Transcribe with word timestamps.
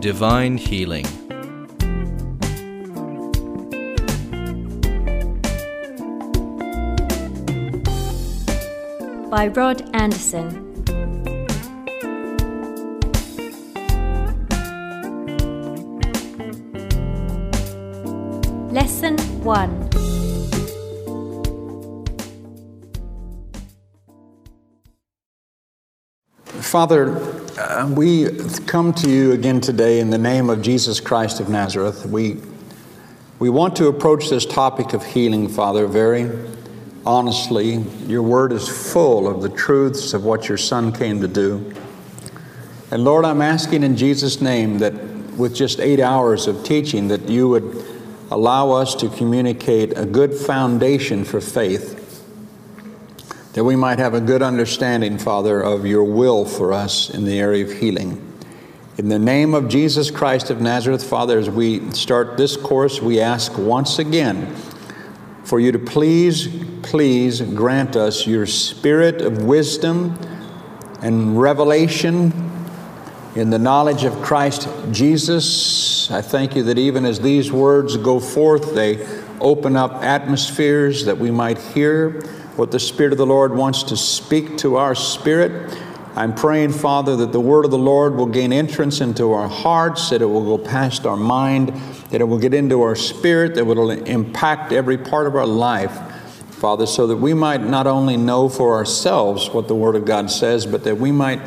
Divine 0.00 0.56
Healing. 0.56 1.06
by 9.30 9.48
Rod 9.48 9.82
Anderson. 9.94 10.64
Lesson 18.72 19.18
1 19.44 19.90
Father, 26.62 27.47
uh, 27.58 27.92
we 27.92 28.28
come 28.66 28.92
to 28.92 29.10
you 29.10 29.32
again 29.32 29.60
today 29.60 29.98
in 29.98 30.10
the 30.10 30.18
name 30.18 30.48
of 30.48 30.62
Jesus 30.62 31.00
Christ 31.00 31.40
of 31.40 31.48
Nazareth. 31.48 32.06
We, 32.06 32.40
we 33.40 33.50
want 33.50 33.74
to 33.76 33.88
approach 33.88 34.30
this 34.30 34.46
topic 34.46 34.92
of 34.92 35.04
healing, 35.04 35.48
Father, 35.48 35.88
very 35.88 36.30
honestly. 37.04 37.78
Your 38.06 38.22
word 38.22 38.52
is 38.52 38.68
full 38.68 39.26
of 39.26 39.42
the 39.42 39.48
truths 39.48 40.14
of 40.14 40.24
what 40.24 40.48
your 40.48 40.56
Son 40.58 40.92
came 40.92 41.20
to 41.20 41.26
do. 41.26 41.74
And 42.92 43.02
Lord, 43.02 43.24
I'm 43.24 43.42
asking 43.42 43.82
in 43.82 43.96
Jesus' 43.96 44.40
name 44.40 44.78
that 44.78 44.94
with 45.36 45.54
just 45.54 45.80
eight 45.80 46.00
hours 46.00 46.46
of 46.46 46.62
teaching, 46.64 47.08
that 47.08 47.28
you 47.28 47.48
would 47.48 47.84
allow 48.30 48.70
us 48.70 48.94
to 48.96 49.08
communicate 49.08 49.98
a 49.98 50.06
good 50.06 50.32
foundation 50.32 51.24
for 51.24 51.40
faith 51.40 51.97
that 53.58 53.64
we 53.64 53.74
might 53.74 53.98
have 53.98 54.14
a 54.14 54.20
good 54.20 54.40
understanding, 54.40 55.18
Father, 55.18 55.60
of 55.60 55.84
your 55.84 56.04
will 56.04 56.44
for 56.44 56.72
us 56.72 57.10
in 57.10 57.24
the 57.24 57.40
area 57.40 57.64
of 57.64 57.72
healing. 57.72 58.24
In 58.98 59.08
the 59.08 59.18
name 59.18 59.52
of 59.52 59.66
Jesus 59.66 60.12
Christ 60.12 60.50
of 60.50 60.60
Nazareth, 60.60 61.02
Father, 61.02 61.40
as 61.40 61.50
we 61.50 61.90
start 61.90 62.36
this 62.36 62.56
course, 62.56 63.02
we 63.02 63.18
ask 63.18 63.58
once 63.58 63.98
again 63.98 64.54
for 65.42 65.58
you 65.58 65.72
to 65.72 65.78
please, 65.80 66.46
please 66.84 67.40
grant 67.40 67.96
us 67.96 68.28
your 68.28 68.46
spirit 68.46 69.20
of 69.22 69.42
wisdom 69.42 70.16
and 71.02 71.40
revelation 71.40 72.32
in 73.34 73.50
the 73.50 73.58
knowledge 73.58 74.04
of 74.04 74.14
Christ 74.22 74.68
Jesus. 74.92 76.08
I 76.12 76.22
thank 76.22 76.54
you 76.54 76.62
that 76.62 76.78
even 76.78 77.04
as 77.04 77.20
these 77.20 77.50
words 77.50 77.96
go 77.96 78.20
forth, 78.20 78.76
they 78.76 79.04
open 79.40 79.74
up 79.74 79.94
atmospheres 80.04 81.06
that 81.06 81.18
we 81.18 81.32
might 81.32 81.58
hear 81.58 82.22
what 82.58 82.72
the 82.72 82.80
Spirit 82.80 83.12
of 83.12 83.18
the 83.18 83.26
Lord 83.26 83.54
wants 83.54 83.84
to 83.84 83.96
speak 83.96 84.58
to 84.58 84.76
our 84.76 84.96
spirit. 84.96 85.78
I'm 86.16 86.34
praying, 86.34 86.72
Father, 86.72 87.14
that 87.14 87.30
the 87.30 87.40
word 87.40 87.64
of 87.64 87.70
the 87.70 87.78
Lord 87.78 88.16
will 88.16 88.26
gain 88.26 88.52
entrance 88.52 89.00
into 89.00 89.32
our 89.32 89.46
hearts, 89.46 90.10
that 90.10 90.20
it 90.20 90.26
will 90.26 90.56
go 90.56 90.62
past 90.62 91.06
our 91.06 91.16
mind, 91.16 91.68
that 92.10 92.20
it 92.20 92.24
will 92.24 92.40
get 92.40 92.54
into 92.54 92.82
our 92.82 92.96
spirit, 92.96 93.54
that 93.54 93.60
it 93.60 93.64
will 93.64 93.90
impact 93.90 94.72
every 94.72 94.98
part 94.98 95.28
of 95.28 95.36
our 95.36 95.46
life, 95.46 95.92
Father, 96.50 96.84
so 96.84 97.06
that 97.06 97.18
we 97.18 97.32
might 97.32 97.62
not 97.62 97.86
only 97.86 98.16
know 98.16 98.48
for 98.48 98.74
ourselves 98.74 99.48
what 99.50 99.68
the 99.68 99.76
Word 99.76 99.94
of 99.94 100.04
God 100.04 100.28
says, 100.28 100.66
but 100.66 100.82
that 100.82 100.96
we 100.96 101.12
might 101.12 101.40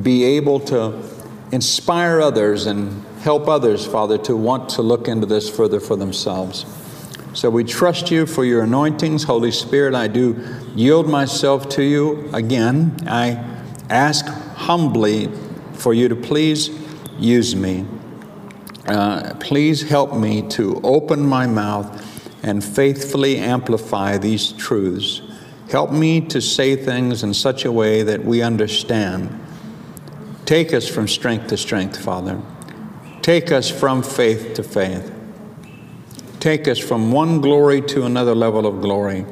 be 0.00 0.22
able 0.22 0.60
to 0.60 1.02
inspire 1.50 2.20
others 2.20 2.66
and 2.66 3.04
help 3.22 3.48
others, 3.48 3.84
Father, 3.84 4.16
to 4.18 4.36
want 4.36 4.68
to 4.70 4.82
look 4.82 5.08
into 5.08 5.26
this 5.26 5.50
further 5.50 5.80
for 5.80 5.96
themselves. 5.96 6.64
So 7.34 7.48
we 7.48 7.64
trust 7.64 8.10
you 8.10 8.26
for 8.26 8.44
your 8.44 8.62
anointings. 8.62 9.24
Holy 9.24 9.52
Spirit, 9.52 9.94
I 9.94 10.06
do 10.06 10.36
yield 10.74 11.08
myself 11.08 11.68
to 11.70 11.82
you 11.82 12.28
again. 12.34 12.94
I 13.06 13.42
ask 13.88 14.26
humbly 14.26 15.30
for 15.72 15.94
you 15.94 16.08
to 16.08 16.16
please 16.16 16.68
use 17.18 17.56
me. 17.56 17.86
Uh, 18.86 19.34
please 19.40 19.82
help 19.82 20.14
me 20.14 20.46
to 20.50 20.78
open 20.84 21.24
my 21.24 21.46
mouth 21.46 22.10
and 22.42 22.62
faithfully 22.62 23.38
amplify 23.38 24.18
these 24.18 24.52
truths. 24.52 25.22
Help 25.70 25.90
me 25.90 26.20
to 26.20 26.40
say 26.40 26.76
things 26.76 27.22
in 27.22 27.32
such 27.32 27.64
a 27.64 27.72
way 27.72 28.02
that 28.02 28.22
we 28.22 28.42
understand. 28.42 29.40
Take 30.44 30.74
us 30.74 30.86
from 30.86 31.08
strength 31.08 31.46
to 31.46 31.56
strength, 31.56 31.98
Father. 31.98 32.42
Take 33.22 33.50
us 33.50 33.70
from 33.70 34.02
faith 34.02 34.52
to 34.54 34.62
faith 34.62 35.11
take 36.42 36.66
us 36.66 36.80
from 36.80 37.12
one 37.12 37.40
glory 37.40 37.80
to 37.80 38.04
another 38.04 38.34
level 38.34 38.66
of 38.66 38.80
glory 38.80 39.24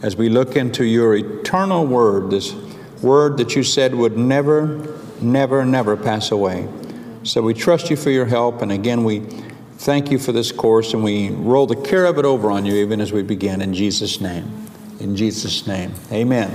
as 0.00 0.16
we 0.16 0.30
look 0.30 0.56
into 0.56 0.82
your 0.82 1.14
eternal 1.14 1.86
word, 1.86 2.30
this 2.30 2.54
word 3.02 3.36
that 3.36 3.54
you 3.54 3.62
said 3.62 3.94
would 3.94 4.16
never, 4.16 4.98
never, 5.20 5.62
never 5.66 5.94
pass 5.94 6.30
away. 6.30 6.66
So 7.22 7.42
we 7.42 7.52
trust 7.52 7.90
you 7.90 7.96
for 7.96 8.08
your 8.08 8.24
help, 8.24 8.62
and 8.62 8.72
again, 8.72 9.04
we 9.04 9.20
thank 9.76 10.10
you 10.10 10.18
for 10.18 10.32
this 10.32 10.52
course, 10.52 10.94
and 10.94 11.04
we 11.04 11.28
roll 11.28 11.66
the 11.66 11.76
care 11.76 12.06
of 12.06 12.16
it 12.16 12.24
over 12.24 12.50
on 12.50 12.64
you 12.64 12.76
even 12.76 12.98
as 12.98 13.12
we 13.12 13.22
begin 13.22 13.60
in 13.60 13.74
Jesus' 13.74 14.22
name. 14.22 14.66
In 15.00 15.16
Jesus' 15.16 15.66
name, 15.66 15.92
amen. 16.10 16.50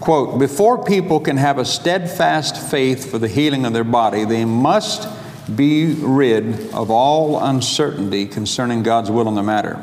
Quote 0.00 0.38
Before 0.38 0.82
people 0.82 1.20
can 1.20 1.36
have 1.36 1.58
a 1.58 1.66
steadfast 1.66 2.56
faith 2.56 3.10
for 3.10 3.18
the 3.18 3.28
healing 3.28 3.66
of 3.66 3.74
their 3.74 3.84
body, 3.84 4.24
they 4.24 4.46
must 4.46 5.06
be 5.56 5.94
rid 5.94 6.72
of 6.72 6.90
all 6.90 7.42
uncertainty 7.42 8.26
concerning 8.26 8.82
God's 8.82 9.10
will 9.10 9.28
in 9.28 9.34
the 9.34 9.42
matter. 9.42 9.82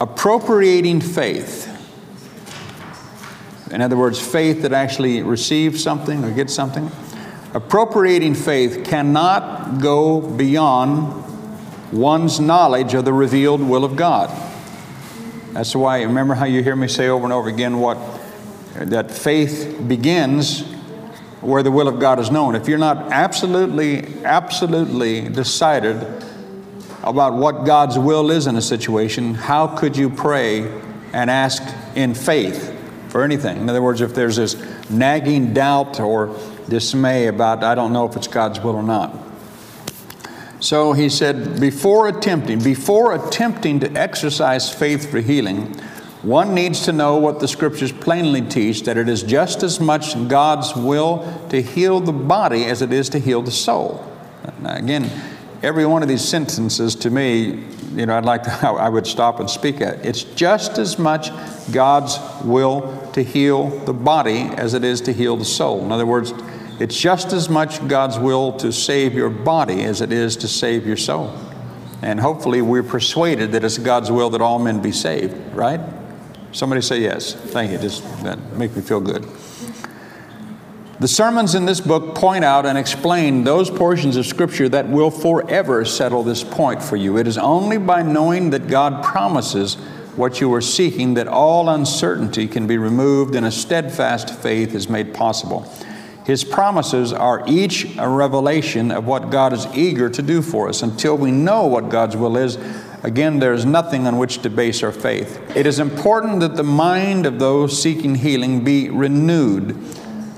Appropriating 0.00 1.00
faith, 1.00 1.68
in 3.70 3.80
other 3.80 3.96
words, 3.96 4.20
faith 4.20 4.62
that 4.62 4.72
actually 4.72 5.22
receives 5.22 5.82
something 5.82 6.24
or 6.24 6.30
gets 6.30 6.52
something, 6.52 6.90
appropriating 7.54 8.34
faith 8.34 8.84
cannot 8.84 9.80
go 9.80 10.20
beyond 10.20 11.22
one's 11.92 12.40
knowledge 12.40 12.94
of 12.94 13.04
the 13.04 13.12
revealed 13.12 13.60
will 13.60 13.84
of 13.84 13.96
God. 13.96 14.30
That's 15.52 15.76
why, 15.76 16.02
remember 16.02 16.34
how 16.34 16.46
you 16.46 16.62
hear 16.62 16.74
me 16.74 16.88
say 16.88 17.08
over 17.08 17.24
and 17.24 17.32
over 17.32 17.48
again 17.48 17.78
what 17.78 17.98
that 18.74 19.10
faith 19.10 19.82
begins 19.86 20.64
where 21.42 21.62
the 21.62 21.70
will 21.70 21.88
of 21.88 21.98
God 21.98 22.18
is 22.18 22.30
known. 22.30 22.54
If 22.54 22.68
you're 22.68 22.78
not 22.78 23.12
absolutely, 23.12 24.24
absolutely 24.24 25.28
decided 25.28 25.96
about 27.02 27.34
what 27.34 27.66
God's 27.66 27.98
will 27.98 28.30
is 28.30 28.46
in 28.46 28.56
a 28.56 28.62
situation, 28.62 29.34
how 29.34 29.66
could 29.66 29.96
you 29.96 30.08
pray 30.08 30.62
and 31.12 31.28
ask 31.28 31.62
in 31.96 32.14
faith 32.14 32.78
for 33.08 33.24
anything? 33.24 33.58
In 33.58 33.68
other 33.68 33.82
words, 33.82 34.00
if 34.00 34.14
there's 34.14 34.36
this 34.36 34.56
nagging 34.88 35.52
doubt 35.52 35.98
or 35.98 36.38
dismay 36.68 37.26
about, 37.26 37.64
I 37.64 37.74
don't 37.74 37.92
know 37.92 38.06
if 38.06 38.14
it's 38.16 38.28
God's 38.28 38.60
will 38.60 38.76
or 38.76 38.82
not. 38.82 39.12
So 40.60 40.92
he 40.92 41.08
said, 41.08 41.60
before 41.60 42.06
attempting, 42.06 42.62
before 42.62 43.16
attempting 43.16 43.80
to 43.80 43.92
exercise 43.94 44.72
faith 44.72 45.10
for 45.10 45.18
healing, 45.18 45.74
one 46.22 46.54
needs 46.54 46.84
to 46.84 46.92
know 46.92 47.16
what 47.16 47.40
the 47.40 47.48
scriptures 47.48 47.90
plainly 47.90 48.42
teach 48.42 48.84
that 48.84 48.96
it 48.96 49.08
is 49.08 49.24
just 49.24 49.64
as 49.64 49.80
much 49.80 50.28
God's 50.28 50.74
will 50.76 51.46
to 51.48 51.60
heal 51.60 51.98
the 51.98 52.12
body 52.12 52.64
as 52.66 52.80
it 52.80 52.92
is 52.92 53.08
to 53.10 53.18
heal 53.18 53.42
the 53.42 53.50
soul. 53.50 54.08
Now, 54.60 54.76
again, 54.76 55.10
every 55.64 55.84
one 55.84 56.02
of 56.02 56.08
these 56.08 56.22
sentences 56.22 56.94
to 56.96 57.10
me, 57.10 57.64
you 57.94 58.06
know, 58.06 58.16
I'd 58.16 58.24
like 58.24 58.44
to, 58.44 58.50
I 58.68 58.88
would 58.88 59.06
stop 59.06 59.40
and 59.40 59.50
speak 59.50 59.80
at. 59.80 60.06
It's 60.06 60.22
just 60.22 60.78
as 60.78 60.96
much 60.96 61.30
God's 61.72 62.18
will 62.44 63.10
to 63.14 63.24
heal 63.24 63.70
the 63.80 63.92
body 63.92 64.42
as 64.56 64.74
it 64.74 64.84
is 64.84 65.00
to 65.02 65.12
heal 65.12 65.36
the 65.36 65.44
soul. 65.44 65.84
In 65.84 65.90
other 65.90 66.06
words, 66.06 66.32
it's 66.78 66.98
just 66.98 67.32
as 67.32 67.48
much 67.48 67.86
God's 67.88 68.18
will 68.18 68.52
to 68.58 68.72
save 68.72 69.14
your 69.14 69.28
body 69.28 69.82
as 69.82 70.00
it 70.00 70.12
is 70.12 70.36
to 70.38 70.48
save 70.48 70.86
your 70.86 70.96
soul. 70.96 71.36
And 72.00 72.20
hopefully 72.20 72.62
we're 72.62 72.82
persuaded 72.84 73.52
that 73.52 73.64
it's 73.64 73.78
God's 73.78 74.10
will 74.10 74.30
that 74.30 74.40
all 74.40 74.60
men 74.60 74.80
be 74.80 74.92
saved, 74.92 75.34
right? 75.54 75.80
Somebody 76.52 76.82
say 76.82 77.00
yes. 77.00 77.32
Thank 77.34 77.72
you. 77.72 77.78
Just 77.78 78.02
that 78.22 78.38
make 78.52 78.76
me 78.76 78.82
feel 78.82 79.00
good. 79.00 79.26
The 81.00 81.08
sermons 81.08 81.56
in 81.56 81.64
this 81.64 81.80
book 81.80 82.14
point 82.14 82.44
out 82.44 82.64
and 82.64 82.78
explain 82.78 83.42
those 83.42 83.68
portions 83.68 84.16
of 84.16 84.24
Scripture 84.24 84.68
that 84.68 84.88
will 84.88 85.10
forever 85.10 85.84
settle 85.84 86.22
this 86.22 86.44
point 86.44 86.80
for 86.80 86.96
you. 86.96 87.16
It 87.16 87.26
is 87.26 87.36
only 87.38 87.76
by 87.78 88.02
knowing 88.02 88.50
that 88.50 88.68
God 88.68 89.02
promises 89.02 89.74
what 90.14 90.40
you 90.40 90.52
are 90.54 90.60
seeking 90.60 91.14
that 91.14 91.26
all 91.26 91.68
uncertainty 91.70 92.46
can 92.46 92.66
be 92.66 92.78
removed 92.78 93.34
and 93.34 93.46
a 93.46 93.50
steadfast 93.50 94.32
faith 94.32 94.74
is 94.74 94.88
made 94.88 95.14
possible. 95.14 95.68
His 96.24 96.44
promises 96.44 97.12
are 97.12 97.42
each 97.48 97.96
a 97.98 98.08
revelation 98.08 98.92
of 98.92 99.06
what 99.06 99.30
God 99.30 99.52
is 99.52 99.66
eager 99.74 100.08
to 100.10 100.22
do 100.22 100.40
for 100.40 100.68
us. 100.68 100.82
Until 100.82 101.16
we 101.16 101.32
know 101.32 101.66
what 101.66 101.88
God's 101.88 102.16
will 102.16 102.36
is, 102.36 102.58
Again, 103.02 103.40
there 103.40 103.52
is 103.52 103.66
nothing 103.66 104.06
on 104.06 104.16
which 104.16 104.42
to 104.42 104.50
base 104.50 104.82
our 104.82 104.92
faith. 104.92 105.40
It 105.56 105.66
is 105.66 105.80
important 105.80 106.40
that 106.40 106.54
the 106.54 106.62
mind 106.62 107.26
of 107.26 107.40
those 107.40 107.80
seeking 107.80 108.14
healing 108.14 108.62
be 108.62 108.90
renewed 108.90 109.76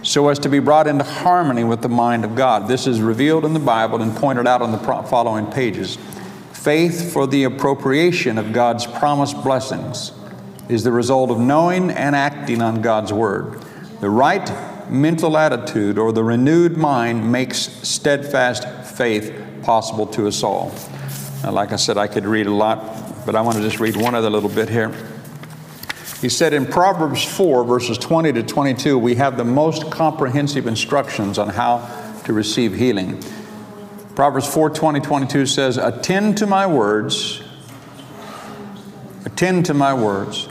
so 0.02 0.28
as 0.28 0.38
to 0.40 0.48
be 0.48 0.58
brought 0.58 0.86
into 0.86 1.04
harmony 1.04 1.64
with 1.64 1.82
the 1.82 1.88
mind 1.88 2.24
of 2.24 2.34
God. 2.34 2.68
This 2.68 2.86
is 2.86 3.00
revealed 3.00 3.44
in 3.44 3.52
the 3.52 3.60
Bible 3.60 4.02
and 4.02 4.14
pointed 4.16 4.46
out 4.46 4.62
on 4.62 4.72
the 4.72 4.78
following 4.78 5.46
pages. 5.46 5.98
Faith 6.52 7.12
for 7.12 7.26
the 7.26 7.44
appropriation 7.44 8.38
of 8.38 8.52
God's 8.52 8.86
promised 8.86 9.42
blessings 9.42 10.12
is 10.68 10.84
the 10.84 10.92
result 10.92 11.30
of 11.30 11.38
knowing 11.38 11.90
and 11.90 12.16
acting 12.16 12.62
on 12.62 12.80
God's 12.80 13.12
Word. 13.12 13.62
The 14.00 14.08
right 14.10 14.90
mental 14.90 15.36
attitude 15.36 15.98
or 15.98 16.12
the 16.12 16.24
renewed 16.24 16.76
mind 16.76 17.30
makes 17.30 17.58
steadfast 17.58 18.66
faith 18.96 19.32
possible 19.62 20.06
to 20.08 20.26
us 20.26 20.42
all. 20.42 20.74
Like 21.52 21.72
I 21.72 21.76
said, 21.76 21.98
I 21.98 22.06
could 22.06 22.24
read 22.24 22.46
a 22.46 22.54
lot, 22.54 23.26
but 23.26 23.36
I 23.36 23.40
want 23.40 23.56
to 23.56 23.62
just 23.62 23.80
read 23.80 23.96
one 23.96 24.14
other 24.14 24.30
little 24.30 24.48
bit 24.48 24.68
here. 24.68 24.92
He 26.20 26.28
said 26.30 26.54
in 26.54 26.64
Proverbs 26.64 27.24
4, 27.24 27.64
verses 27.64 27.98
20 27.98 28.32
to 28.32 28.42
22, 28.42 28.98
we 28.98 29.14
have 29.16 29.36
the 29.36 29.44
most 29.44 29.90
comprehensive 29.90 30.66
instructions 30.66 31.38
on 31.38 31.50
how 31.50 31.86
to 32.24 32.32
receive 32.32 32.74
healing. 32.74 33.22
Proverbs 34.14 34.46
4 34.52 34.70
20, 34.70 35.00
22 35.00 35.44
says, 35.44 35.76
Attend 35.76 36.38
to 36.38 36.46
my 36.46 36.66
words, 36.66 37.42
attend 39.24 39.66
to 39.66 39.74
my 39.74 39.92
words, 39.92 40.48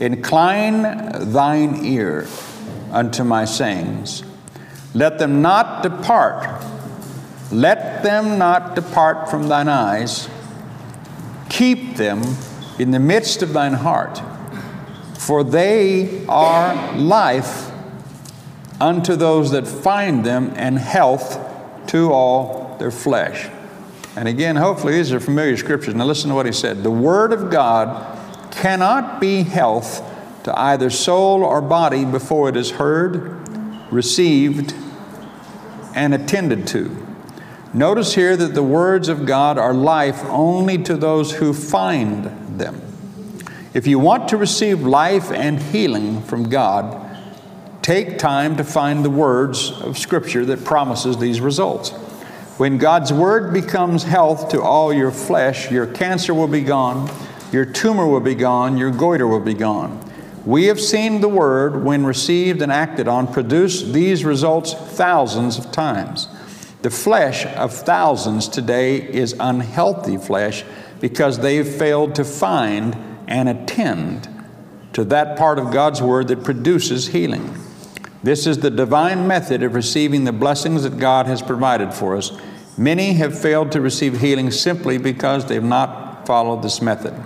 incline 0.00 0.82
thine 1.32 1.84
ear 1.84 2.26
unto 2.90 3.24
my 3.24 3.44
sayings. 3.44 4.22
Let 4.92 5.18
them 5.18 5.40
not 5.40 5.82
depart, 5.82 6.62
let 7.52 8.02
them 8.02 8.38
not 8.38 8.74
depart 8.74 9.30
from 9.30 9.48
thine 9.48 9.68
eyes. 9.68 10.28
Keep 11.48 11.96
them 11.96 12.22
in 12.78 12.90
the 12.90 12.98
midst 12.98 13.42
of 13.42 13.52
thine 13.52 13.72
heart, 13.72 14.20
for 15.18 15.44
they 15.44 16.26
are 16.26 16.96
life 16.96 17.70
unto 18.80 19.16
those 19.16 19.50
that 19.52 19.66
find 19.66 20.24
them, 20.24 20.52
and 20.56 20.78
health 20.78 21.40
to 21.88 22.12
all 22.12 22.76
their 22.78 22.90
flesh. 22.90 23.48
And 24.16 24.28
again, 24.28 24.56
hopefully, 24.56 24.94
these 24.94 25.12
are 25.12 25.20
familiar 25.20 25.56
scriptures. 25.56 25.94
Now, 25.94 26.04
listen 26.04 26.30
to 26.30 26.34
what 26.34 26.46
he 26.46 26.52
said 26.52 26.82
The 26.82 26.90
Word 26.90 27.32
of 27.32 27.50
God 27.50 28.52
cannot 28.52 29.20
be 29.20 29.42
health 29.42 30.02
to 30.44 30.58
either 30.58 30.90
soul 30.90 31.42
or 31.42 31.60
body 31.60 32.04
before 32.04 32.48
it 32.48 32.56
is 32.56 32.72
heard, 32.72 33.48
received, 33.92 34.74
and 35.94 36.14
attended 36.14 36.66
to. 36.68 37.06
Notice 37.76 38.14
here 38.14 38.38
that 38.38 38.54
the 38.54 38.62
words 38.62 39.10
of 39.10 39.26
God 39.26 39.58
are 39.58 39.74
life 39.74 40.24
only 40.30 40.78
to 40.84 40.96
those 40.96 41.30
who 41.30 41.52
find 41.52 42.24
them. 42.58 42.80
If 43.74 43.86
you 43.86 43.98
want 43.98 44.30
to 44.30 44.38
receive 44.38 44.80
life 44.80 45.30
and 45.30 45.60
healing 45.60 46.22
from 46.22 46.48
God, 46.48 47.18
take 47.82 48.18
time 48.18 48.56
to 48.56 48.64
find 48.64 49.04
the 49.04 49.10
words 49.10 49.72
of 49.82 49.98
Scripture 49.98 50.46
that 50.46 50.64
promises 50.64 51.18
these 51.18 51.42
results. 51.42 51.90
When 52.56 52.78
God's 52.78 53.12
Word 53.12 53.52
becomes 53.52 54.04
health 54.04 54.48
to 54.52 54.62
all 54.62 54.90
your 54.90 55.10
flesh, 55.10 55.70
your 55.70 55.86
cancer 55.86 56.32
will 56.32 56.48
be 56.48 56.62
gone, 56.62 57.10
your 57.52 57.66
tumor 57.66 58.06
will 58.06 58.20
be 58.20 58.34
gone, 58.34 58.78
your 58.78 58.90
goiter 58.90 59.26
will 59.26 59.40
be 59.40 59.52
gone. 59.52 60.02
We 60.46 60.64
have 60.68 60.80
seen 60.80 61.20
the 61.20 61.28
Word, 61.28 61.84
when 61.84 62.06
received 62.06 62.62
and 62.62 62.72
acted 62.72 63.06
on, 63.06 63.30
produce 63.30 63.82
these 63.82 64.24
results 64.24 64.72
thousands 64.72 65.58
of 65.58 65.70
times. 65.72 66.28
The 66.86 66.90
flesh 66.90 67.44
of 67.44 67.72
thousands 67.72 68.46
today 68.46 68.98
is 68.98 69.34
unhealthy 69.40 70.18
flesh 70.18 70.62
because 71.00 71.40
they've 71.40 71.66
failed 71.66 72.14
to 72.14 72.24
find 72.24 72.96
and 73.26 73.48
attend 73.48 74.28
to 74.92 75.02
that 75.06 75.36
part 75.36 75.58
of 75.58 75.72
God's 75.72 76.00
Word 76.00 76.28
that 76.28 76.44
produces 76.44 77.08
healing. 77.08 77.58
This 78.22 78.46
is 78.46 78.58
the 78.60 78.70
divine 78.70 79.26
method 79.26 79.64
of 79.64 79.74
receiving 79.74 80.22
the 80.22 80.32
blessings 80.32 80.84
that 80.84 81.00
God 81.00 81.26
has 81.26 81.42
provided 81.42 81.92
for 81.92 82.16
us. 82.16 82.30
Many 82.78 83.14
have 83.14 83.36
failed 83.36 83.72
to 83.72 83.80
receive 83.80 84.20
healing 84.20 84.52
simply 84.52 84.96
because 84.96 85.46
they've 85.46 85.60
not 85.60 86.24
followed 86.24 86.62
this 86.62 86.80
method. 86.80 87.20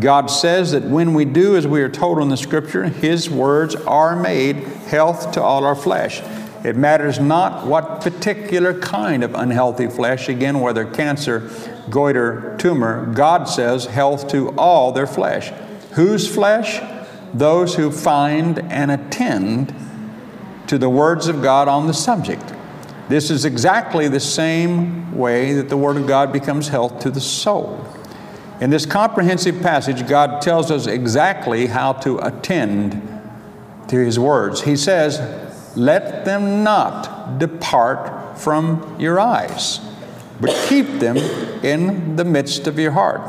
God 0.00 0.30
says 0.30 0.72
that 0.72 0.84
when 0.84 1.12
we 1.12 1.26
do 1.26 1.54
as 1.54 1.66
we 1.66 1.82
are 1.82 1.90
told 1.90 2.18
in 2.20 2.30
the 2.30 2.36
Scripture, 2.38 2.84
His 2.84 3.28
words 3.28 3.74
are 3.74 4.16
made 4.16 4.56
health 4.56 5.32
to 5.32 5.42
all 5.42 5.66
our 5.66 5.76
flesh. 5.76 6.22
It 6.64 6.76
matters 6.76 7.18
not 7.18 7.66
what 7.66 8.00
particular 8.00 8.78
kind 8.78 9.22
of 9.22 9.34
unhealthy 9.34 9.88
flesh, 9.88 10.28
again, 10.28 10.60
whether 10.60 10.84
cancer, 10.84 11.50
goiter, 11.90 12.56
tumor, 12.58 13.12
God 13.14 13.44
says 13.44 13.86
health 13.86 14.28
to 14.28 14.50
all 14.50 14.92
their 14.92 15.06
flesh. 15.06 15.50
Whose 15.92 16.32
flesh? 16.32 16.80
Those 17.32 17.74
who 17.74 17.90
find 17.90 18.58
and 18.58 18.90
attend 18.90 19.74
to 20.66 20.78
the 20.78 20.90
words 20.90 21.28
of 21.28 21.42
God 21.42 21.68
on 21.68 21.86
the 21.86 21.94
subject. 21.94 22.52
This 23.08 23.30
is 23.30 23.44
exactly 23.44 24.08
the 24.08 24.20
same 24.20 25.16
way 25.16 25.52
that 25.52 25.68
the 25.68 25.76
Word 25.76 25.96
of 25.96 26.06
God 26.06 26.32
becomes 26.32 26.68
health 26.68 26.98
to 27.00 27.10
the 27.10 27.20
soul. 27.20 27.86
In 28.60 28.70
this 28.70 28.84
comprehensive 28.86 29.60
passage, 29.62 30.08
God 30.08 30.42
tells 30.42 30.70
us 30.70 30.86
exactly 30.86 31.66
how 31.66 31.92
to 31.92 32.18
attend 32.18 33.02
to 33.88 33.96
His 33.96 34.18
words. 34.18 34.62
He 34.62 34.76
says, 34.76 35.20
Let 35.76 36.24
them 36.24 36.64
not 36.64 37.38
depart 37.38 38.38
from 38.38 38.96
your 38.98 39.20
eyes, 39.20 39.78
but 40.40 40.50
keep 40.68 40.86
them 41.00 41.18
in 41.62 42.16
the 42.16 42.24
midst 42.24 42.66
of 42.66 42.78
your 42.78 42.92
heart. 42.92 43.20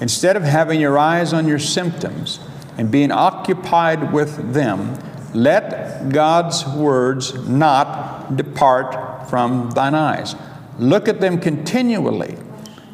Instead 0.00 0.34
of 0.34 0.42
having 0.42 0.80
your 0.80 0.98
eyes 0.98 1.34
on 1.34 1.46
your 1.46 1.58
symptoms 1.58 2.40
and 2.78 2.90
being 2.90 3.12
occupied 3.12 4.10
with 4.10 4.54
them, 4.54 4.98
let 5.34 6.08
God's 6.08 6.66
words 6.66 7.34
not 7.46 8.36
depart 8.36 9.28
from 9.28 9.70
thine 9.70 9.94
eyes. 9.94 10.34
Look 10.78 11.08
at 11.08 11.20
them 11.20 11.38
continually, 11.38 12.38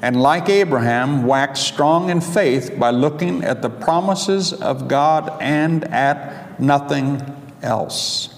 and 0.03 0.21
like 0.21 0.49
Abraham, 0.49 1.25
wax 1.25 1.61
strong 1.61 2.11
in 2.11 2.21
faith 2.21 2.77
by 2.79 2.91
looking 2.91 3.45
at 3.45 3.63
the 3.63 3.71
promises 3.71 4.53
of 4.53 4.89
God 4.89 5.41
and 5.41 5.85
at 5.85 6.61
nothing 6.61 7.23
else. 7.63 8.38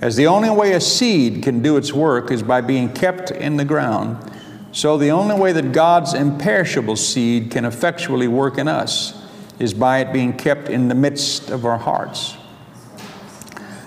As 0.00 0.16
the 0.16 0.26
only 0.26 0.50
way 0.50 0.72
a 0.72 0.80
seed 0.80 1.42
can 1.42 1.60
do 1.60 1.76
its 1.76 1.92
work 1.92 2.30
is 2.30 2.42
by 2.42 2.62
being 2.62 2.92
kept 2.92 3.30
in 3.30 3.56
the 3.56 3.64
ground, 3.64 4.32
so 4.72 4.96
the 4.96 5.10
only 5.10 5.34
way 5.34 5.52
that 5.52 5.72
God's 5.72 6.14
imperishable 6.14 6.96
seed 6.96 7.50
can 7.50 7.64
effectually 7.64 8.28
work 8.28 8.56
in 8.56 8.68
us 8.68 9.20
is 9.58 9.74
by 9.74 9.98
it 9.98 10.12
being 10.12 10.32
kept 10.32 10.68
in 10.68 10.88
the 10.88 10.94
midst 10.94 11.50
of 11.50 11.66
our 11.66 11.76
hearts. 11.76 12.36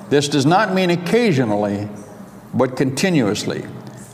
This 0.09 0.27
does 0.27 0.45
not 0.45 0.73
mean 0.73 0.91
occasionally, 0.91 1.89
but 2.53 2.77
continuously. 2.77 3.65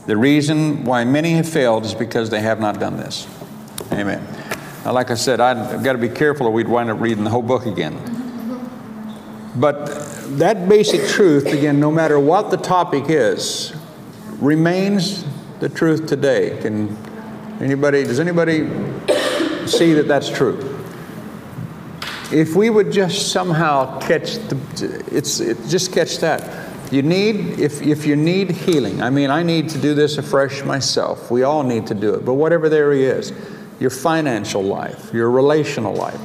The 0.06 0.16
reason 0.16 0.84
why 0.84 1.04
many 1.04 1.32
have 1.32 1.48
failed 1.48 1.84
is 1.84 1.94
because 1.94 2.30
they 2.30 2.40
have 2.40 2.60
not 2.60 2.80
done 2.80 2.96
this. 2.96 3.26
Amen. 3.92 4.26
Now, 4.84 4.92
like 4.92 5.10
I 5.10 5.14
said, 5.14 5.40
I've 5.40 5.84
got 5.84 5.92
to 5.92 5.98
be 5.98 6.08
careful 6.08 6.46
or 6.46 6.52
we'd 6.52 6.68
wind 6.68 6.88
up 6.88 7.00
reading 7.00 7.24
the 7.24 7.30
whole 7.30 7.42
book 7.42 7.66
again. 7.66 7.98
But 9.56 9.88
that 10.38 10.68
basic 10.68 11.08
truth, 11.08 11.46
again, 11.46 11.80
no 11.80 11.90
matter 11.90 12.18
what 12.18 12.50
the 12.50 12.56
topic 12.56 13.04
is, 13.08 13.74
remains 14.38 15.24
the 15.60 15.68
truth 15.68 16.06
today. 16.06 16.58
Can 16.62 16.96
anybody, 17.60 18.04
does 18.04 18.20
anybody 18.20 18.68
see 19.66 19.92
that 19.94 20.08
that's 20.08 20.28
true? 20.30 20.70
if 22.32 22.54
we 22.54 22.70
would 22.70 22.92
just 22.92 23.32
somehow 23.32 23.98
catch 24.00 24.36
the, 24.48 25.04
it's 25.10 25.40
it, 25.40 25.58
just 25.68 25.92
catch 25.92 26.18
that. 26.18 26.68
You 26.92 27.02
need 27.02 27.58
if 27.58 27.82
if 27.82 28.06
you 28.06 28.16
need 28.16 28.50
healing. 28.50 29.02
I 29.02 29.10
mean, 29.10 29.30
I 29.30 29.42
need 29.42 29.68
to 29.70 29.78
do 29.78 29.94
this 29.94 30.18
afresh 30.18 30.64
myself. 30.64 31.30
We 31.30 31.42
all 31.42 31.62
need 31.62 31.86
to 31.88 31.94
do 31.94 32.14
it. 32.14 32.24
But 32.24 32.34
whatever 32.34 32.68
the 32.68 32.76
area 32.76 33.16
is, 33.16 33.32
your 33.78 33.90
financial 33.90 34.62
life, 34.62 35.12
your 35.12 35.30
relational 35.30 35.94
life, 35.94 36.20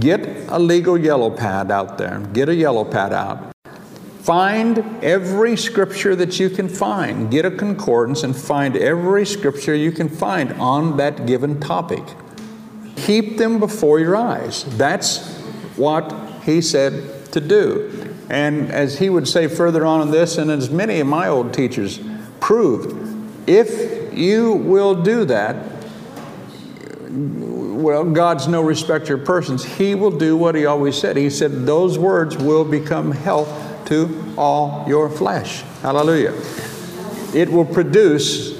get 0.00 0.20
a 0.48 0.58
legal 0.58 0.98
yellow 0.98 1.30
pad 1.30 1.70
out 1.70 1.98
there. 1.98 2.20
Get 2.32 2.48
a 2.48 2.54
yellow 2.54 2.84
pad 2.84 3.12
out. 3.12 3.52
Find 4.22 4.78
every 5.02 5.56
scripture 5.56 6.14
that 6.14 6.38
you 6.38 6.48
can 6.48 6.68
find. 6.68 7.30
Get 7.30 7.44
a 7.44 7.50
concordance 7.50 8.22
and 8.22 8.36
find 8.36 8.76
every 8.76 9.26
scripture 9.26 9.74
you 9.74 9.90
can 9.90 10.08
find 10.08 10.52
on 10.52 10.96
that 10.98 11.26
given 11.26 11.58
topic. 11.58 12.04
Keep 12.94 13.38
them 13.38 13.58
before 13.58 13.98
your 13.98 14.14
eyes. 14.14 14.64
That's 14.76 15.38
what 15.76 16.12
he 16.44 16.60
said 16.60 17.32
to 17.32 17.40
do. 17.40 18.14
And 18.30 18.70
as 18.70 18.98
he 18.98 19.10
would 19.10 19.26
say 19.26 19.48
further 19.48 19.84
on 19.84 20.02
in 20.02 20.10
this, 20.10 20.38
and 20.38 20.50
as 20.50 20.70
many 20.70 21.00
of 21.00 21.06
my 21.08 21.26
old 21.26 21.52
teachers 21.52 21.98
proved, 22.38 23.48
if 23.48 24.14
you 24.14 24.52
will 24.52 25.02
do 25.02 25.24
that, 25.24 25.71
well, 27.12 28.04
God's 28.04 28.48
no 28.48 28.62
respecter 28.62 29.14
of 29.14 29.24
persons. 29.24 29.64
He 29.64 29.94
will 29.94 30.10
do 30.10 30.36
what 30.36 30.54
He 30.54 30.64
always 30.64 30.96
said. 30.96 31.16
He 31.16 31.28
said, 31.28 31.66
Those 31.66 31.98
words 31.98 32.36
will 32.36 32.64
become 32.64 33.12
health 33.12 33.48
to 33.86 34.34
all 34.38 34.84
your 34.88 35.10
flesh. 35.10 35.62
Hallelujah. 35.82 36.32
It 37.34 37.50
will 37.50 37.66
produce, 37.66 38.54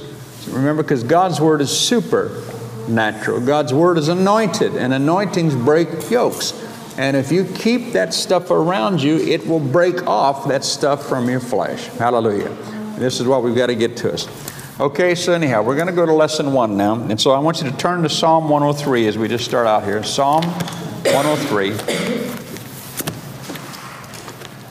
remember, 0.49 0.83
because 0.83 1.03
God's 1.03 1.41
word 1.41 1.63
is 1.63 1.71
supernatural. 1.71 3.41
God's 3.41 3.73
word 3.73 3.97
is 3.97 4.09
anointed, 4.09 4.75
and 4.77 4.93
anointings 4.93 5.55
break 5.55 6.11
yokes. 6.11 6.53
And 6.99 7.17
if 7.17 7.33
you 7.33 7.45
keep 7.45 7.93
that 7.93 8.13
stuff 8.13 8.51
around 8.51 9.03
you, 9.03 9.17
it 9.17 9.47
will 9.47 9.61
break 9.61 10.07
off 10.07 10.47
that 10.49 10.63
stuff 10.63 11.09
from 11.09 11.31
your 11.31 11.41
flesh. 11.41 11.87
Hallelujah. 11.87 12.55
This 12.99 13.19
is 13.19 13.27
what 13.27 13.43
we've 13.43 13.57
got 13.57 13.69
to 13.69 13.75
get 13.75 13.97
to 13.99 14.13
us. 14.13 14.52
Okay, 14.81 15.15
so 15.15 15.35
anyhow, 15.35 15.63
we're 15.63 15.77
going 15.77 15.89
to 15.89 15.93
go 15.93 16.07
to 16.07 16.15
lesson 16.15 16.55
one 16.55 16.79
now. 16.79 16.95
And 16.95 17.21
so 17.21 17.33
I 17.33 17.39
want 17.39 17.61
you 17.63 17.71
to 17.71 17.77
turn 17.77 18.03
to 18.05 18.09
Psalm 18.09 18.49
103 18.49 19.07
as 19.07 19.19
we 19.19 19.29
just 19.29 19.45
start 19.45 19.67
out 19.67 19.85
here. 19.85 20.03
Psalm 20.03 20.43
103. 20.45 21.73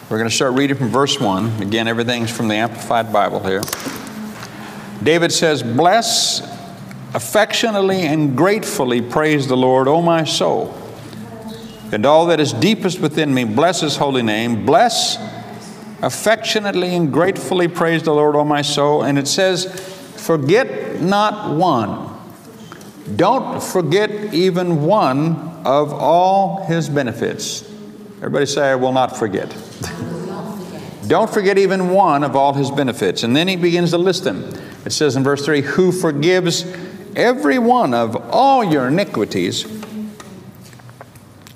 We're 0.10 0.18
going 0.18 0.28
to 0.28 0.36
start 0.36 0.54
reading 0.54 0.76
from 0.76 0.90
verse 0.90 1.20
1. 1.20 1.62
Again, 1.62 1.88
everything's 1.88 2.36
from 2.36 2.48
the 2.48 2.56
Amplified 2.56 3.14
Bible 3.14 3.42
here. 3.42 3.62
David 5.04 5.32
says, 5.32 5.62
Bless 5.62 6.42
affectionately 7.14 8.02
and 8.02 8.36
gratefully 8.36 9.04
praise 9.04 9.48
the 9.48 9.56
Lord, 9.56 9.88
O 9.88 10.02
my 10.02 10.24
soul. 10.24 10.76
And 11.92 12.08
all 12.08 12.26
that 12.26 12.40
is 12.40 12.54
deepest 12.54 13.00
within 13.02 13.32
me, 13.32 13.44
bless 13.44 13.82
his 13.82 13.98
holy 13.98 14.24
name. 14.24 14.66
Bless 14.66 15.18
affectionately 16.02 16.96
and 16.96 17.12
gratefully 17.12 17.68
praise 17.68 18.04
the 18.04 18.14
Lord, 18.14 18.36
O 18.36 18.44
my 18.44 18.62
soul. 18.62 19.04
And 19.04 19.18
it 19.18 19.28
says, 19.28 19.66
Forget 20.18 21.02
not 21.02 21.56
one. 21.56 22.10
Don't 23.16 23.62
forget 23.62 24.34
even 24.34 24.84
one 24.84 25.36
of 25.66 25.92
all 25.94 26.66
his 26.66 26.90
benefits. 26.90 27.64
Everybody 28.18 28.46
say, 28.46 28.72
I 28.72 28.76
will 28.76 28.94
not 28.94 29.18
forget. 29.18 29.50
Don't 31.08 31.30
forget 31.30 31.58
even 31.58 31.90
one 31.90 32.24
of 32.24 32.36
all 32.36 32.54
his 32.54 32.70
benefits. 32.70 33.24
And 33.24 33.36
then 33.36 33.48
he 33.48 33.56
begins 33.56 33.90
to 33.90 33.98
list 33.98 34.24
them. 34.24 34.54
It 34.86 34.92
says 34.92 35.16
in 35.16 35.24
verse 35.24 35.44
3 35.44 35.62
Who 35.62 35.92
forgives 35.92 36.66
every 37.16 37.60
one 37.60 37.94
of 37.94 38.16
all 38.32 38.64
your 38.64 38.88
iniquities, 38.88 39.64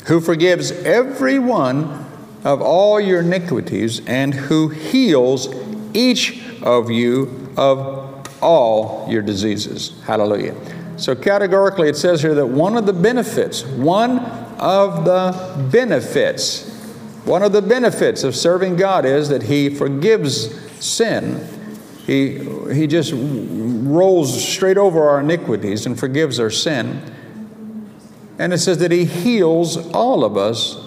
who 0.08 0.20
forgives 0.20 0.72
every 0.72 1.40
one 1.40 2.05
of 2.46 2.62
all 2.62 3.02
your 3.02 3.22
iniquities, 3.22 4.06
and 4.06 4.34
who 4.34 4.70
heals 4.70 5.54
each 5.94 6.42
of 6.62 6.92
you 6.92 7.52
of 7.58 8.32
all 8.42 9.08
your 9.10 9.24
diseases. 9.24 10.00
Hallelujah. 10.06 10.56
So, 10.98 11.16
categorically, 11.16 11.90
it 11.90 11.98
says 11.98 12.22
here 12.22 12.36
that 12.36 12.46
one 12.46 12.78
of 12.78 12.86
the 12.86 12.94
benefits, 12.94 13.64
one 13.64 14.20
of 14.60 15.04
the 15.06 15.68
benefits, 15.72 16.72
one 17.26 17.42
of 17.42 17.52
the 17.52 17.62
benefits 17.62 18.24
of 18.24 18.36
serving 18.36 18.76
God 18.76 19.04
is 19.06 19.28
that 19.30 19.44
He 19.44 19.70
forgives 19.70 20.54
sin. 20.86 21.50
He, 22.06 22.38
he 22.72 22.86
just 22.86 23.12
rolls 23.16 24.48
straight 24.48 24.78
over 24.78 25.10
our 25.10 25.20
iniquities 25.22 25.88
and 25.88 26.00
forgives 26.00 26.40
our 26.40 26.52
sin. 26.52 27.02
And 28.38 28.54
it 28.54 28.60
says 28.60 28.78
that 28.78 28.92
He 28.92 29.06
heals 29.06 29.92
all 29.92 30.24
of 30.24 30.38
us 30.38 30.85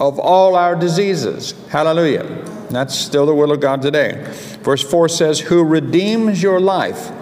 of 0.00 0.18
all 0.18 0.56
our 0.56 0.74
diseases. 0.74 1.54
Hallelujah. 1.68 2.24
That's 2.70 2.94
still 2.94 3.26
the 3.26 3.34
will 3.34 3.52
of 3.52 3.60
God 3.60 3.82
today. 3.82 4.24
Verse 4.62 4.82
4 4.82 5.08
says, 5.08 5.40
Who 5.40 5.62
redeems 5.62 6.42
your 6.42 6.60
life 6.60 7.12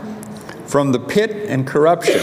from 0.67 0.93
the 0.93 1.01
pit 1.01 1.31
and 1.49 1.67
corruption, 1.67 2.21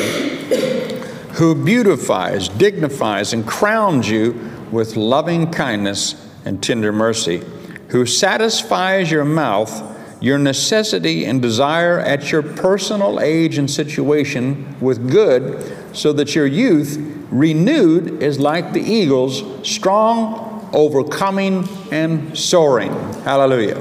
who 1.33 1.55
beautifies, 1.55 2.47
dignifies, 2.47 3.33
and 3.33 3.45
crowns 3.45 4.09
you 4.09 4.51
with 4.71 4.95
loving 4.95 5.51
kindness 5.51 6.29
and 6.45 6.61
tender 6.61 6.93
mercy, 6.93 7.43
who 7.89 8.05
satisfies 8.05 9.09
your 9.09 9.25
mouth, 9.25 9.91
your 10.21 10.37
necessity 10.37 11.25
and 11.25 11.41
desire 11.41 11.99
at 11.99 12.31
your 12.31 12.41
personal 12.41 13.19
age 13.19 13.57
and 13.57 13.69
situation 13.69 14.79
with 14.79 15.09
good, 15.09 15.75
so 15.95 16.13
that 16.13 16.35
your 16.35 16.47
youth, 16.47 16.97
renewed, 17.31 18.21
is 18.21 18.39
like 18.39 18.73
the 18.73 18.81
eagle's, 18.81 19.43
strong, 19.67 20.44
overcoming, 20.75 21.67
and 21.91 22.37
soaring. 22.37 22.91
Hallelujah. 23.23 23.79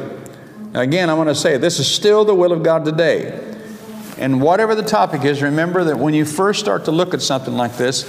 Now, 0.72 0.80
again, 0.80 1.10
I 1.10 1.14
want 1.14 1.28
to 1.28 1.34
say 1.34 1.58
this 1.58 1.80
is 1.80 1.90
still 1.90 2.24
the 2.24 2.34
will 2.34 2.52
of 2.52 2.62
God 2.62 2.84
today. 2.84 3.40
And 4.16 4.40
whatever 4.40 4.76
the 4.76 4.82
topic 4.84 5.24
is, 5.24 5.42
remember 5.42 5.82
that 5.84 5.98
when 5.98 6.14
you 6.14 6.24
first 6.24 6.60
start 6.60 6.84
to 6.84 6.92
look 6.92 7.12
at 7.12 7.20
something 7.20 7.54
like 7.54 7.76
this, 7.76 8.04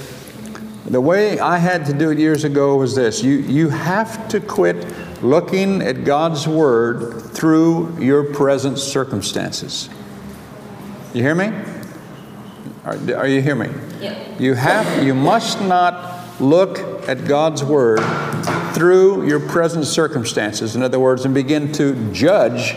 the 0.86 1.00
way 1.00 1.40
I 1.40 1.58
had 1.58 1.84
to 1.86 1.92
do 1.92 2.10
it 2.10 2.18
years 2.18 2.44
ago 2.44 2.76
was 2.76 2.94
this 2.94 3.24
you, 3.24 3.38
you 3.38 3.70
have 3.70 4.28
to 4.28 4.38
quit 4.38 4.76
looking 5.20 5.82
at 5.82 6.04
God's 6.04 6.46
Word 6.46 7.22
through 7.32 8.00
your 8.00 8.32
present 8.32 8.78
circumstances. 8.78 9.88
You 11.12 11.22
hear 11.22 11.34
me? 11.34 11.46
Are, 12.84 12.96
are 13.16 13.26
you 13.26 13.42
hear 13.42 13.56
me? 13.56 13.68
Yeah. 14.00 14.38
You 14.38 14.54
have 14.54 15.02
you 15.02 15.12
must 15.12 15.60
not 15.60 16.40
look 16.40 16.78
at 17.08 17.24
God's 17.24 17.64
word 17.64 18.00
through 18.76 19.26
your 19.26 19.40
present 19.40 19.86
circumstances. 19.86 20.76
In 20.76 20.82
other 20.82 21.00
words, 21.00 21.24
and 21.24 21.32
begin 21.32 21.72
to 21.72 22.12
judge 22.12 22.76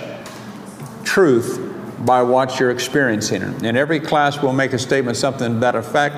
truth 1.03 1.59
by 2.05 2.23
what 2.23 2.57
you're 2.57 2.71
experiencing. 2.71 3.41
In 3.65 3.75
every 3.75 3.99
class, 3.99 4.41
we'll 4.41 4.53
make 4.53 4.71
a 4.71 4.79
statement, 4.79 5.17
something 5.17 5.55
to 5.55 5.59
that 5.59 5.75
effect. 5.75 6.15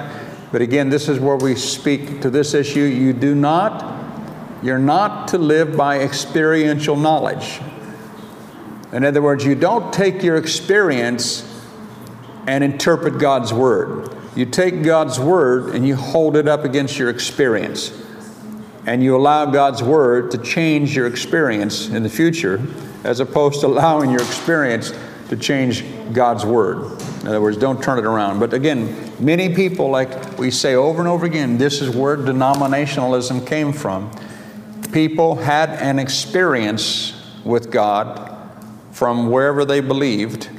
But 0.52 0.62
again, 0.62 0.90
this 0.92 1.10
is 1.10 1.20
where 1.20 1.36
we 1.36 1.56
speak 1.56 2.22
to 2.22 2.30
this 2.30 2.54
issue. 2.54 2.82
You 2.82 3.12
do 3.12 3.34
not, 3.34 4.62
you're 4.62 4.78
not 4.78 5.30
to 5.30 5.40
live 5.40 5.76
by 5.76 5.98
experiential 5.98 6.96
knowledge. 6.96 7.60
In 8.94 9.04
other 9.04 9.24
words, 9.24 9.44
you 9.44 9.56
don't 9.56 9.92
take 9.92 10.22
your 10.22 10.36
experience 10.36 11.44
and 12.46 12.64
interpret 12.64 13.18
God's 13.18 13.52
Word. 13.52 14.16
You 14.36 14.46
take 14.46 14.84
God's 14.84 15.20
Word 15.20 15.74
and 15.74 15.88
you 15.88 15.96
hold 15.96 16.38
it 16.38 16.48
up 16.48 16.66
against 16.66 17.00
your 17.00 17.10
experience. 17.10 17.98
And 18.86 19.04
you 19.04 19.16
allow 19.16 19.46
God's 19.46 19.84
Word 19.84 20.32
to 20.32 20.38
change 20.38 20.96
your 20.96 21.08
experience 21.08 21.90
in 21.90 22.04
the 22.04 22.10
future, 22.10 22.62
as 23.04 23.20
opposed 23.20 23.62
to 23.62 23.68
allowing 23.68 24.10
your 24.12 24.22
experience 24.22 24.94
to 25.30 25.38
change 25.38 25.84
God's 26.14 26.46
Word. 26.46 27.00
In 27.22 27.28
other 27.28 27.42
words, 27.42 27.58
don't 27.58 27.82
turn 27.82 28.00
it 28.00 28.06
around. 28.06 28.40
But 28.40 28.54
again, 28.54 29.12
many 29.20 29.54
people, 29.54 29.90
like 29.90 30.38
we 30.38 30.52
say 30.52 30.76
over 30.76 31.00
and 31.00 31.08
over 31.08 31.26
again, 31.26 31.58
this 31.58 31.82
is 31.82 31.96
where 31.96 32.18
denominationalism 32.18 33.46
came 33.46 33.72
from. 33.72 34.12
People 34.92 35.36
had 35.36 35.70
an 35.70 36.00
experience 36.00 37.14
with 37.46 37.72
God 37.72 38.30
from 38.92 39.30
wherever 39.30 39.64
they 39.64 39.80
believed 39.80 40.50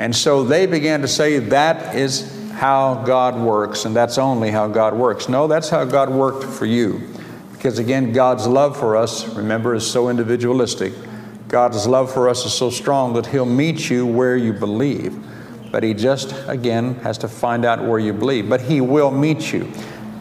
and 0.00 0.16
so 0.16 0.44
they 0.44 0.64
began 0.64 1.02
to 1.02 1.08
say 1.08 1.38
that 1.38 1.94
is 1.94 2.34
how 2.52 3.02
God 3.04 3.38
works, 3.38 3.84
and 3.84 3.94
that's 3.94 4.16
only 4.16 4.50
how 4.50 4.66
God 4.66 4.94
works. 4.94 5.28
No, 5.28 5.46
that's 5.46 5.68
how 5.68 5.84
God 5.84 6.08
worked 6.08 6.42
for 6.42 6.64
you. 6.64 7.09
Because 7.60 7.78
again, 7.78 8.14
God's 8.14 8.46
love 8.46 8.74
for 8.74 8.96
us, 8.96 9.28
remember, 9.36 9.74
is 9.74 9.86
so 9.86 10.08
individualistic. 10.08 10.94
God's 11.46 11.86
love 11.86 12.10
for 12.10 12.26
us 12.26 12.46
is 12.46 12.54
so 12.54 12.70
strong 12.70 13.12
that 13.12 13.26
He'll 13.26 13.44
meet 13.44 13.90
you 13.90 14.06
where 14.06 14.34
you 14.34 14.54
believe. 14.54 15.14
But 15.70 15.82
He 15.82 15.92
just, 15.92 16.34
again, 16.48 16.94
has 17.00 17.18
to 17.18 17.28
find 17.28 17.66
out 17.66 17.84
where 17.84 17.98
you 17.98 18.14
believe. 18.14 18.48
But 18.48 18.62
He 18.62 18.80
will 18.80 19.10
meet 19.10 19.52
you. 19.52 19.70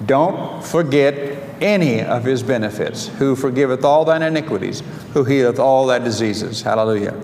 Don't 0.06 0.62
forget 0.62 1.42
any 1.62 2.02
of 2.02 2.26
His 2.26 2.44
benefits. 2.44 3.08
Who 3.08 3.38
forgiveth 3.38 3.86
all 3.86 4.04
thine 4.04 4.22
iniquities, 4.22 4.84
who 5.14 5.24
healeth 5.24 5.60
all 5.60 5.88
thy 5.88 6.00
diseases. 6.00 6.62
Hallelujah. 6.62 7.18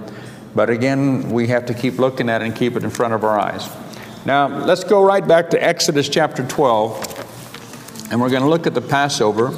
But 0.56 0.70
again, 0.70 1.30
we 1.30 1.48
have 1.48 1.66
to 1.66 1.74
keep 1.74 2.00
looking 2.00 2.30
at 2.30 2.42
it 2.42 2.46
and 2.46 2.56
keep 2.56 2.78
it 2.78 2.86
in 2.86 2.90
front 2.90 3.14
of 3.14 3.26
our 3.26 3.38
eyes. 3.38 3.70
Now, 4.26 4.48
let's 4.48 4.86
go 4.86 5.04
right 5.04 5.28
back 5.28 5.50
to 5.50 5.62
Exodus 5.62 6.08
chapter 6.08 6.48
12, 6.48 8.08
and 8.12 8.22
we're 8.22 8.30
going 8.30 8.44
to 8.44 8.50
look 8.50 8.66
at 8.66 8.74
the 8.74 8.82
Passover 8.82 9.54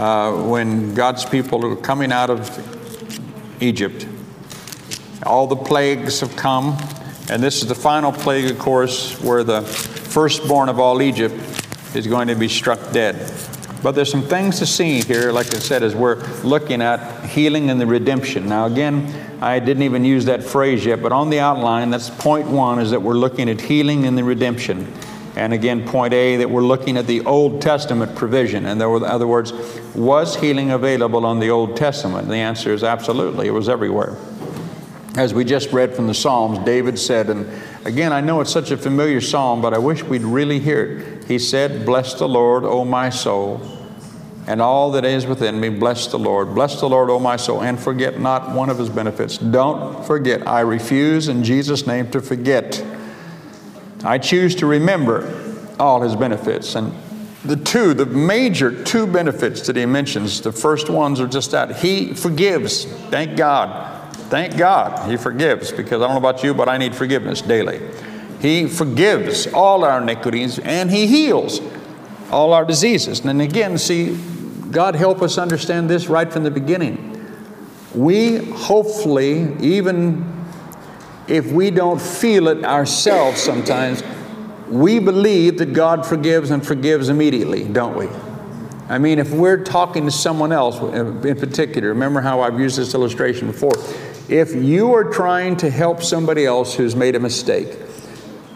uh, 0.00 0.32
when 0.32 0.94
God's 0.94 1.26
people 1.26 1.64
are 1.66 1.76
coming 1.76 2.10
out 2.10 2.30
of 2.30 3.62
Egypt. 3.62 4.06
All 5.24 5.46
the 5.46 5.56
plagues 5.56 6.20
have 6.20 6.34
come, 6.36 6.78
and 7.28 7.42
this 7.42 7.60
is 7.60 7.68
the 7.68 7.74
final 7.74 8.10
plague, 8.10 8.50
of 8.50 8.58
course, 8.58 9.20
where 9.22 9.44
the 9.44 9.60
firstborn 9.60 10.70
of 10.70 10.80
all 10.80 11.02
Egypt 11.02 11.34
is 11.94 12.06
going 12.06 12.28
to 12.28 12.34
be 12.34 12.48
struck 12.48 12.92
dead. 12.92 13.30
But 13.82 13.92
there's 13.92 14.10
some 14.10 14.22
things 14.22 14.58
to 14.60 14.66
see 14.66 15.02
here, 15.02 15.32
like 15.32 15.54
I 15.54 15.58
said, 15.58 15.82
as 15.82 15.94
we're 15.94 16.16
looking 16.44 16.80
at 16.80 17.26
healing 17.26 17.68
and 17.68 17.78
the 17.78 17.86
redemption. 17.86 18.48
Now, 18.48 18.66
again, 18.66 19.38
I 19.42 19.58
didn't 19.58 19.82
even 19.82 20.04
use 20.04 20.24
that 20.24 20.42
phrase 20.42 20.84
yet, 20.84 21.02
but 21.02 21.12
on 21.12 21.28
the 21.28 21.40
outline, 21.40 21.90
that's 21.90 22.08
point 22.08 22.48
one, 22.48 22.78
is 22.78 22.90
that 22.90 23.02
we're 23.02 23.14
looking 23.14 23.50
at 23.50 23.60
healing 23.60 24.06
and 24.06 24.16
the 24.16 24.24
redemption. 24.24 24.90
And 25.40 25.54
again, 25.54 25.88
point 25.88 26.12
A, 26.12 26.36
that 26.36 26.50
we're 26.50 26.60
looking 26.60 26.98
at 26.98 27.06
the 27.06 27.22
Old 27.22 27.62
Testament 27.62 28.14
provision. 28.14 28.66
And 28.66 28.78
were, 28.78 28.98
in 28.98 29.04
other 29.04 29.26
words, 29.26 29.54
was 29.94 30.36
healing 30.36 30.70
available 30.70 31.24
on 31.24 31.40
the 31.40 31.48
Old 31.48 31.78
Testament? 31.78 32.28
The 32.28 32.36
answer 32.36 32.74
is 32.74 32.84
absolutely. 32.84 33.46
It 33.46 33.52
was 33.52 33.66
everywhere. 33.66 34.18
As 35.16 35.32
we 35.32 35.46
just 35.46 35.72
read 35.72 35.96
from 35.96 36.08
the 36.08 36.12
Psalms, 36.12 36.58
David 36.58 36.98
said, 36.98 37.30
and 37.30 37.48
again, 37.86 38.12
I 38.12 38.20
know 38.20 38.42
it's 38.42 38.52
such 38.52 38.70
a 38.70 38.76
familiar 38.76 39.22
psalm, 39.22 39.62
but 39.62 39.72
I 39.72 39.78
wish 39.78 40.02
we'd 40.02 40.24
really 40.24 40.58
hear 40.58 40.98
it. 40.98 41.24
He 41.24 41.38
said, 41.38 41.86
Bless 41.86 42.12
the 42.12 42.28
Lord, 42.28 42.64
O 42.64 42.84
my 42.84 43.08
soul, 43.08 43.62
and 44.46 44.60
all 44.60 44.90
that 44.90 45.06
is 45.06 45.24
within 45.24 45.58
me, 45.58 45.70
bless 45.70 46.06
the 46.08 46.18
Lord. 46.18 46.54
Bless 46.54 46.78
the 46.80 46.88
Lord, 46.88 47.08
O 47.08 47.18
my 47.18 47.36
soul, 47.36 47.62
and 47.62 47.80
forget 47.80 48.20
not 48.20 48.54
one 48.54 48.68
of 48.68 48.76
his 48.76 48.90
benefits. 48.90 49.38
Don't 49.38 50.04
forget. 50.04 50.46
I 50.46 50.60
refuse 50.60 51.28
in 51.28 51.42
Jesus' 51.44 51.86
name 51.86 52.10
to 52.10 52.20
forget. 52.20 52.84
I 54.04 54.18
choose 54.18 54.54
to 54.56 54.66
remember 54.66 55.58
all 55.78 56.00
his 56.02 56.16
benefits. 56.16 56.74
And 56.74 56.92
the 57.44 57.56
two, 57.56 57.94
the 57.94 58.06
major 58.06 58.82
two 58.84 59.06
benefits 59.06 59.66
that 59.66 59.76
he 59.76 59.86
mentions, 59.86 60.40
the 60.40 60.52
first 60.52 60.90
ones 60.90 61.20
are 61.20 61.26
just 61.26 61.50
that 61.52 61.76
he 61.76 62.14
forgives. 62.14 62.84
Thank 62.84 63.36
God. 63.36 64.14
Thank 64.14 64.56
God 64.56 65.10
he 65.10 65.16
forgives 65.16 65.72
because 65.72 66.02
I 66.02 66.06
don't 66.06 66.22
know 66.22 66.28
about 66.28 66.44
you, 66.44 66.54
but 66.54 66.68
I 66.68 66.78
need 66.78 66.94
forgiveness 66.94 67.42
daily. 67.42 67.80
He 68.40 68.68
forgives 68.68 69.46
all 69.48 69.84
our 69.84 70.00
iniquities 70.00 70.58
and 70.58 70.90
he 70.90 71.06
heals 71.06 71.60
all 72.30 72.52
our 72.52 72.64
diseases. 72.64 73.20
And 73.20 73.42
again, 73.42 73.76
see, 73.76 74.16
God 74.70 74.94
help 74.94 75.20
us 75.20 75.36
understand 75.36 75.90
this 75.90 76.08
right 76.08 76.32
from 76.32 76.44
the 76.44 76.50
beginning. 76.50 77.06
we 77.94 78.36
hopefully, 78.36 79.56
even 79.60 80.24
if 81.30 81.52
we 81.52 81.70
don't 81.70 82.00
feel 82.00 82.48
it 82.48 82.64
ourselves 82.64 83.40
sometimes, 83.40 84.02
we 84.68 84.98
believe 84.98 85.58
that 85.58 85.72
God 85.72 86.04
forgives 86.04 86.50
and 86.50 86.66
forgives 86.66 87.08
immediately, 87.08 87.64
don't 87.64 87.96
we? 87.96 88.08
I 88.88 88.98
mean, 88.98 89.20
if 89.20 89.30
we're 89.30 89.62
talking 89.62 90.04
to 90.06 90.10
someone 90.10 90.50
else 90.50 90.80
in 90.80 91.36
particular, 91.38 91.88
remember 91.88 92.20
how 92.20 92.40
I've 92.40 92.58
used 92.58 92.76
this 92.76 92.94
illustration 92.94 93.46
before. 93.46 93.72
If 94.28 94.54
you 94.54 94.92
are 94.94 95.04
trying 95.04 95.56
to 95.58 95.70
help 95.70 96.02
somebody 96.02 96.44
else 96.44 96.74
who's 96.74 96.96
made 96.96 97.14
a 97.14 97.20
mistake, 97.20 97.78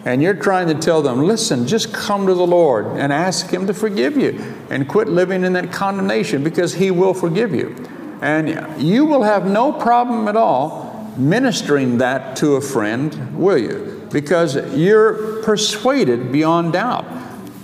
and 0.04 0.20
you're 0.20 0.34
trying 0.34 0.66
to 0.68 0.74
tell 0.74 1.00
them, 1.00 1.22
listen, 1.24 1.66
just 1.66 1.94
come 1.94 2.26
to 2.26 2.34
the 2.34 2.46
Lord 2.46 2.86
and 2.98 3.12
ask 3.12 3.48
Him 3.48 3.66
to 3.68 3.74
forgive 3.74 4.16
you 4.16 4.38
and 4.68 4.86
quit 4.88 5.08
living 5.08 5.44
in 5.44 5.54
that 5.54 5.72
condemnation 5.72 6.44
because 6.44 6.74
He 6.74 6.90
will 6.90 7.14
forgive 7.14 7.54
you. 7.54 7.74
And 8.20 8.82
you 8.82 9.06
will 9.06 9.22
have 9.22 9.46
no 9.46 9.72
problem 9.72 10.28
at 10.28 10.36
all 10.36 10.83
ministering 11.16 11.98
that 11.98 12.36
to 12.36 12.56
a 12.56 12.60
friend, 12.60 13.36
will 13.36 13.58
you? 13.58 14.08
Because 14.12 14.56
you're 14.76 15.42
persuaded 15.42 16.32
beyond 16.32 16.72
doubt. 16.74 17.04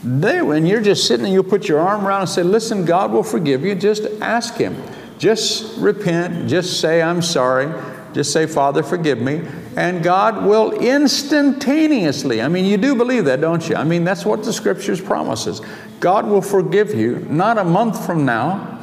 They, 0.03 0.41
when 0.43 0.67
you're 0.67 0.81
just 0.81 1.07
sitting 1.07 1.27
and 1.27 1.35
you 1.35 1.43
put 1.43 1.69
your 1.69 1.81
arm 1.81 2.07
around 2.07 2.23
and 2.23 2.31
say, 2.31 2.43
listen, 2.43 2.85
God 2.85 3.13
will 3.13 3.23
forgive 3.23 3.65
you, 3.65 3.75
just 3.75 4.05
ask 4.21 4.55
Him. 4.55 4.83
Just 5.19 5.79
repent, 5.79 6.49
just 6.49 6.81
say, 6.81 7.03
I'm 7.03 7.21
sorry, 7.21 7.71
just 8.15 8.33
say, 8.33 8.47
Father, 8.47 8.83
forgive 8.83 9.21
me 9.21 9.43
and 9.77 10.03
God 10.03 10.45
will 10.45 10.73
instantaneously, 10.73 12.43
I 12.43 12.49
mean, 12.49 12.65
you 12.65 12.77
do 12.77 12.95
believe 12.95 13.25
that, 13.27 13.41
don't 13.41 13.67
you? 13.69 13.77
I 13.77 13.85
mean, 13.85 14.05
that's 14.05 14.25
what 14.25 14.43
the 14.43 14.53
scriptures 14.53 15.01
promises. 15.01 15.61
God 16.01 16.27
will 16.27 16.43
forgive 16.43 16.95
you 16.95 17.27
not 17.31 17.59
a 17.59 17.65
month 17.65 18.05
from 18.05 18.25
now, 18.25 18.79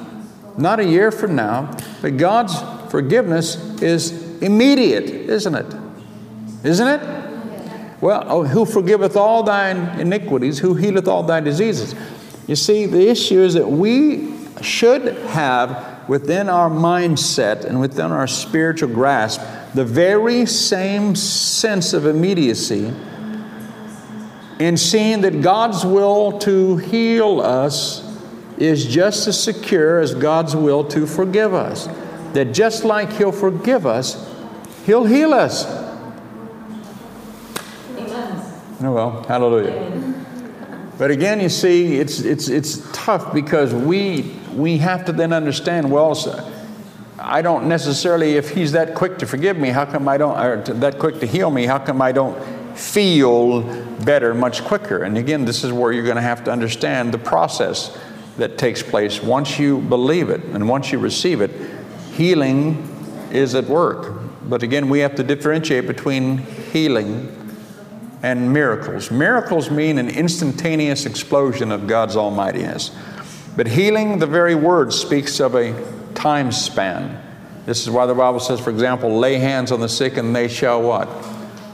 not 0.58 0.80
a 0.80 0.86
year 0.86 1.12
from 1.12 1.36
now, 1.36 1.76
but 2.02 2.18
God's 2.18 2.60
forgiveness 2.90 3.82
is 3.82 4.26
immediate, 4.41 5.06
isn't 5.06 5.56
it? 5.56 5.75
Isn't 6.63 6.88
it? 6.88 7.27
Well, 8.01 8.24
oh, 8.27 8.44
who 8.44 8.65
forgiveth 8.65 9.15
all 9.15 9.44
thine 9.44 10.00
iniquities, 10.00 10.60
who 10.60 10.75
healeth 10.75 11.08
all 11.08 11.24
thy 11.24 11.39
diseases. 11.39 11.96
You 12.48 12.56
see, 12.56 12.86
the 12.86 13.10
issue 13.10 13.39
is 13.39 13.56
that 13.56 13.67
we 13.67 14.36
should 14.62 15.17
have 15.29 16.08
within 16.08 16.50
our 16.50 16.70
mindset 16.70 17.65
and 17.65 17.79
within 17.79 18.12
our 18.12 18.27
spiritual 18.27 18.89
grasp 18.89 19.41
the 19.74 19.84
very 19.84 20.46
same 20.46 21.15
sense 21.15 21.94
of 21.94 22.06
immediacy 22.06 22.94
in 24.60 24.77
seeing 24.77 25.22
that 25.22 25.41
God's 25.41 25.86
will 25.86 26.39
to 26.39 26.77
heal 26.77 27.41
us 27.41 28.03
is 28.58 28.86
just 28.86 29.27
as 29.27 29.41
secure 29.41 30.00
as 30.00 30.15
God's 30.15 30.56
will 30.56 30.84
to 30.86 31.06
forgive 31.06 31.53
us. 31.53 31.88
That 32.34 32.53
just 32.53 32.84
like 32.84 33.12
He'll 33.13 33.32
forgive 33.32 33.86
us, 33.86 34.26
He'll 34.88 35.03
heal 35.03 35.34
us. 35.34 35.65
Amen. 37.98 38.41
Oh, 38.82 38.94
well, 38.94 39.24
hallelujah. 39.24 40.15
But 40.98 41.12
again, 41.12 41.41
you 41.41 41.50
see, 41.50 41.98
it's, 41.98 42.22
it's, 42.22 42.48
it's 42.48 42.89
tough 42.94 43.34
because 43.34 43.74
we, 43.74 44.34
we 44.53 44.77
have 44.77 45.03
to 45.03 45.12
then 45.12 45.34
understand 45.34 45.91
well, 45.91 46.15
I 47.20 47.41
don't 47.41 47.67
necessarily, 47.67 48.36
if 48.36 48.51
he's 48.51 48.72
that 48.72 48.96
quick 48.96 49.17
to 49.17 49.27
forgive 49.27 49.58
me, 49.58 49.72
how 49.72 49.84
come 49.84 50.08
I 50.08 50.15
don't, 50.15 50.39
or 50.39 50.62
that 50.75 51.00
quick 51.00 51.20
to 51.20 51.25
heal 51.25 51.51
me, 51.51 51.65
how 51.65 51.79
come 51.79 52.01
I 52.01 52.13
don't 52.13 52.41
feel 52.77 53.63
better 54.06 54.34
much 54.34 54.63
quicker? 54.63 55.03
And 55.03 55.17
again, 55.17 55.44
this 55.44 55.65
is 55.65 55.74
where 55.74 55.91
you're 55.91 56.06
going 56.06 56.15
to 56.15 56.22
have 56.22 56.46
to 56.46 56.51
understand 56.51 57.13
the 57.13 57.17
process 57.17 58.00
that 58.38 58.58
takes 58.58 58.82
place 58.82 59.22
once 59.22 59.60
you 59.60 59.79
believe 59.79 60.29
it 60.29 60.46
and 60.46 60.70
once 60.70 60.94
you 60.94 61.00
receive 61.00 61.41
it. 61.41 61.51
Healing 62.13 62.88
is 63.34 63.53
at 63.53 63.65
work. 63.65 64.17
But 64.48 64.63
again, 64.63 64.89
we 64.89 65.00
have 65.00 65.16
to 65.16 65.24
differentiate 65.24 65.88
between 65.88 66.38
healing 66.38 67.34
and 68.24 68.51
miracles. 68.51 69.12
Miracles 69.12 69.70
mean 69.70 69.98
an 69.98 70.10
instantaneous 70.10 71.05
explosion 71.05 71.72
of 71.72 71.88
God's 71.88 72.16
almightiness. 72.16 72.92
But 73.55 73.68
healing, 73.68 74.20
the 74.20 74.27
very 74.27 74.55
word 74.55 74.94
speaks 74.94 75.40
of 75.40 75.55
a 75.55 75.74
time 76.14 76.51
span. 76.51 77.22
This 77.66 77.81
is 77.81 77.90
why 77.90 78.05
the 78.05 78.16
Bible 78.16 78.40
says, 78.40 78.60
for 78.60 78.70
example, 78.70 79.18
lay 79.20 79.36
hands 79.36 79.72
on 79.72 79.81
the 79.81 79.90
sick 79.90 80.18
and 80.18 80.36
they 80.36 80.48
shall 80.48 80.81
what? 80.81 81.10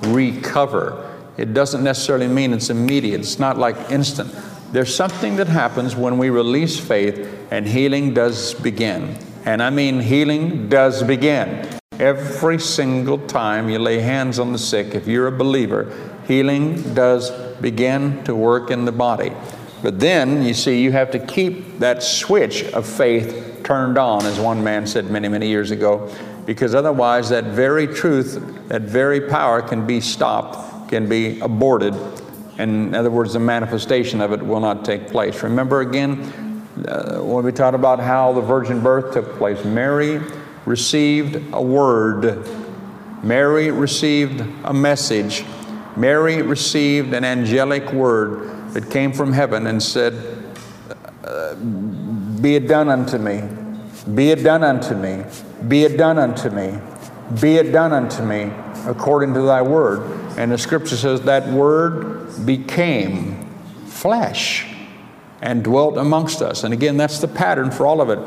Recover. 0.08 1.12
It 1.38 1.54
doesn't 1.54 1.84
necessarily 1.84 2.28
mean 2.28 2.54
it's 2.54 2.70
immediate, 2.70 3.22
it's 3.22 3.40
not 3.40 3.58
like 3.58 3.92
instant. 3.92 4.34
There's 4.72 4.94
something 4.94 5.36
that 5.36 5.48
happens 5.48 5.96
when 5.96 6.18
we 6.18 6.32
release 6.32 6.80
faith 6.80 7.30
and 7.52 7.68
healing 7.68 8.14
does 8.14 8.56
begin. 8.56 9.18
And 9.46 9.62
I 9.62 9.70
mean, 9.70 10.00
healing 10.00 10.68
does 10.70 11.04
begin. 11.04 11.73
Every 12.00 12.60
single 12.60 13.20
time 13.20 13.70
you 13.70 13.80
lay 13.80 14.00
hands 14.00 14.40
on 14.40 14.52
the 14.52 14.58
sick, 14.58 14.96
if 14.96 15.08
you're 15.08 15.28
a 15.28 15.32
believer, 15.32 15.94
healing 16.28 16.94
does 16.94 17.32
begin 17.62 18.24
to 18.24 18.36
work 18.36 18.72
in 18.72 18.86
the 18.86 18.92
body. 18.92 19.32
But 19.82 20.00
then, 20.00 20.44
you 20.44 20.54
see, 20.54 20.82
you 20.82 20.92
have 20.92 21.12
to 21.12 21.20
keep 21.20 21.80
that 21.80 22.02
switch 22.02 22.64
of 22.74 22.88
faith 22.88 23.62
turned 23.64 23.98
on, 23.98 24.26
as 24.26 24.40
one 24.40 24.64
man 24.64 24.88
said 24.88 25.12
many, 25.12 25.28
many 25.28 25.48
years 25.48 25.72
ago, 25.72 26.14
because 26.46 26.74
otherwise 26.74 27.30
that 27.30 27.46
very 27.46 27.88
truth, 27.88 28.68
that 28.70 28.84
very 28.84 29.22
power 29.22 29.62
can 29.62 29.86
be 29.86 30.02
stopped, 30.02 30.90
can 30.90 31.08
be 31.08 31.40
aborted, 31.42 31.94
and 32.58 32.88
in 32.88 32.96
other 32.96 33.12
words, 33.12 33.34
the 33.34 33.40
manifestation 33.40 34.22
of 34.22 34.32
it 34.32 34.42
will 34.42 34.60
not 34.60 34.86
take 34.86 35.08
place. 35.08 35.42
Remember 35.44 35.82
again 35.82 36.22
uh, 36.88 37.20
when 37.20 37.44
we 37.44 37.52
talked 37.52 37.76
about 37.76 38.00
how 38.00 38.34
the 38.34 38.42
virgin 38.42 38.82
birth 38.82 39.14
took 39.14 39.38
place, 39.38 39.64
Mary 39.66 40.22
received 40.66 41.54
a 41.54 41.62
word, 41.62 42.48
Mary 43.24 43.72
received 43.72 44.44
a 44.64 44.74
message, 44.74 45.46
Mary 45.96 46.42
received 46.42 47.14
an 47.14 47.24
angelic 47.24 47.92
word 47.92 48.72
that 48.74 48.90
came 48.90 49.14
from 49.14 49.32
heaven 49.32 49.68
and 49.68 49.82
said, 49.82 50.14
uh, 51.24 51.56
be 51.56 52.56
it 52.56 52.68
done 52.68 52.90
unto 52.90 53.18
me. 53.18 53.42
Be 54.14 54.32
it 54.32 54.44
done 54.44 54.64
unto 54.64 54.96
me. 54.96 55.24
Be 55.68 55.84
it 55.84 55.98
done 55.98 56.18
unto 56.18 56.50
me. 56.50 56.78
Be 57.40 57.56
it 57.56 57.72
done 57.72 57.94
unto 57.94 58.24
me 58.24 58.52
according 58.86 59.34
to 59.36 59.42
thy 59.44 59.62
word. 59.62 60.02
And 60.38 60.52
the 60.52 60.58
scripture 60.58 60.98
says 60.98 61.22
that 61.22 61.48
word 61.48 62.46
became 62.46 63.50
flesh 63.86 64.68
and 65.42 65.64
dwelt 65.64 65.98
amongst 65.98 66.42
us. 66.42 66.64
And 66.64 66.74
again, 66.74 66.98
that's 66.98 67.20
the 67.20 67.28
pattern 67.28 67.72
for 67.72 67.86
all 67.86 68.02
of 68.02 68.10
it. 68.10 68.20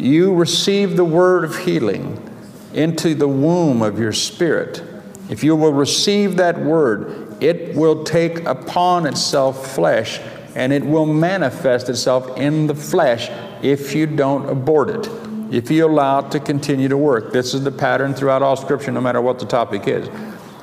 You 0.00 0.34
receive 0.34 0.96
the 0.96 1.04
word 1.04 1.44
of 1.44 1.58
healing 1.58 2.26
into 2.72 3.14
the 3.14 3.28
womb 3.28 3.82
of 3.82 3.98
your 3.98 4.14
spirit. 4.14 4.82
If 5.28 5.44
you 5.44 5.54
will 5.54 5.74
receive 5.74 6.38
that 6.38 6.58
word, 6.58 7.36
it 7.42 7.74
will 7.76 8.02
take 8.02 8.42
upon 8.46 9.04
itself 9.04 9.74
flesh 9.74 10.18
and 10.54 10.72
it 10.72 10.82
will 10.86 11.04
manifest 11.04 11.90
itself 11.90 12.38
in 12.38 12.66
the 12.66 12.74
flesh 12.74 13.28
if 13.62 13.94
you 13.94 14.06
don't 14.06 14.48
abort 14.48 14.88
it, 14.88 15.06
if 15.54 15.70
you 15.70 15.84
allow 15.84 16.20
it 16.20 16.30
to 16.30 16.40
continue 16.40 16.88
to 16.88 16.96
work. 16.96 17.30
This 17.30 17.52
is 17.52 17.62
the 17.62 17.70
pattern 17.70 18.14
throughout 18.14 18.40
all 18.40 18.56
Scripture, 18.56 18.92
no 18.92 19.02
matter 19.02 19.20
what 19.20 19.38
the 19.38 19.44
topic 19.44 19.86
is. 19.86 20.08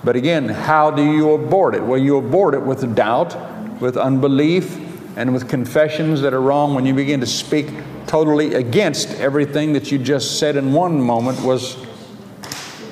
But 0.04 0.16
again, 0.16 0.50
how 0.50 0.90
do 0.90 1.04
you 1.04 1.34
abort 1.34 1.76
it? 1.76 1.84
Well, 1.84 2.00
you 2.00 2.18
abort 2.18 2.56
it 2.56 2.64
with 2.64 2.96
doubt, 2.96 3.36
with 3.80 3.98
unbelief, 3.98 4.87
and 5.18 5.34
with 5.34 5.50
confessions 5.50 6.22
that 6.22 6.34
are 6.34 6.42
wrong 6.42 6.74
when 6.74 6.86
you 6.86 6.94
begin 6.94 7.20
to 7.20 7.26
speak 7.26 7.68
totally 8.06 8.54
against 8.54 9.10
everything 9.16 9.74
that 9.74 9.92
you 9.92 9.98
just 9.98 10.40
said 10.40 10.56
in 10.56 10.72
one 10.72 11.02
moment 11.02 11.42
was 11.42 11.76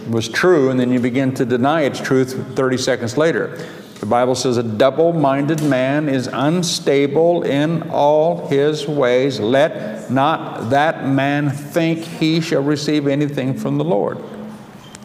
was 0.09 0.27
true 0.27 0.69
and 0.69 0.79
then 0.79 0.91
you 0.91 0.99
begin 0.99 1.33
to 1.33 1.45
deny 1.45 1.81
its 1.81 2.01
truth 2.01 2.55
30 2.55 2.77
seconds 2.77 3.15
later 3.15 3.57
the 3.99 4.05
Bible 4.05 4.35
says 4.35 4.57
a 4.57 4.63
double 4.63 5.13
minded 5.13 5.63
man 5.63 6.09
is 6.09 6.27
unstable 6.27 7.43
in 7.43 7.89
all 7.89 8.47
his 8.49 8.87
ways. 8.87 9.39
Let 9.39 10.11
not 10.11 10.69
that 10.69 11.07
man 11.07 11.49
think 11.49 11.99
he 11.99 12.41
shall 12.41 12.61
receive 12.61 13.07
anything 13.07 13.57
from 13.57 13.77
the 13.77 13.83
Lord. 13.83 14.19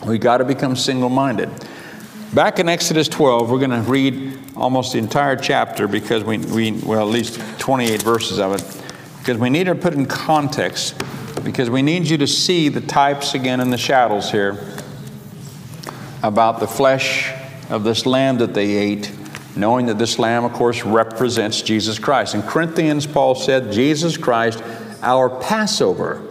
We 0.04 0.18
got 0.18 0.38
to 0.38 0.44
become 0.44 0.74
single 0.74 1.08
minded. 1.08 1.48
Back 2.32 2.60
in 2.60 2.68
Exodus 2.68 3.08
12, 3.08 3.50
we're 3.50 3.58
going 3.58 3.70
to 3.70 3.90
read 3.90 4.38
almost 4.54 4.92
the 4.92 4.98
entire 5.00 5.34
chapter 5.34 5.88
because 5.88 6.22
we, 6.22 6.38
we, 6.38 6.70
well, 6.70 7.00
at 7.00 7.12
least 7.12 7.40
28 7.58 8.02
verses 8.02 8.38
of 8.38 8.54
it, 8.54 8.82
because 9.18 9.36
we 9.36 9.50
need 9.50 9.64
to 9.64 9.74
put 9.74 9.94
in 9.94 10.06
context, 10.06 10.96
because 11.42 11.68
we 11.70 11.82
need 11.82 12.06
you 12.06 12.16
to 12.18 12.28
see 12.28 12.68
the 12.68 12.82
types 12.82 13.34
again 13.34 13.60
in 13.60 13.70
the 13.70 13.76
shadows 13.76 14.30
here 14.30 14.64
about 16.22 16.60
the 16.60 16.68
flesh 16.68 17.32
of 17.68 17.82
this 17.82 18.06
lamb 18.06 18.38
that 18.38 18.54
they 18.54 18.76
ate, 18.76 19.10
knowing 19.56 19.86
that 19.86 19.98
this 19.98 20.16
lamb, 20.16 20.44
of 20.44 20.52
course, 20.52 20.84
represents 20.84 21.60
Jesus 21.62 21.98
Christ. 21.98 22.36
In 22.36 22.42
Corinthians, 22.42 23.08
Paul 23.08 23.34
said, 23.34 23.72
Jesus 23.72 24.16
Christ, 24.16 24.62
our 25.02 25.28
Passover, 25.28 26.24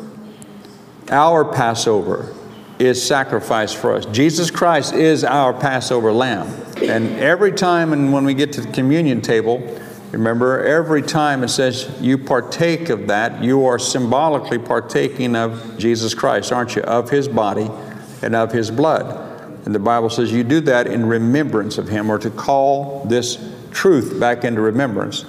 our 1.09 1.43
Passover 1.43 2.33
is 2.79 3.05
sacrificed 3.05 3.77
for 3.77 3.93
us. 3.93 4.05
Jesus 4.07 4.49
Christ 4.49 4.93
is 4.93 5.23
our 5.23 5.53
Passover 5.53 6.11
lamb. 6.11 6.47
And 6.81 7.09
every 7.17 7.51
time 7.51 7.93
and 7.93 8.13
when 8.13 8.23
we 8.23 8.33
get 8.33 8.53
to 8.53 8.61
the 8.61 8.71
communion 8.71 9.21
table, 9.21 9.79
Remember, 10.11 10.65
every 10.65 11.03
time 11.03 11.43
it 11.43 11.49
says 11.49 11.89
you 12.01 12.17
partake 12.17 12.89
of 12.89 13.07
that, 13.07 13.43
you 13.43 13.65
are 13.65 13.77
symbolically 13.77 14.57
partaking 14.57 15.35
of 15.35 15.77
Jesus 15.77 16.15
Christ, 16.15 16.51
aren't 16.51 16.75
you? 16.75 16.81
Of 16.81 17.11
his 17.11 17.27
body 17.27 17.69
and 18.23 18.35
of 18.35 18.51
his 18.51 18.71
blood. 18.71 19.27
And 19.65 19.75
the 19.75 19.79
Bible 19.79 20.09
says 20.09 20.31
you 20.31 20.43
do 20.43 20.61
that 20.61 20.87
in 20.87 21.05
remembrance 21.05 21.77
of 21.77 21.89
him 21.89 22.09
or 22.09 22.17
to 22.19 22.31
call 22.31 23.05
this 23.05 23.53
truth 23.71 24.19
back 24.19 24.43
into 24.43 24.61
remembrance. 24.61 25.25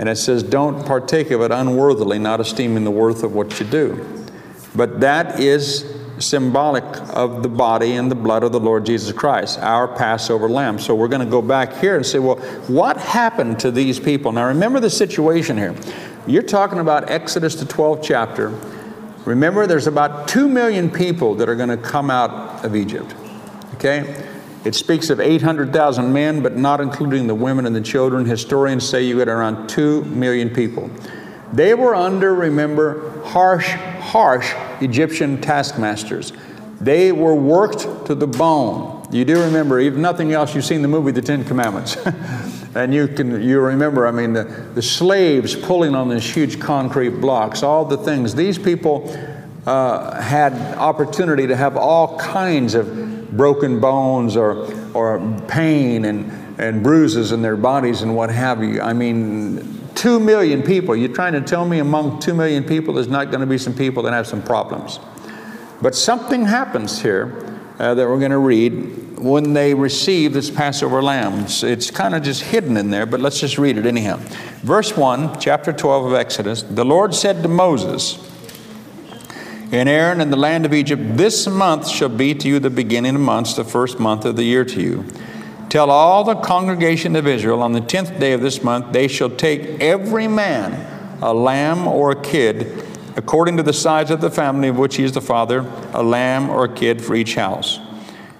And 0.00 0.08
it 0.08 0.16
says, 0.16 0.42
don't 0.42 0.84
partake 0.84 1.30
of 1.30 1.40
it 1.42 1.52
unworthily, 1.52 2.18
not 2.18 2.40
esteeming 2.40 2.82
the 2.82 2.90
worth 2.90 3.22
of 3.22 3.34
what 3.34 3.60
you 3.60 3.66
do. 3.66 4.26
But 4.74 5.00
that 5.00 5.38
is 5.38 5.91
symbolic 6.22 6.84
of 7.14 7.42
the 7.42 7.48
body 7.48 7.92
and 7.92 8.10
the 8.10 8.14
blood 8.14 8.42
of 8.42 8.52
the 8.52 8.60
Lord 8.60 8.86
Jesus 8.86 9.12
Christ, 9.12 9.58
our 9.58 9.86
Passover 9.86 10.48
lamb. 10.48 10.78
So 10.78 10.94
we're 10.94 11.08
going 11.08 11.24
to 11.24 11.30
go 11.30 11.42
back 11.42 11.74
here 11.74 11.96
and 11.96 12.06
say, 12.06 12.18
well, 12.18 12.36
what 12.68 12.96
happened 12.96 13.58
to 13.60 13.70
these 13.70 14.00
people? 14.00 14.32
Now 14.32 14.46
remember 14.46 14.80
the 14.80 14.90
situation 14.90 15.56
here. 15.58 15.74
You're 16.26 16.42
talking 16.42 16.78
about 16.78 17.10
Exodus, 17.10 17.56
the 17.56 17.66
12th 17.66 18.02
chapter. 18.02 18.48
Remember, 19.24 19.66
there's 19.66 19.86
about 19.86 20.28
2 20.28 20.48
million 20.48 20.90
people 20.90 21.34
that 21.36 21.48
are 21.48 21.56
going 21.56 21.68
to 21.68 21.76
come 21.76 22.10
out 22.10 22.64
of 22.64 22.74
Egypt. 22.74 23.14
Okay? 23.74 24.26
It 24.64 24.76
speaks 24.76 25.10
of 25.10 25.20
800,000 25.20 26.12
men, 26.12 26.42
but 26.42 26.56
not 26.56 26.80
including 26.80 27.26
the 27.26 27.34
women 27.34 27.66
and 27.66 27.74
the 27.74 27.80
children. 27.80 28.24
Historians 28.24 28.88
say 28.88 29.02
you 29.02 29.18
get 29.18 29.28
around 29.28 29.68
2 29.68 30.04
million 30.04 30.50
people. 30.50 30.88
They 31.52 31.74
were 31.74 31.94
under, 31.94 32.34
remember, 32.34 33.22
harsh, 33.24 33.68
harsh 33.68 34.52
Egyptian 34.80 35.40
taskmasters. 35.40 36.32
They 36.80 37.12
were 37.12 37.34
worked 37.34 38.06
to 38.06 38.14
the 38.14 38.26
bone. 38.26 39.06
You 39.12 39.24
do 39.24 39.42
remember, 39.42 39.78
if 39.78 39.94
nothing 39.94 40.32
else, 40.32 40.54
you've 40.54 40.64
seen 40.64 40.82
the 40.82 40.88
movie 40.88 41.12
The 41.12 41.22
Ten 41.22 41.44
Commandments. 41.44 41.96
and 42.74 42.94
you 42.94 43.06
can 43.06 43.42
you 43.42 43.60
remember, 43.60 44.06
I 44.06 44.10
mean, 44.10 44.32
the, 44.32 44.44
the 44.74 44.82
slaves 44.82 45.54
pulling 45.54 45.94
on 45.94 46.08
these 46.08 46.24
huge 46.24 46.58
concrete 46.58 47.20
blocks, 47.20 47.62
all 47.62 47.84
the 47.84 47.98
things. 47.98 48.34
These 48.34 48.58
people 48.58 49.14
uh, 49.66 50.20
had 50.20 50.54
opportunity 50.76 51.46
to 51.46 51.54
have 51.54 51.76
all 51.76 52.18
kinds 52.18 52.74
of 52.74 53.36
broken 53.36 53.80
bones 53.80 54.36
or, 54.36 54.72
or 54.94 55.20
pain 55.48 56.06
and, 56.06 56.32
and 56.58 56.82
bruises 56.82 57.32
in 57.32 57.42
their 57.42 57.56
bodies 57.56 58.02
and 58.02 58.16
what 58.16 58.30
have 58.30 58.62
you. 58.64 58.80
I 58.80 58.92
mean, 58.92 59.81
Two 60.02 60.18
million 60.18 60.64
people. 60.64 60.96
You're 60.96 61.14
trying 61.14 61.34
to 61.34 61.40
tell 61.40 61.64
me 61.64 61.78
among 61.78 62.18
two 62.18 62.34
million 62.34 62.64
people 62.64 62.94
there's 62.94 63.06
not 63.06 63.30
going 63.30 63.38
to 63.38 63.46
be 63.46 63.56
some 63.56 63.72
people 63.72 64.02
that 64.02 64.12
have 64.12 64.26
some 64.26 64.42
problems. 64.42 64.98
But 65.80 65.94
something 65.94 66.44
happens 66.44 67.00
here 67.00 67.60
uh, 67.78 67.94
that 67.94 68.08
we're 68.08 68.18
going 68.18 68.32
to 68.32 68.38
read 68.38 69.20
when 69.20 69.52
they 69.52 69.74
receive 69.74 70.32
this 70.32 70.50
Passover 70.50 71.04
lamb. 71.04 71.44
It's, 71.44 71.62
it's 71.62 71.92
kind 71.92 72.16
of 72.16 72.24
just 72.24 72.42
hidden 72.42 72.76
in 72.76 72.90
there, 72.90 73.06
but 73.06 73.20
let's 73.20 73.38
just 73.38 73.58
read 73.58 73.78
it 73.78 73.86
anyhow. 73.86 74.16
Verse 74.64 74.96
1, 74.96 75.38
chapter 75.38 75.72
12 75.72 76.06
of 76.06 76.14
Exodus 76.14 76.62
The 76.62 76.84
Lord 76.84 77.14
said 77.14 77.40
to 77.44 77.48
Moses, 77.48 78.18
and 79.70 79.88
Aaron 79.88 80.20
in 80.20 80.30
the 80.30 80.36
land 80.36 80.66
of 80.66 80.74
Egypt, 80.74 81.16
This 81.16 81.46
month 81.46 81.86
shall 81.86 82.08
be 82.08 82.34
to 82.34 82.48
you 82.48 82.58
the 82.58 82.70
beginning 82.70 83.14
of 83.14 83.20
months, 83.20 83.54
the 83.54 83.62
first 83.62 84.00
month 84.00 84.24
of 84.24 84.34
the 84.34 84.42
year 84.42 84.64
to 84.64 84.82
you. 84.82 85.04
Tell 85.72 85.90
all 85.90 86.22
the 86.22 86.34
congregation 86.34 87.16
of 87.16 87.26
Israel 87.26 87.62
on 87.62 87.72
the 87.72 87.80
tenth 87.80 88.20
day 88.20 88.34
of 88.34 88.42
this 88.42 88.62
month, 88.62 88.92
they 88.92 89.08
shall 89.08 89.30
take 89.30 89.80
every 89.80 90.28
man 90.28 91.18
a 91.22 91.32
lamb 91.32 91.88
or 91.88 92.10
a 92.10 92.20
kid, 92.20 92.84
according 93.16 93.56
to 93.56 93.62
the 93.62 93.72
size 93.72 94.10
of 94.10 94.20
the 94.20 94.30
family 94.30 94.68
of 94.68 94.76
which 94.76 94.96
he 94.96 95.02
is 95.02 95.12
the 95.12 95.22
father, 95.22 95.60
a 95.94 96.02
lamb 96.02 96.50
or 96.50 96.66
a 96.66 96.74
kid 96.74 97.02
for 97.02 97.14
each 97.14 97.36
house. 97.36 97.80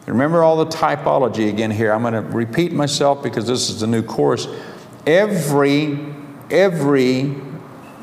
Remember 0.05 0.43
all 0.43 0.63
the 0.63 0.71
typology 0.71 1.49
again 1.49 1.71
here. 1.71 1.95
I'm 1.95 2.03
going 2.03 2.13
to 2.13 2.21
repeat 2.21 2.71
myself 2.71 3.23
because 3.23 3.47
this 3.47 3.71
is 3.71 3.81
the 3.81 3.87
new 3.87 4.03
course. 4.03 4.47
Every, 5.07 6.15
every 6.51 7.35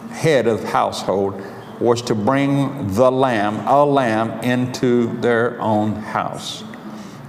head 0.10 0.48
of 0.48 0.64
household 0.64 1.40
was 1.80 2.02
to 2.02 2.16
bring 2.16 2.96
the 2.96 3.12
lamb, 3.12 3.60
a 3.68 3.86
lamb, 3.86 4.40
into 4.40 5.22
their 5.22 5.62
own 5.62 5.94
house. 5.98 6.64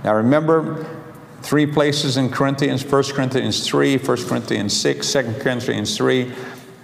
Now 0.03 0.15
remember, 0.15 1.00
three 1.43 1.67
places 1.67 2.17
in 2.17 2.31
Corinthians 2.31 2.85
1 2.85 3.03
Corinthians 3.13 3.67
3, 3.67 3.99
1 3.99 4.29
Corinthians 4.29 4.77
6, 4.77 5.13
2 5.13 5.23
Corinthians 5.41 5.97
3. 5.97 6.33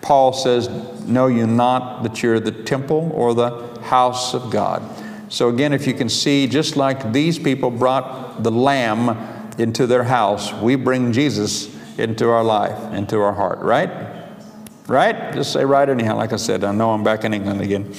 Paul 0.03 0.33
says, 0.33 0.69
Know 1.07 1.27
you 1.27 1.47
not 1.47 2.03
that 2.03 2.23
you're 2.23 2.41
the 2.41 2.53
temple 2.53 3.11
or 3.15 3.35
the 3.35 3.81
house 3.83 4.35
of 4.35 4.51
God. 4.51 4.83
So, 5.29 5.49
again, 5.49 5.73
if 5.73 5.87
you 5.87 5.95
can 5.95 6.09
see, 6.09 6.47
just 6.47 6.77
like 6.77 7.13
these 7.13 7.39
people 7.39 7.71
brought 7.71 8.43
the 8.43 8.51
lamb 8.51 9.19
into 9.59 9.87
their 9.87 10.05
house, 10.05 10.53
we 10.53 10.77
bring 10.77 11.13
Jesus 11.13 11.75
into 11.99 12.29
our 12.29 12.45
life, 12.45 12.95
into 12.95 13.19
our 13.19 13.33
heart, 13.33 13.59
right? 13.61 13.91
Right? 14.87 15.33
Just 15.35 15.53
say 15.53 15.65
right 15.65 15.89
anyhow. 15.89 16.17
Like 16.17 16.33
I 16.33 16.37
said, 16.37 16.63
I 16.63 16.73
know 16.73 16.93
I'm 16.93 17.03
back 17.03 17.25
in 17.25 17.35
England 17.35 17.61
again. 17.61 17.93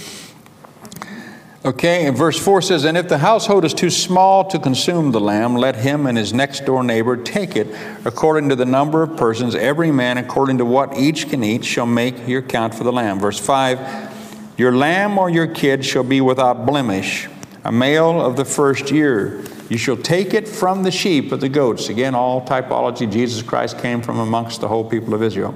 Okay, 1.68 2.06
and 2.06 2.16
verse 2.16 2.40
4 2.40 2.62
says, 2.62 2.86
And 2.86 2.98
if 2.98 3.10
the 3.10 3.18
household 3.18 3.66
is 3.66 3.74
too 3.74 3.90
small 3.90 4.46
to 4.46 4.58
consume 4.58 5.12
the 5.12 5.20
lamb, 5.20 5.54
let 5.54 5.76
him 5.76 6.08
and 6.08 6.18
his 6.18 6.34
next 6.34 6.64
door 6.64 6.82
neighbor 6.82 7.18
take 7.18 7.58
it 7.58 7.68
according 8.06 8.48
to 8.48 8.56
the 8.56 8.64
number 8.66 9.04
of 9.04 9.18
persons, 9.18 9.54
every 9.54 9.92
man 9.92 10.18
according 10.18 10.60
to 10.60 10.66
what 10.66 10.98
each 10.98 11.28
can 11.28 11.44
eat 11.44 11.66
shall 11.66 11.86
make 11.86 12.26
your 12.26 12.42
count 12.42 12.74
for 12.74 12.86
the 12.86 12.94
lamb. 12.94 13.20
Verse 13.20 13.38
5 13.38 14.54
Your 14.58 14.72
lamb 14.72 15.18
or 15.18 15.30
your 15.30 15.46
kid 15.46 15.84
shall 15.84 16.06
be 16.06 16.22
without 16.22 16.66
blemish, 16.66 17.28
a 17.66 17.72
male 17.74 18.22
of 18.22 18.38
the 18.38 18.46
first 18.46 18.90
year. 18.90 19.44
You 19.70 19.78
shall 19.78 19.98
take 19.98 20.34
it 20.34 20.48
from 20.48 20.84
the 20.84 20.92
sheep 20.92 21.34
of 21.34 21.42
the 21.42 21.50
goats. 21.50 21.90
Again, 21.90 22.16
all 22.16 22.46
typology, 22.46 23.12
Jesus 23.12 23.44
Christ 23.44 23.78
came 23.78 24.02
from 24.02 24.20
amongst 24.20 24.62
the 24.62 24.70
whole 24.70 24.90
people 24.90 25.14
of 25.14 25.22
Israel. 25.22 25.52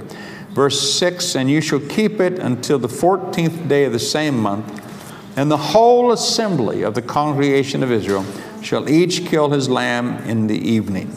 Verse 0.50 0.94
6 0.94 1.36
And 1.36 1.50
you 1.50 1.62
shall 1.62 1.80
keep 1.80 2.20
it 2.20 2.38
until 2.38 2.80
the 2.80 2.90
14th 2.90 3.70
day 3.70 3.86
of 3.86 3.94
the 3.94 4.00
same 4.00 4.38
month 4.38 4.90
and 5.36 5.50
the 5.50 5.58
whole 5.58 6.12
assembly 6.12 6.82
of 6.84 6.94
the 6.94 7.02
congregation 7.02 7.84
of 7.84 7.92
Israel 7.92 8.26
shall 8.62 8.90
each 8.90 9.26
kill 9.26 9.50
his 9.50 9.70
lamb 9.70 10.18
in 10.30 10.48
the 10.48 10.58
evening. 10.58 11.16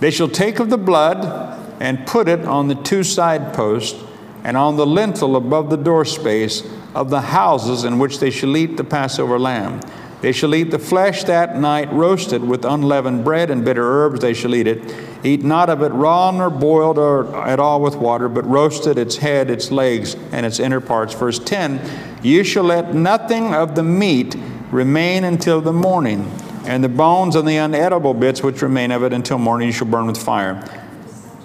They 0.00 0.10
shall 0.10 0.28
take 0.28 0.60
of 0.60 0.70
the 0.70 0.78
blood 0.78 1.58
and 1.80 2.06
put 2.06 2.28
it 2.28 2.44
on 2.44 2.68
the 2.68 2.74
two 2.74 3.02
side 3.02 3.52
posts 3.52 4.02
and 4.44 4.56
on 4.56 4.76
the 4.76 4.86
lintel 4.86 5.36
above 5.36 5.70
the 5.70 5.76
door 5.76 6.04
space 6.04 6.62
of 6.94 7.10
the 7.10 7.20
houses 7.20 7.84
in 7.84 7.98
which 7.98 8.18
they 8.18 8.30
shall 8.30 8.56
eat 8.56 8.76
the 8.76 8.84
Passover 8.84 9.38
lamb. 9.38 9.80
They 10.22 10.32
shall 10.32 10.54
eat 10.54 10.70
the 10.70 10.78
flesh 10.78 11.24
that 11.24 11.56
night 11.56 11.90
roasted 11.92 12.44
with 12.44 12.64
unleavened 12.64 13.24
bread 13.24 13.50
and 13.50 13.64
bitter 13.64 13.82
herbs, 13.82 14.20
they 14.20 14.34
shall 14.34 14.54
eat 14.54 14.66
it. 14.66 14.94
Eat 15.24 15.42
not 15.42 15.70
of 15.70 15.82
it 15.82 15.92
raw 15.92 16.30
nor 16.30 16.50
boiled 16.50 16.98
or 16.98 17.34
at 17.46 17.58
all 17.58 17.80
with 17.80 17.96
water, 17.96 18.28
but 18.28 18.46
roasted 18.46 18.98
its 18.98 19.16
head, 19.16 19.48
its 19.48 19.70
legs, 19.70 20.16
and 20.32 20.44
its 20.44 20.60
inner 20.60 20.80
parts. 20.80 21.14
Verse 21.14 21.38
10 21.38 21.78
You 22.22 22.44
shall 22.44 22.64
let 22.64 22.94
nothing 22.94 23.54
of 23.54 23.74
the 23.74 23.82
meat 23.82 24.36
remain 24.70 25.24
until 25.24 25.60
the 25.60 25.72
morning, 25.72 26.30
and 26.66 26.84
the 26.84 26.88
bones 26.88 27.34
and 27.34 27.48
the 27.48 27.56
unedible 27.56 28.18
bits 28.18 28.42
which 28.42 28.60
remain 28.62 28.90
of 28.90 29.02
it 29.02 29.12
until 29.12 29.38
morning 29.38 29.68
you 29.68 29.72
shall 29.72 29.86
burn 29.88 30.06
with 30.06 30.22
fire. 30.22 30.62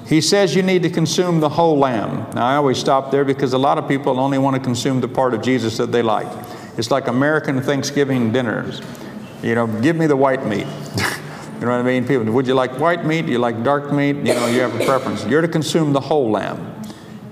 He 0.05 0.21
says 0.21 0.53
you 0.53 0.61
need 0.61 0.83
to 0.83 0.89
consume 0.89 1.39
the 1.39 1.49
whole 1.49 1.79
lamb. 1.79 2.27
Now, 2.35 2.45
I 2.45 2.55
always 2.57 2.77
stop 2.77 3.09
there 3.09 3.25
because 3.25 3.53
a 3.53 3.57
lot 3.57 3.77
of 3.77 3.87
people 3.87 4.19
only 4.19 4.37
want 4.37 4.55
to 4.55 4.61
consume 4.61 5.01
the 5.01 5.07
part 5.07 5.33
of 5.33 5.41
Jesus 5.41 5.77
that 5.77 5.91
they 5.91 6.03
like. 6.03 6.27
It's 6.77 6.91
like 6.91 7.07
American 7.07 7.61
Thanksgiving 7.61 8.31
dinners. 8.31 8.81
You 9.41 9.55
know, 9.55 9.67
give 9.81 9.95
me 9.95 10.07
the 10.07 10.15
white 10.15 10.45
meat. 10.45 10.67
you 11.55 11.61
know 11.61 11.71
what 11.71 11.79
I 11.79 11.83
mean? 11.83 12.05
People, 12.05 12.31
would 12.33 12.45
you 12.45 12.53
like 12.53 12.77
white 12.79 13.05
meat? 13.05 13.25
Do 13.25 13.31
you 13.31 13.39
like 13.39 13.63
dark 13.63 13.91
meat? 13.91 14.17
You 14.17 14.33
know, 14.33 14.47
you 14.47 14.59
have 14.59 14.79
a 14.79 14.85
preference. 14.85 15.25
You're 15.25 15.41
to 15.41 15.47
consume 15.47 15.93
the 15.93 16.01
whole 16.01 16.29
lamb. 16.29 16.74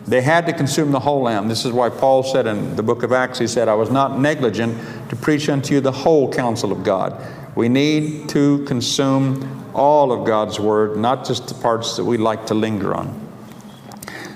They 0.05 0.21
had 0.21 0.45
to 0.47 0.53
consume 0.53 0.91
the 0.91 0.99
whole 0.99 1.21
lamb. 1.21 1.47
This 1.47 1.63
is 1.63 1.71
why 1.71 1.89
Paul 1.89 2.23
said 2.23 2.45
in 2.45 2.75
the 2.75 2.83
book 2.83 3.03
of 3.03 3.13
Acts, 3.13 3.39
he 3.39 3.47
said, 3.47 3.69
I 3.69 3.75
was 3.75 3.89
not 3.89 4.19
negligent 4.19 4.77
to 5.09 5.15
preach 5.15 5.47
unto 5.47 5.75
you 5.75 5.81
the 5.81 5.91
whole 5.91 6.31
counsel 6.31 6.71
of 6.71 6.83
God. 6.83 7.15
We 7.55 7.69
need 7.69 8.27
to 8.29 8.65
consume 8.65 9.65
all 9.73 10.11
of 10.11 10.25
God's 10.25 10.59
word, 10.59 10.97
not 10.97 11.25
just 11.25 11.47
the 11.47 11.53
parts 11.55 11.95
that 11.95 12.03
we 12.03 12.17
like 12.17 12.47
to 12.47 12.53
linger 12.53 12.93
on. 12.93 13.19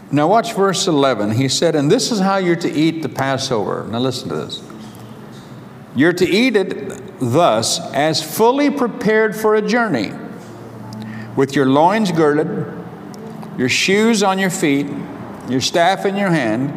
Now, 0.09 0.27
watch 0.27 0.53
verse 0.53 0.87
11. 0.87 1.31
He 1.31 1.49
said, 1.49 1.75
And 1.75 1.91
this 1.91 2.11
is 2.11 2.19
how 2.19 2.37
you're 2.37 2.55
to 2.55 2.71
eat 2.71 3.01
the 3.01 3.09
Passover. 3.09 3.85
Now, 3.89 3.99
listen 3.99 4.29
to 4.29 4.35
this. 4.35 4.63
You're 5.95 6.13
to 6.13 6.25
eat 6.25 6.55
it 6.55 7.19
thus, 7.19 7.79
as 7.93 8.23
fully 8.23 8.69
prepared 8.69 9.35
for 9.35 9.55
a 9.55 9.61
journey, 9.61 10.11
with 11.35 11.55
your 11.55 11.65
loins 11.65 12.11
girded, 12.11 12.73
your 13.57 13.67
shoes 13.67 14.23
on 14.23 14.39
your 14.39 14.49
feet, 14.49 14.87
your 15.49 15.61
staff 15.61 16.05
in 16.05 16.15
your 16.15 16.29
hand, 16.29 16.71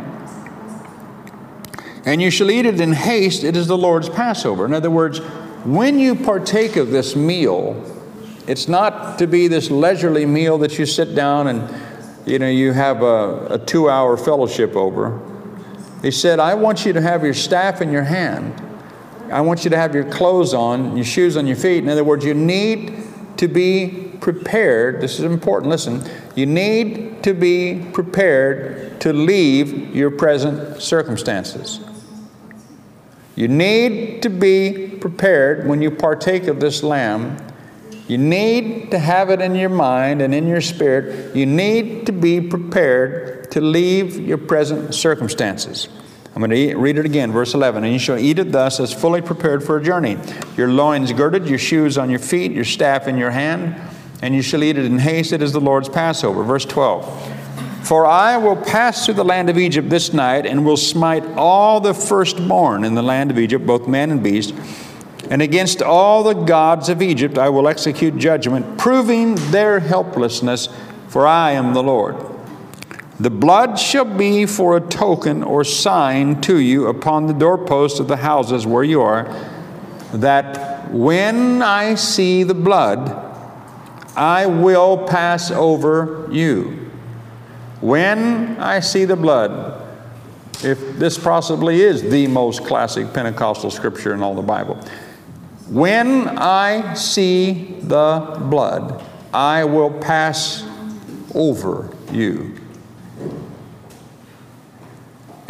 and 2.05 2.23
you 2.23 2.31
shall 2.31 2.51
eat 2.51 2.67
it 2.67 2.81
in 2.81 2.93
haste. 2.93 3.45
It 3.45 3.57
is 3.57 3.67
the 3.67 3.77
Lord's 3.77 4.09
Passover. 4.09 4.65
In 4.65 4.73
other 4.73 4.91
words, 4.91 5.19
when 5.65 5.99
you 5.99 6.15
partake 6.15 6.77
of 6.77 6.91
this 6.91 7.15
meal, 7.15 7.85
it's 8.47 8.69
not 8.69 9.19
to 9.19 9.27
be 9.27 9.49
this 9.49 9.71
leisurely 9.71 10.27
meal 10.27 10.59
that 10.59 10.79
you 10.79 10.87
sit 10.87 11.15
down 11.15 11.47
and 11.49 11.75
you 12.27 12.39
know 12.39 12.49
you 12.49 12.73
have 12.73 13.03
a, 13.03 13.47
a 13.51 13.59
two-hour 13.59 14.17
fellowship 14.17 14.77
over. 14.77 15.21
He 16.03 16.11
said, 16.11 16.39
I 16.39 16.55
want 16.55 16.87
you 16.87 16.93
to 16.95 17.01
have 17.01 17.23
your 17.23 17.35
staff 17.35 17.83
in 17.83 17.93
your 17.93 18.05
hand 18.05 18.61
I 19.31 19.43
want 19.43 19.63
you 19.63 19.71
to 19.71 19.77
have 19.77 19.95
your 19.95 20.05
clothes 20.05 20.55
on, 20.55 20.97
your 20.97 21.05
shoes 21.05 21.37
on 21.37 21.47
your 21.47 21.57
feet. 21.57 21.85
In 21.85 21.89
other 21.89 22.03
words, 22.03 22.25
you 22.25 22.35
need 22.35 22.95
to 23.37 23.47
be 23.47 24.10
prepared. 24.21 25.01
This 25.01 25.19
is 25.19 25.25
important. 25.25 25.71
Listen, 25.71 26.03
you 26.35 26.47
need 26.47 27.23
to 27.23 27.35
be 27.35 27.87
prepared 27.93 29.01
to 29.01 29.13
leave 29.13 29.95
your 29.95 30.11
present 30.11 30.83
circumstances. 30.83 31.81
You 33.37 33.49
need 33.49 34.23
to 34.23 34.29
be 34.29 34.89
prepared 35.01 35.67
when 35.67 35.81
you 35.81 35.91
partake 35.91 36.45
of 36.45 36.61
this 36.61 36.83
lamb. 36.83 37.39
You 38.09 38.19
need 38.19 38.91
to 38.91 38.99
have 38.99 39.31
it 39.31 39.41
in 39.41 39.55
your 39.55 39.71
mind 39.71 40.21
and 40.21 40.35
in 40.35 40.47
your 40.47 40.61
spirit. 40.61 41.35
You 41.35 41.47
need 41.47 42.07
to 42.07 42.13
be 42.13 42.41
prepared 42.41 43.51
to 43.53 43.61
leave 43.61 44.19
your 44.19 44.39
present 44.39 44.95
circumstances. 44.95 45.89
I'm 46.35 46.43
going 46.43 46.51
to 46.51 46.77
read 46.77 46.99
it 46.99 47.07
again, 47.07 47.33
verse 47.33 47.55
11. 47.55 47.83
And 47.85 47.93
you 47.93 47.99
shall 47.99 48.19
eat 48.19 48.39
it 48.39 48.53
thus 48.53 48.79
as 48.79 48.93
fully 48.93 49.21
prepared 49.21 49.65
for 49.65 49.79
a 49.79 49.83
journey. 49.83 50.17
Your 50.57 50.69
loins 50.69 51.13
girded, 51.13 51.49
your 51.49 51.59
shoes 51.59 51.99
on 51.99 52.09
your 52.09 52.19
feet, 52.19 52.53
your 52.53 52.65
staff 52.65 53.09
in 53.09 53.17
your 53.17 53.31
hand, 53.31 53.81
and 54.23 54.35
you 54.35 54.43
shall 54.43 54.63
eat 54.63 54.77
it 54.77 54.85
in 54.85 54.99
haste. 54.99 55.33
It 55.33 55.43
is 55.43 55.53
the 55.53 55.61
Lord's 55.61 55.89
Passover. 55.89 56.43
Verse 56.43 56.65
12. 56.65 57.39
For 57.87 58.07
I 58.07 58.37
will 58.37 58.57
pass 58.57 59.05
through 59.05 59.15
the 59.15 59.25
land 59.25 59.51
of 59.51 59.59
Egypt 59.59 59.89
this 59.89 60.13
night, 60.13 60.47
and 60.47 60.65
will 60.65 60.77
smite 60.77 61.25
all 61.37 61.81
the 61.81 61.95
firstborn 61.95 62.85
in 62.85 62.95
the 62.95 63.03
land 63.03 63.31
of 63.31 63.39
Egypt, 63.39 63.67
both 63.67 63.89
man 63.89 64.11
and 64.11 64.23
beast. 64.23 64.55
And 65.31 65.43
against 65.43 65.81
all 65.81 66.23
the 66.23 66.35
gods 66.35 66.89
of 66.89 67.01
Egypt 67.01 67.39
I 67.39 67.49
will 67.49 67.67
execute 67.67 68.17
judgment, 68.17 68.79
proving 68.79 69.37
their 69.51 69.81
helplessness, 69.81 70.69
for 71.09 71.27
I 71.27 71.53
am 71.53 71.73
the 71.73 71.83
Lord. 71.83 72.17
The 73.19 73.31
blood 73.31 73.79
shall 73.79 74.05
be 74.05 74.47
for 74.47 74.77
a 74.77 74.81
token 74.81 75.43
or 75.43 75.63
sign 75.63 76.41
to 76.43 76.59
you 76.59 76.87
upon 76.87 77.27
the 77.27 77.35
doorposts 77.35 78.01
of 78.01 78.09
the 78.09 78.17
houses 78.17 78.67
where 78.67 78.85
you 78.85 79.03
are, 79.03 79.25
that 80.13 80.91
when 80.91 81.63
I 81.63 81.97
see 81.97 82.43
the 82.43 82.55
blood, 82.55 83.30
I 84.21 84.45
will 84.45 84.99
pass 84.99 85.51
over 85.51 86.29
you. 86.31 86.91
When 87.81 88.61
I 88.61 88.81
see 88.81 89.07
the 89.07 89.17
blood, 89.17 89.83
if 90.63 90.99
this 90.99 91.17
possibly 91.17 91.81
is 91.81 92.03
the 92.03 92.27
most 92.27 92.65
classic 92.67 93.13
Pentecostal 93.15 93.71
scripture 93.71 94.13
in 94.13 94.23
all 94.23 94.35
the 94.35 94.43
Bible, 94.43 94.77
when 95.71 96.29
I 96.39 96.93
see 96.95 97.79
the 97.81 98.37
blood, 98.51 99.03
I 99.33 99.65
will 99.65 99.91
pass 99.91 100.65
over 101.35 101.89
you 102.13 102.61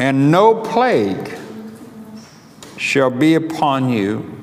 and 0.01 0.31
no 0.31 0.55
plague 0.55 1.37
shall 2.79 3.11
be 3.11 3.35
upon 3.35 3.91
you 3.91 4.40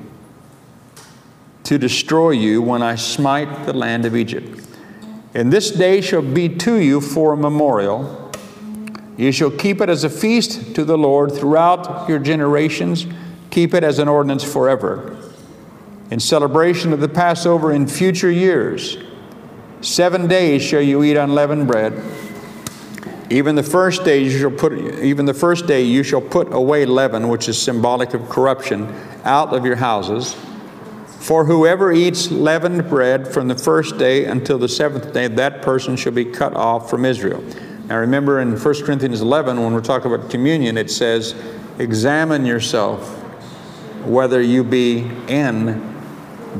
to 1.68 1.76
destroy 1.76 2.30
you 2.30 2.62
when 2.62 2.80
I 2.80 2.94
smite 2.94 3.66
the 3.66 3.74
land 3.74 4.06
of 4.06 4.16
Egypt. 4.16 4.66
And 5.34 5.52
this 5.52 5.70
day 5.70 6.00
shall 6.00 6.22
be 6.22 6.48
to 6.48 6.76
you 6.76 7.02
for 7.02 7.34
a 7.34 7.36
memorial. 7.36 8.32
You 9.18 9.32
shall 9.32 9.50
keep 9.50 9.82
it 9.82 9.90
as 9.90 10.02
a 10.02 10.08
feast 10.08 10.74
to 10.76 10.82
the 10.82 10.96
Lord 10.96 11.30
throughout 11.30 12.08
your 12.08 12.20
generations. 12.20 13.06
Keep 13.50 13.74
it 13.74 13.84
as 13.84 13.98
an 13.98 14.08
ordinance 14.08 14.42
forever. 14.50 15.14
In 16.10 16.20
celebration 16.20 16.94
of 16.94 17.00
the 17.00 17.08
Passover 17.08 17.70
in 17.70 17.86
future 17.86 18.30
years, 18.30 18.96
seven 19.82 20.26
days 20.26 20.62
shall 20.62 20.80
you 20.80 21.04
eat 21.04 21.18
unleavened 21.18 21.66
bread. 21.66 22.02
Even 23.28 23.56
the 23.56 23.62
first 23.62 24.04
day 24.04 24.22
you 24.22 24.30
shall 24.30 24.50
put 24.50 24.72
even 24.72 25.26
the 25.26 25.34
first 25.34 25.66
day 25.66 25.82
you 25.82 26.02
shall 26.02 26.22
put 26.22 26.50
away 26.50 26.86
leaven, 26.86 27.28
which 27.28 27.46
is 27.46 27.60
symbolic 27.60 28.14
of 28.14 28.26
corruption, 28.30 28.90
out 29.24 29.52
of 29.52 29.66
your 29.66 29.76
houses. 29.76 30.34
For 31.18 31.44
whoever 31.44 31.92
eats 31.92 32.30
leavened 32.30 32.88
bread 32.88 33.28
from 33.28 33.48
the 33.48 33.54
first 33.54 33.98
day 33.98 34.24
until 34.24 34.58
the 34.58 34.68
seventh 34.68 35.12
day, 35.12 35.28
that 35.28 35.62
person 35.62 35.96
shall 35.96 36.12
be 36.12 36.24
cut 36.24 36.54
off 36.54 36.88
from 36.88 37.04
Israel. 37.04 37.42
Now 37.86 37.98
remember 37.98 38.40
in 38.40 38.58
1 38.58 38.84
Corinthians 38.84 39.20
11, 39.20 39.62
when 39.62 39.72
we're 39.72 39.80
talking 39.80 40.12
about 40.12 40.30
communion, 40.30 40.76
it 40.78 40.90
says, 40.90 41.34
Examine 41.78 42.46
yourself 42.46 43.16
whether 44.04 44.40
you 44.40 44.64
be 44.64 45.10
in 45.28 46.02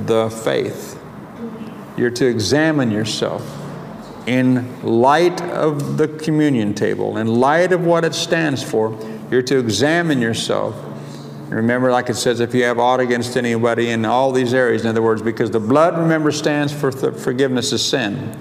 the 0.06 0.30
faith. 0.30 1.00
You're 1.96 2.10
to 2.10 2.26
examine 2.26 2.90
yourself 2.90 3.42
in 4.28 4.82
light 4.82 5.40
of 5.40 5.96
the 5.96 6.06
communion 6.06 6.74
table, 6.74 7.16
in 7.16 7.26
light 7.26 7.72
of 7.72 7.84
what 7.84 8.04
it 8.04 8.14
stands 8.14 8.62
for, 8.62 8.96
you're 9.30 9.42
to 9.42 9.58
examine 9.58 10.20
yourself. 10.20 10.74
Remember, 11.48 11.90
like 11.90 12.10
it 12.10 12.14
says, 12.14 12.40
if 12.40 12.54
you 12.54 12.64
have 12.64 12.78
aught 12.78 13.00
against 13.00 13.36
anybody 13.36 13.88
in 13.90 14.04
all 14.04 14.32
these 14.32 14.52
areas, 14.52 14.82
in 14.82 14.88
other 14.88 15.02
words, 15.02 15.22
because 15.22 15.50
the 15.50 15.60
blood, 15.60 15.98
remember, 15.98 16.30
stands 16.30 16.72
for 16.72 16.92
forgiveness 16.92 17.72
of 17.72 17.80
sin. 17.80 18.36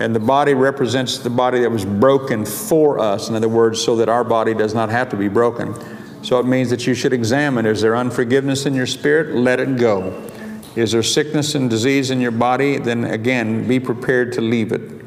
And 0.00 0.14
the 0.14 0.20
body 0.20 0.54
represents 0.54 1.18
the 1.18 1.30
body 1.30 1.60
that 1.60 1.70
was 1.70 1.84
broken 1.84 2.44
for 2.44 2.98
us. 2.98 3.28
In 3.28 3.36
other 3.36 3.48
words, 3.48 3.80
so 3.82 3.94
that 3.96 4.08
our 4.08 4.24
body 4.24 4.54
does 4.54 4.74
not 4.74 4.88
have 4.88 5.08
to 5.10 5.16
be 5.16 5.28
broken. 5.28 5.74
So 6.24 6.40
it 6.40 6.46
means 6.46 6.70
that 6.70 6.86
you 6.86 6.94
should 6.94 7.12
examine 7.12 7.66
is 7.66 7.80
there 7.80 7.94
unforgiveness 7.94 8.66
in 8.66 8.74
your 8.74 8.86
spirit? 8.86 9.36
Let 9.36 9.60
it 9.60 9.76
go. 9.76 10.28
Is 10.74 10.92
there 10.92 11.02
sickness 11.02 11.54
and 11.54 11.70
disease 11.70 12.10
in 12.10 12.20
your 12.20 12.30
body? 12.30 12.78
Then 12.78 13.04
again, 13.04 13.68
be 13.68 13.78
prepared 13.78 14.32
to 14.32 14.40
leave 14.40 14.72
it 14.72 15.04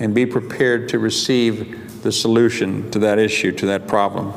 and 0.00 0.14
be 0.14 0.26
prepared 0.26 0.88
to 0.88 0.98
receive 0.98 2.02
the 2.02 2.10
solution 2.10 2.90
to 2.90 2.98
that 3.00 3.18
issue, 3.18 3.52
to 3.52 3.66
that 3.66 3.86
problem. 3.86 4.32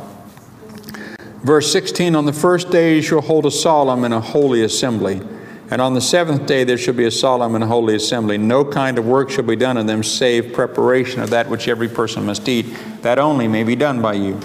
Verse 1.43 1.71
16 1.71 2.15
On 2.15 2.25
the 2.25 2.33
first 2.33 2.71
day 2.71 2.95
you 2.95 3.01
shall 3.01 3.21
hold 3.21 3.45
a 3.45 3.51
solemn 3.51 4.03
and 4.03 4.13
a 4.13 4.19
holy 4.21 4.63
assembly. 4.63 5.21
And 5.69 5.81
on 5.81 5.93
the 5.93 6.01
seventh 6.01 6.45
day 6.45 6.63
there 6.63 6.77
shall 6.77 6.93
be 6.93 7.05
a 7.05 7.11
solemn 7.11 7.53
and 7.53 7.63
a 7.63 7.67
holy 7.67 7.95
assembly. 7.95 8.37
No 8.37 8.63
kind 8.63 8.97
of 8.97 9.05
work 9.05 9.29
shall 9.29 9.43
be 9.43 9.55
done 9.55 9.77
in 9.77 9.85
them 9.85 10.01
save 10.01 10.53
preparation 10.53 11.21
of 11.21 11.29
that 11.31 11.49
which 11.49 11.67
every 11.67 11.89
person 11.89 12.25
must 12.25 12.47
eat. 12.47 12.65
That 13.01 13.19
only 13.19 13.47
may 13.47 13.63
be 13.63 13.75
done 13.75 14.01
by 14.01 14.13
you. 14.13 14.39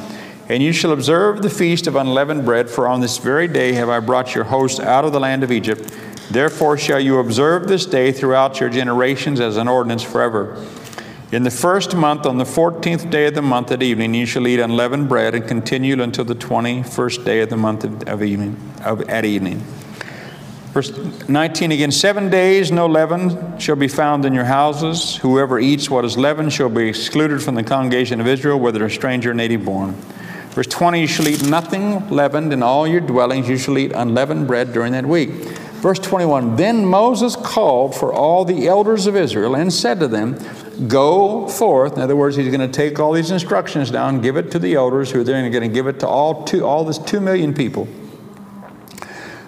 And 0.49 0.63
you 0.63 0.73
shall 0.73 0.93
observe 0.93 1.41
the 1.41 1.49
feast 1.49 1.87
of 1.87 1.95
unleavened 1.95 2.45
bread, 2.45 2.69
for 2.69 2.89
on 2.89 3.01
this 3.01 3.19
very 3.19 3.47
day 3.47 3.73
have 3.73 3.89
I 3.89 4.01
brought 4.01 4.35
your 4.35 4.45
host 4.45 4.81
out 4.81 5.05
of 5.05 5.13
the 5.13 5.21
land 5.21 5.45
of 5.45 5.53
Egypt. 5.53 5.97
Therefore 6.31 6.77
shall 6.77 7.01
you 7.01 7.19
observe 7.19 7.69
this 7.69 7.87
day 7.87 8.11
throughout 8.11 8.59
your 8.59 8.69
generations 8.69 9.39
as 9.39 9.57
an 9.57 9.69
ordinance 9.69 10.03
forever. 10.03 10.67
In 11.33 11.45
the 11.45 11.51
first 11.51 11.97
month, 11.97 12.27
on 12.27 12.37
the 12.37 12.45
fourteenth 12.45 13.09
day 13.09 13.27
of 13.27 13.35
the 13.35 13.41
month 13.41 13.73
at 13.73 13.83
evening, 13.83 14.13
you 14.13 14.27
shall 14.27 14.47
eat 14.47 14.61
unleavened 14.61 15.09
bread 15.09 15.35
and 15.35 15.49
continue 15.49 16.01
until 16.03 16.27
the 16.27 16.35
twenty-first 16.35 17.25
day 17.25 17.41
of 17.41 17.49
the 17.49 17.57
month 17.57 17.85
of, 17.85 18.07
of 18.07 18.23
evening, 18.23 18.61
of, 18.85 19.01
at 19.09 19.25
evening. 19.25 19.61
Verse 20.73 20.91
19 21.29 21.73
again, 21.73 21.91
seven 21.91 22.29
days 22.29 22.71
no 22.71 22.87
leaven 22.87 23.59
shall 23.59 23.77
be 23.77 23.89
found 23.89 24.27
in 24.27 24.35
your 24.35 24.45
houses. 24.45 25.17
Whoever 25.17 25.59
eats 25.59 25.89
what 25.89 26.05
is 26.05 26.19
leavened 26.19 26.53
shall 26.53 26.69
be 26.69 26.89
excluded 26.89 27.43
from 27.43 27.55
the 27.55 27.63
congregation 27.63 28.21
of 28.21 28.27
Israel, 28.27 28.61
whether 28.61 28.85
a 28.85 28.91
stranger 28.91 29.31
or 29.31 29.35
native 29.35 29.65
born. 29.65 29.93
Verse 30.51 30.67
20, 30.67 31.01
you 31.01 31.07
shall 31.07 31.29
eat 31.29 31.43
nothing 31.43 32.11
leavened 32.11 32.53
in 32.53 32.63
all 32.63 32.87
your 32.87 33.01
dwellings. 33.01 33.49
You 33.49 33.57
shall 33.57 33.79
eat 33.79 33.93
unleavened 33.93 34.47
bread 34.47 34.75
during 34.75 34.93
that 34.93 35.07
week. 35.07 35.31
Verse 35.81 35.99
21, 35.99 36.57
then 36.57 36.85
Moses 36.87 37.37
called 37.37 37.95
for 37.95 38.13
all 38.13 38.45
the 38.45 38.69
elders 38.69 39.07
of 39.07 39.17
Israel 39.17 39.57
and 39.57 39.73
said 39.73 39.99
to 40.01 40.09
them, 40.09 40.39
Go 40.89 41.49
forth. 41.49 41.95
In 41.95 42.01
other 42.01 42.17
words, 42.17 42.37
he's 42.37 42.49
going 42.49 42.61
to 42.61 42.69
take 42.69 42.99
all 42.99 43.13
these 43.13 43.31
instructions 43.31 43.91
down, 43.91 44.21
give 44.21 44.37
it 44.37 44.51
to 44.53 44.59
the 44.59 44.75
elders, 44.75 45.11
who 45.11 45.21
are 45.21 45.25
then 45.25 45.51
going 45.51 45.69
to 45.69 45.75
give 45.75 45.87
it 45.87 46.01
to 46.01 46.09
all 46.09 46.45
two, 46.45 46.65
all 46.65 46.85
this 46.85 46.99
two 46.99 47.21
million 47.21 47.53
people. 47.53 47.87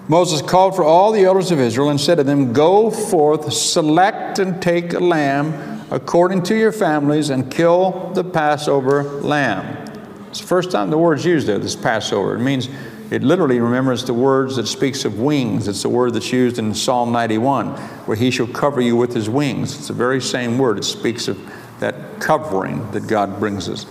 Moses 0.07 0.43
called 0.43 0.77
for 0.77 0.85
all 0.85 1.13
the 1.13 1.25
elders 1.25 1.51
of 1.51 1.59
Israel 1.59 1.89
and 1.89 2.01
said 2.01 2.17
to 2.17 2.25
them, 2.25 2.53
Go 2.53 2.91
forth, 2.91 3.51
select 3.53 4.39
and 4.39 4.61
take 4.61 4.93
a 4.93 5.01
lamb 5.01 5.87
according 5.91 6.43
to 6.43 6.57
your 6.57 6.73
families, 6.73 7.31
and 7.31 7.51
kill 7.51 8.11
the 8.15 8.25
Passover 8.25 9.05
lamb. 9.05 9.85
It's 10.29 10.41
the 10.41 10.47
first 10.47 10.71
time 10.71 10.91
the 10.91 10.99
word's 10.99 11.25
used 11.25 11.47
there, 11.47 11.59
this 11.59 11.77
Passover. 11.77 12.35
It 12.35 12.41
means 12.41 12.69
it 13.15 13.23
literally 13.23 13.61
remembers 13.61 14.05
the 14.05 14.13
words 14.13 14.57
that 14.57 14.67
speaks 14.67 15.05
of 15.05 15.21
wings. 15.21 15.69
It's 15.69 15.83
the 15.83 15.89
word 15.89 16.15
that's 16.15 16.33
used 16.33 16.59
in 16.59 16.75
Psalm 16.75 17.13
91, 17.13 17.69
where 18.07 18.17
he 18.17 18.33
shall 18.33 18.49
cover 18.49 18.81
you 18.81 18.97
with 18.97 19.15
his 19.15 19.31
wings. 19.31 19.79
It's 19.79 19.87
the 19.87 19.95
very 19.95 20.21
same 20.21 20.59
word. 20.59 20.79
It 20.79 20.83
speaks 20.83 21.29
of 21.29 21.39
that 21.79 22.19
covering 22.19 22.91
that 22.91 23.07
God 23.07 23.39
brings 23.39 23.69
us. 23.69 23.87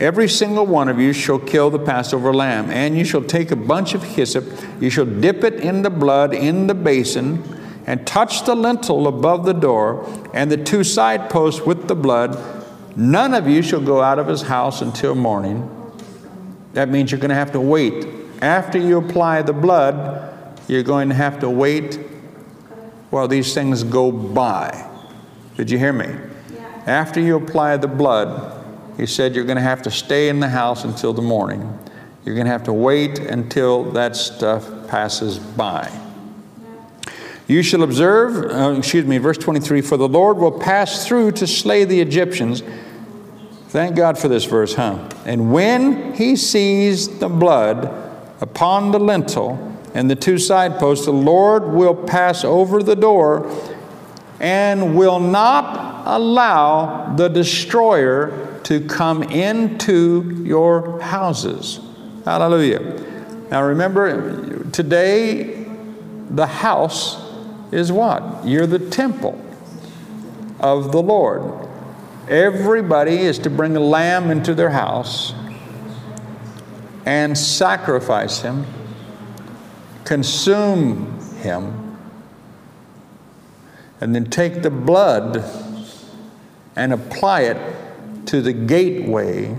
Every 0.00 0.28
single 0.28 0.66
one 0.66 0.88
of 0.88 0.98
you 0.98 1.12
shall 1.12 1.38
kill 1.38 1.70
the 1.70 1.78
Passover 1.78 2.34
lamb, 2.34 2.70
and 2.70 2.98
you 2.98 3.04
shall 3.04 3.22
take 3.22 3.52
a 3.52 3.56
bunch 3.56 3.94
of 3.94 4.02
hyssop, 4.02 4.44
you 4.80 4.90
shall 4.90 5.06
dip 5.06 5.44
it 5.44 5.54
in 5.54 5.82
the 5.82 5.90
blood 5.90 6.34
in 6.34 6.66
the 6.66 6.74
basin, 6.74 7.44
and 7.86 8.04
touch 8.04 8.44
the 8.44 8.56
lintel 8.56 9.06
above 9.06 9.44
the 9.44 9.54
door, 9.54 10.04
and 10.34 10.50
the 10.50 10.56
two 10.56 10.82
side 10.82 11.30
posts 11.30 11.60
with 11.60 11.86
the 11.86 11.94
blood. 11.94 12.36
None 12.96 13.32
of 13.32 13.46
you 13.46 13.62
shall 13.62 13.80
go 13.80 14.02
out 14.02 14.18
of 14.18 14.26
his 14.26 14.42
house 14.42 14.82
until 14.82 15.14
morning. 15.14 15.77
That 16.74 16.88
means 16.88 17.10
you're 17.10 17.20
going 17.20 17.30
to 17.30 17.34
have 17.34 17.52
to 17.52 17.60
wait. 17.60 18.06
After 18.40 18.78
you 18.78 18.98
apply 18.98 19.42
the 19.42 19.52
blood, 19.52 20.58
you're 20.68 20.82
going 20.82 21.08
to 21.08 21.14
have 21.14 21.40
to 21.40 21.50
wait 21.50 21.98
while 23.10 23.26
these 23.26 23.54
things 23.54 23.82
go 23.84 24.12
by. 24.12 24.88
Did 25.56 25.70
you 25.70 25.78
hear 25.78 25.92
me? 25.92 26.06
Yeah. 26.54 26.82
After 26.86 27.20
you 27.20 27.36
apply 27.36 27.78
the 27.78 27.88
blood, 27.88 28.54
he 28.96 29.06
said 29.06 29.34
you're 29.34 29.44
going 29.44 29.56
to 29.56 29.62
have 29.62 29.82
to 29.82 29.90
stay 29.90 30.28
in 30.28 30.40
the 30.40 30.48
house 30.48 30.84
until 30.84 31.12
the 31.12 31.22
morning. 31.22 31.78
You're 32.24 32.34
going 32.34 32.46
to 32.46 32.52
have 32.52 32.64
to 32.64 32.72
wait 32.72 33.18
until 33.18 33.84
that 33.92 34.14
stuff 34.14 34.68
passes 34.88 35.38
by. 35.38 35.90
You 37.46 37.62
shall 37.62 37.82
observe, 37.82 38.52
uh, 38.52 38.78
excuse 38.78 39.06
me, 39.06 39.16
verse 39.16 39.38
23 39.38 39.80
For 39.80 39.96
the 39.96 40.08
Lord 40.08 40.36
will 40.36 40.52
pass 40.52 41.06
through 41.06 41.32
to 41.32 41.46
slay 41.46 41.84
the 41.84 41.98
Egyptians. 42.00 42.62
Thank 43.68 43.96
God 43.96 44.18
for 44.18 44.28
this 44.28 44.46
verse, 44.46 44.74
huh? 44.74 45.10
And 45.26 45.52
when 45.52 46.14
he 46.14 46.36
sees 46.36 47.18
the 47.18 47.28
blood 47.28 47.84
upon 48.40 48.92
the 48.92 48.98
lintel 48.98 49.76
and 49.92 50.10
the 50.10 50.16
two 50.16 50.38
side 50.38 50.78
posts, 50.78 51.04
the 51.04 51.12
Lord 51.12 51.68
will 51.68 51.94
pass 51.94 52.44
over 52.44 52.82
the 52.82 52.96
door 52.96 53.50
and 54.40 54.96
will 54.96 55.20
not 55.20 56.06
allow 56.06 57.14
the 57.16 57.28
destroyer 57.28 58.58
to 58.64 58.86
come 58.86 59.22
into 59.24 60.42
your 60.46 61.00
houses. 61.02 61.80
Hallelujah. 62.24 62.80
Now 63.50 63.64
remember, 63.64 64.64
today 64.70 65.66
the 66.30 66.46
house 66.46 67.22
is 67.70 67.92
what? 67.92 68.46
You're 68.46 68.66
the 68.66 68.78
temple 68.90 69.38
of 70.58 70.90
the 70.92 71.02
Lord. 71.02 71.67
Everybody 72.28 73.16
is 73.16 73.38
to 73.38 73.50
bring 73.50 73.74
a 73.74 73.80
lamb 73.80 74.30
into 74.30 74.54
their 74.54 74.68
house 74.68 75.32
and 77.06 77.38
sacrifice 77.38 78.42
him, 78.42 78.66
consume 80.04 81.18
him, 81.36 81.96
and 84.02 84.14
then 84.14 84.26
take 84.26 84.60
the 84.60 84.68
blood 84.68 85.42
and 86.76 86.92
apply 86.92 87.40
it 87.42 88.26
to 88.26 88.42
the 88.42 88.52
gateway, 88.52 89.56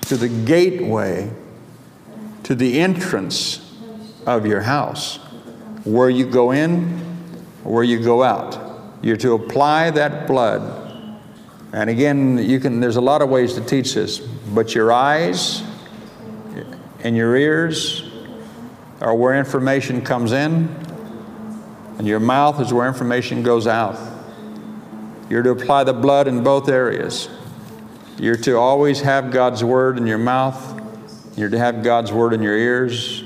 to 0.00 0.16
the 0.16 0.28
gateway, 0.28 1.30
to 2.44 2.54
the 2.54 2.80
entrance 2.80 3.78
of 4.24 4.46
your 4.46 4.62
house, 4.62 5.18
where 5.84 6.08
you 6.08 6.24
go 6.24 6.50
in, 6.50 6.98
where 7.62 7.84
you 7.84 8.02
go 8.02 8.22
out. 8.22 8.69
You're 9.02 9.16
to 9.18 9.34
apply 9.34 9.90
that 9.92 10.26
blood. 10.26 11.18
And 11.72 11.88
again, 11.88 12.38
you 12.38 12.60
can, 12.60 12.80
there's 12.80 12.96
a 12.96 13.00
lot 13.00 13.22
of 13.22 13.28
ways 13.28 13.54
to 13.54 13.64
teach 13.64 13.94
this, 13.94 14.18
but 14.18 14.74
your 14.74 14.92
eyes 14.92 15.62
and 17.02 17.16
your 17.16 17.36
ears 17.36 18.04
are 19.00 19.14
where 19.14 19.34
information 19.34 20.02
comes 20.02 20.32
in, 20.32 20.68
and 21.98 22.06
your 22.06 22.20
mouth 22.20 22.60
is 22.60 22.72
where 22.72 22.86
information 22.86 23.42
goes 23.42 23.66
out. 23.66 23.98
You're 25.30 25.42
to 25.42 25.50
apply 25.50 25.84
the 25.84 25.92
blood 25.92 26.26
in 26.28 26.42
both 26.42 26.68
areas. 26.68 27.28
You're 28.18 28.36
to 28.36 28.58
always 28.58 29.00
have 29.00 29.30
God's 29.30 29.62
word 29.62 29.96
in 29.96 30.06
your 30.06 30.18
mouth. 30.18 30.78
You're 31.38 31.48
to 31.48 31.58
have 31.58 31.82
God's 31.82 32.12
word 32.12 32.34
in 32.34 32.42
your 32.42 32.56
ears. 32.56 33.22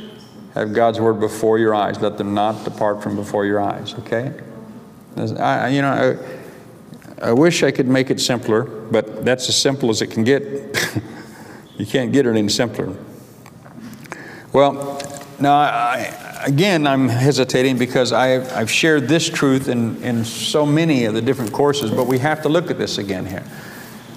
Have 0.54 0.72
God's 0.72 1.00
word 1.00 1.18
before 1.18 1.58
your 1.58 1.74
eyes. 1.74 2.00
Let 2.00 2.18
them 2.18 2.34
not 2.34 2.62
depart 2.62 3.02
from 3.02 3.16
before 3.16 3.44
your 3.46 3.60
eyes, 3.60 3.94
okay? 3.94 4.34
I, 5.16 5.68
you 5.68 5.82
know, 5.82 6.18
I, 7.20 7.28
I 7.28 7.32
wish 7.32 7.62
I 7.62 7.70
could 7.70 7.88
make 7.88 8.10
it 8.10 8.20
simpler, 8.20 8.64
but 8.64 9.24
that's 9.24 9.48
as 9.48 9.56
simple 9.56 9.90
as 9.90 10.02
it 10.02 10.08
can 10.08 10.24
get. 10.24 10.42
you 11.78 11.86
can't 11.86 12.12
get 12.12 12.26
it 12.26 12.36
any 12.36 12.48
simpler. 12.48 12.94
Well, 14.52 15.00
now, 15.40 15.54
I, 15.54 16.42
again, 16.44 16.86
I'm 16.86 17.08
hesitating 17.08 17.78
because 17.78 18.12
I've, 18.12 18.52
I've 18.52 18.70
shared 18.70 19.08
this 19.08 19.28
truth 19.28 19.68
in, 19.68 20.02
in 20.02 20.24
so 20.24 20.64
many 20.64 21.04
of 21.04 21.14
the 21.14 21.22
different 21.22 21.52
courses, 21.52 21.90
but 21.90 22.06
we 22.06 22.18
have 22.18 22.42
to 22.42 22.48
look 22.48 22.70
at 22.70 22.78
this 22.78 22.98
again 22.98 23.26
here. 23.26 23.44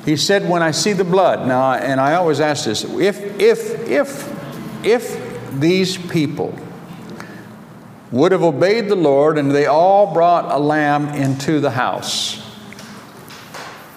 He 0.05 0.15
said, 0.15 0.47
When 0.49 0.61
I 0.61 0.71
see 0.71 0.93
the 0.93 1.03
blood, 1.03 1.47
now, 1.47 1.73
and 1.73 1.99
I 1.99 2.15
always 2.15 2.39
ask 2.39 2.65
this 2.65 2.83
if, 2.83 3.19
if, 3.39 3.87
if, 3.87 4.85
if 4.85 5.59
these 5.59 5.97
people 5.97 6.57
would 8.11 8.31
have 8.31 8.43
obeyed 8.43 8.89
the 8.89 8.95
Lord 8.95 9.37
and 9.37 9.51
they 9.51 9.65
all 9.65 10.13
brought 10.13 10.51
a 10.51 10.57
lamb 10.57 11.09
into 11.09 11.59
the 11.59 11.71
house, 11.71 12.43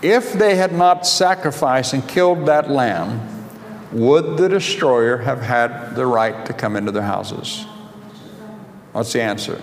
if 0.02 0.32
they 0.32 0.56
had 0.56 0.72
not 0.72 1.06
sacrificed 1.06 1.92
and 1.92 2.06
killed 2.08 2.46
that 2.46 2.70
lamb, 2.70 3.20
would 3.92 4.36
the 4.36 4.48
destroyer 4.48 5.18
have 5.18 5.42
had 5.42 5.94
the 5.94 6.06
right 6.06 6.46
to 6.46 6.52
come 6.52 6.76
into 6.76 6.92
their 6.92 7.02
houses? 7.02 7.64
What's 8.92 9.12
the 9.12 9.22
answer? 9.22 9.60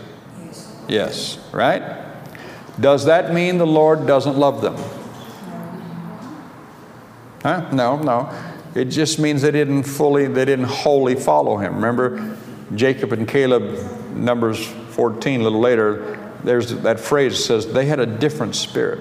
Yes. 0.88 1.40
right? 1.52 2.06
Does 2.80 3.06
that 3.06 3.34
mean 3.34 3.58
the 3.58 3.68
Lord 3.68 4.06
doesn't 4.06 4.38
love 4.38 4.62
them? 4.62 4.78
Huh? 7.42 7.70
No, 7.72 7.98
no. 7.98 8.32
It 8.76 8.86
just 8.86 9.20
means 9.20 9.42
they 9.42 9.52
didn't 9.52 9.84
fully, 9.84 10.28
they 10.28 10.46
didn't 10.46 10.66
wholly 10.66 11.16
follow 11.16 11.58
him. 11.58 11.76
Remember, 11.76 12.38
Jacob 12.76 13.14
and 13.14 13.28
Caleb, 13.28 13.78
Numbers 14.18 14.66
14, 14.68 15.42
a 15.42 15.44
little 15.44 15.60
later, 15.60 16.32
there's 16.44 16.74
that 16.82 17.00
phrase 17.00 17.44
says 17.44 17.72
they 17.72 17.86
had 17.86 18.00
a 18.00 18.06
different 18.06 18.56
spirit. 18.56 19.00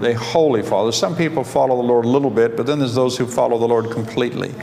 They 0.00 0.14
wholly 0.14 0.62
follow. 0.62 0.90
Some 0.90 1.16
people 1.16 1.42
follow 1.42 1.76
the 1.76 1.82
Lord 1.82 2.04
a 2.04 2.08
little 2.08 2.30
bit, 2.30 2.56
but 2.56 2.66
then 2.66 2.78
there's 2.78 2.94
those 2.94 3.18
who 3.18 3.26
follow 3.26 3.58
the 3.58 3.66
Lord 3.66 3.90
completely. 3.90 4.54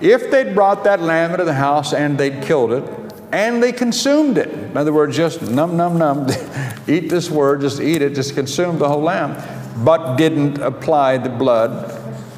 If 0.00 0.30
they'd 0.30 0.54
brought 0.54 0.84
that 0.84 1.00
lamb 1.00 1.32
into 1.32 1.44
the 1.44 1.54
house 1.54 1.92
and 1.92 2.16
they'd 2.18 2.42
killed 2.42 2.72
it, 2.72 2.84
and 3.32 3.62
they 3.62 3.72
consumed 3.72 4.38
it. 4.38 4.48
In 4.48 4.76
other 4.76 4.92
words, 4.92 5.16
just 5.16 5.42
num, 5.42 5.76
num, 5.76 5.98
num, 5.98 6.28
eat 6.86 7.08
this 7.08 7.30
word, 7.30 7.60
just 7.60 7.80
eat 7.80 8.02
it, 8.02 8.14
just 8.14 8.34
consume 8.34 8.78
the 8.78 8.88
whole 8.88 9.02
lamb, 9.02 9.36
but 9.84 10.16
didn't 10.16 10.58
apply 10.58 11.18
the 11.18 11.28
blood, 11.28 11.92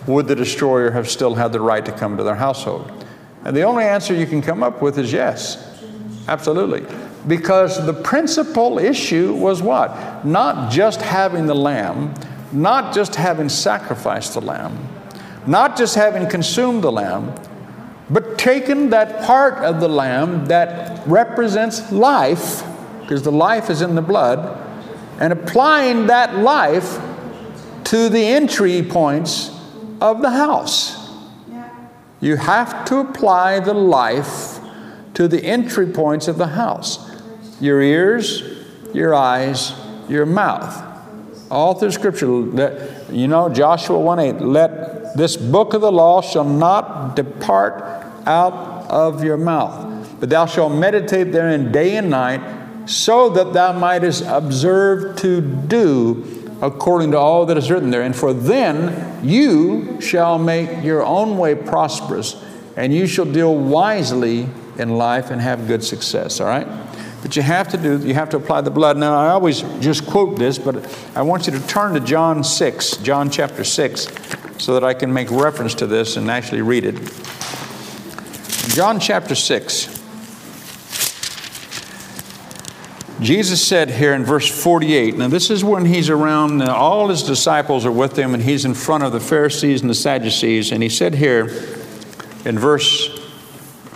would 0.06 0.26
the 0.26 0.34
destroyer 0.34 0.90
have 0.90 1.08
still 1.08 1.34
had 1.34 1.52
the 1.52 1.60
right 1.60 1.84
to 1.84 1.92
come 1.92 2.16
to 2.16 2.22
their 2.22 2.34
household? 2.34 2.90
And 3.44 3.56
the 3.56 3.62
only 3.62 3.84
answer 3.84 4.14
you 4.14 4.26
can 4.26 4.40
come 4.40 4.62
up 4.62 4.80
with 4.80 4.98
is 4.98 5.12
yes, 5.12 5.67
absolutely. 6.28 6.86
Because 7.26 7.84
the 7.84 7.92
principal 7.92 8.78
issue 8.78 9.34
was 9.34 9.60
what? 9.62 10.24
Not 10.24 10.70
just 10.70 11.02
having 11.02 11.46
the 11.46 11.54
lamb, 11.54 12.14
not 12.52 12.94
just 12.94 13.16
having 13.16 13.48
sacrificed 13.48 14.34
the 14.34 14.40
lamb, 14.40 14.78
not 15.46 15.76
just 15.76 15.94
having 15.94 16.28
consumed 16.28 16.84
the 16.84 16.92
lamb, 16.92 17.34
but 18.10 18.38
taken 18.38 18.90
that 18.90 19.24
part 19.24 19.64
of 19.64 19.80
the 19.80 19.88
lamb 19.88 20.46
that 20.46 21.06
represents 21.06 21.92
life, 21.92 22.62
because 23.00 23.22
the 23.22 23.32
life 23.32 23.68
is 23.68 23.82
in 23.82 23.94
the 23.94 24.02
blood, 24.02 24.56
and 25.20 25.32
applying 25.32 26.06
that 26.06 26.36
life 26.36 26.98
to 27.84 28.08
the 28.08 28.22
entry 28.22 28.82
points 28.82 29.50
of 30.00 30.22
the 30.22 30.30
house. 30.30 30.96
You 32.20 32.36
have 32.36 32.84
to 32.86 32.98
apply 32.98 33.60
the 33.60 33.74
life 33.74 34.57
to 35.18 35.26
the 35.26 35.44
entry 35.44 35.88
points 35.88 36.28
of 36.28 36.38
the 36.38 36.46
house 36.46 37.10
your 37.60 37.82
ears, 37.82 38.44
your 38.94 39.12
eyes, 39.16 39.72
your 40.08 40.24
mouth. 40.24 40.84
All 41.50 41.74
through 41.74 41.90
Scripture, 41.90 42.28
you 43.10 43.26
know, 43.26 43.48
Joshua 43.48 43.98
1 43.98 44.20
8, 44.20 44.32
let 44.42 45.16
this 45.16 45.36
book 45.36 45.74
of 45.74 45.80
the 45.80 45.90
law 45.90 46.22
shall 46.22 46.44
not 46.44 47.16
depart 47.16 47.82
out 48.28 48.52
of 48.88 49.24
your 49.24 49.36
mouth, 49.36 50.08
but 50.20 50.30
thou 50.30 50.46
shalt 50.46 50.72
meditate 50.72 51.32
therein 51.32 51.72
day 51.72 51.96
and 51.96 52.10
night, 52.10 52.86
so 52.88 53.28
that 53.30 53.52
thou 53.52 53.72
mightest 53.72 54.22
observe 54.24 55.16
to 55.16 55.40
do 55.40 56.56
according 56.62 57.10
to 57.10 57.18
all 57.18 57.44
that 57.46 57.56
is 57.56 57.72
written 57.72 57.90
there. 57.90 58.02
And 58.02 58.14
for 58.14 58.32
then 58.32 59.26
you 59.26 60.00
shall 60.00 60.38
make 60.38 60.84
your 60.84 61.04
own 61.04 61.38
way 61.38 61.56
prosperous, 61.56 62.40
and 62.76 62.94
you 62.94 63.08
shall 63.08 63.24
deal 63.24 63.56
wisely 63.56 64.48
in 64.78 64.96
life 64.96 65.30
and 65.30 65.40
have 65.40 65.66
good 65.66 65.84
success. 65.84 66.40
All 66.40 66.46
right? 66.46 66.66
But 67.22 67.34
you 67.34 67.42
have 67.42 67.68
to 67.68 67.76
do, 67.76 67.98
you 67.98 68.14
have 68.14 68.30
to 68.30 68.36
apply 68.36 68.60
the 68.60 68.70
blood. 68.70 68.96
Now, 68.96 69.18
I 69.18 69.30
always 69.30 69.62
just 69.80 70.06
quote 70.06 70.38
this, 70.38 70.56
but 70.58 70.76
I 71.16 71.22
want 71.22 71.46
you 71.46 71.52
to 71.52 71.66
turn 71.66 71.94
to 71.94 72.00
John 72.00 72.44
6, 72.44 72.98
John 72.98 73.28
chapter 73.28 73.64
6, 73.64 74.06
so 74.58 74.74
that 74.74 74.84
I 74.84 74.94
can 74.94 75.12
make 75.12 75.30
reference 75.30 75.74
to 75.76 75.86
this 75.86 76.16
and 76.16 76.30
actually 76.30 76.62
read 76.62 76.84
it. 76.84 76.94
John 78.74 79.00
chapter 79.00 79.34
6. 79.34 79.96
Jesus 83.20 83.66
said 83.66 83.90
here 83.90 84.14
in 84.14 84.24
verse 84.24 84.48
48, 84.48 85.16
now 85.16 85.26
this 85.26 85.50
is 85.50 85.64
when 85.64 85.84
he's 85.84 86.08
around, 86.08 86.62
uh, 86.62 86.72
all 86.72 87.08
his 87.08 87.24
disciples 87.24 87.84
are 87.84 87.90
with 87.90 88.16
him, 88.16 88.32
and 88.32 88.40
he's 88.40 88.64
in 88.64 88.74
front 88.74 89.02
of 89.02 89.10
the 89.10 89.18
Pharisees 89.18 89.80
and 89.80 89.90
the 89.90 89.94
Sadducees. 89.94 90.70
And 90.70 90.84
he 90.84 90.88
said 90.88 91.16
here 91.16 91.46
in 92.44 92.56
verse 92.56 93.17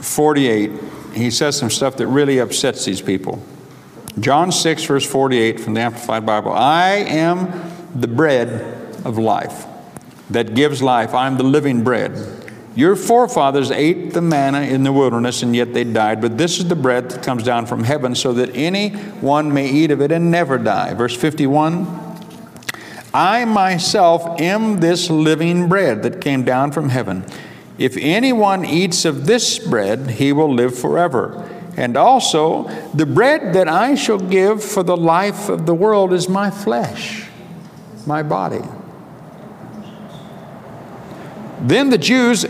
48, 0.02 0.70
he 1.14 1.30
says 1.30 1.56
some 1.56 1.70
stuff 1.70 1.96
that 1.96 2.06
really 2.06 2.38
upsets 2.38 2.84
these 2.84 3.00
people. 3.00 3.42
John 4.20 4.52
6, 4.52 4.84
verse 4.84 5.06
48 5.06 5.60
from 5.60 5.74
the 5.74 5.80
Amplified 5.80 6.26
Bible 6.26 6.52
I 6.52 6.90
am 6.90 7.72
the 7.94 8.08
bread 8.08 8.50
of 9.04 9.18
life 9.18 9.66
that 10.30 10.54
gives 10.54 10.82
life. 10.82 11.14
I'm 11.14 11.36
the 11.36 11.44
living 11.44 11.82
bread. 11.82 12.40
Your 12.74 12.96
forefathers 12.96 13.70
ate 13.70 14.14
the 14.14 14.22
manna 14.22 14.62
in 14.62 14.82
the 14.82 14.92
wilderness, 14.92 15.42
and 15.42 15.54
yet 15.54 15.74
they 15.74 15.84
died. 15.84 16.22
But 16.22 16.38
this 16.38 16.58
is 16.58 16.68
the 16.68 16.76
bread 16.76 17.10
that 17.10 17.22
comes 17.22 17.42
down 17.42 17.66
from 17.66 17.84
heaven, 17.84 18.14
so 18.14 18.32
that 18.32 18.50
anyone 18.54 19.52
may 19.52 19.68
eat 19.68 19.90
of 19.90 20.00
it 20.00 20.10
and 20.10 20.30
never 20.30 20.58
die. 20.58 20.94
Verse 20.94 21.14
51 21.14 22.00
I 23.14 23.44
myself 23.44 24.40
am 24.40 24.80
this 24.80 25.10
living 25.10 25.68
bread 25.68 26.02
that 26.02 26.20
came 26.20 26.44
down 26.44 26.72
from 26.72 26.88
heaven. 26.88 27.26
If 27.78 27.96
anyone 27.96 28.64
eats 28.64 29.04
of 29.04 29.26
this 29.26 29.58
bread, 29.58 30.10
he 30.10 30.32
will 30.32 30.52
live 30.52 30.78
forever. 30.78 31.48
And 31.76 31.96
also, 31.96 32.64
the 32.92 33.06
bread 33.06 33.54
that 33.54 33.68
I 33.68 33.94
shall 33.94 34.18
give 34.18 34.62
for 34.62 34.82
the 34.82 34.96
life 34.96 35.48
of 35.48 35.64
the 35.64 35.74
world 35.74 36.12
is 36.12 36.28
my 36.28 36.50
flesh, 36.50 37.26
my 38.06 38.22
body. 38.22 38.60
Then 41.60 41.90
the 41.90 41.98
Jews 41.98 42.44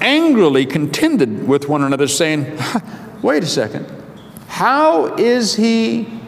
angrily 0.00 0.64
contended 0.64 1.46
with 1.46 1.68
one 1.68 1.82
another, 1.82 2.08
saying, 2.08 2.58
Wait 3.22 3.42
a 3.42 3.46
second, 3.46 3.86
how 4.48 5.16
is 5.16 5.54
he 5.54 6.20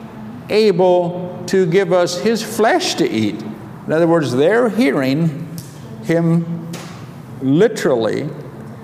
able 0.51 1.45
to 1.47 1.67
give 1.67 1.93
us 1.93 2.21
his 2.21 2.43
flesh 2.43 2.95
to 2.97 3.09
eat? 3.09 3.43
In 3.87 3.93
other 3.93 4.07
words, 4.07 4.33
they're 4.33 4.69
hearing 4.69 5.57
him 6.05 6.64
literally 7.45 8.29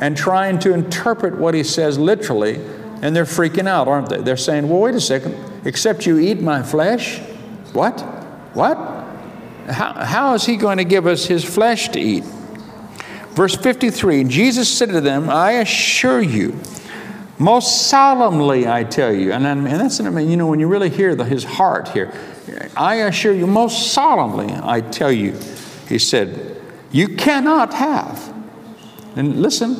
and 0.01 0.17
trying 0.17 0.59
to 0.61 0.73
interpret 0.73 1.37
what 1.37 1.55
he 1.55 1.65
says 1.65 1.99
literally, 1.99 2.57
and 3.03 3.17
they're 3.17 3.25
freaking 3.25 3.67
out, 3.67 3.89
aren't 3.89 4.09
they? 4.09 4.19
They're 4.19 4.37
saying, 4.37 4.69
Well, 4.69 4.81
wait 4.81 4.95
a 4.95 5.01
second, 5.01 5.37
except 5.65 6.07
you 6.07 6.19
eat 6.19 6.41
my 6.41 6.63
flesh? 6.63 7.19
What? 7.73 8.01
What? 8.55 8.77
How, 9.69 9.93
how 10.05 10.35
is 10.35 10.45
he 10.45 10.57
going 10.57 10.79
to 10.79 10.85
give 10.85 11.07
us 11.07 11.27
his 11.27 11.45
flesh 11.45 11.89
to 11.91 12.01
eat? 12.01 12.25
Verse 13.33 13.57
53 13.57 14.25
Jesus 14.25 14.69
said 14.69 14.91
to 14.91 15.01
them, 15.01 15.31
I 15.31 15.53
assure 15.53 16.21
you, 16.21 16.59
most 17.39 17.89
solemnly 17.89 18.67
I 18.67 18.85
tell 18.85 19.13
you, 19.13 19.33
and, 19.33 19.47
and 19.47 19.67
that's, 19.67 20.01
I 20.01 20.11
mean, 20.11 20.29
you 20.29 20.37
know, 20.37 20.47
when 20.47 20.61
you 20.61 20.67
really 20.67 20.91
hear 20.91 21.15
the, 21.15 21.25
his 21.25 21.45
heart 21.45 21.89
here, 21.89 22.13
I 22.77 22.97
assure 22.97 23.33
you, 23.33 23.47
most 23.47 23.93
solemnly 23.93 24.53
I 24.63 24.81
tell 24.81 25.13
you, 25.13 25.39
he 25.89 25.99
said, 25.99 26.61
you 26.91 27.17
cannot 27.17 27.73
have. 27.75 28.40
And 29.17 29.43
listen, 29.43 29.77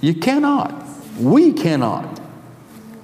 you 0.00 0.14
cannot. 0.14 0.74
We 1.18 1.52
cannot. 1.52 2.20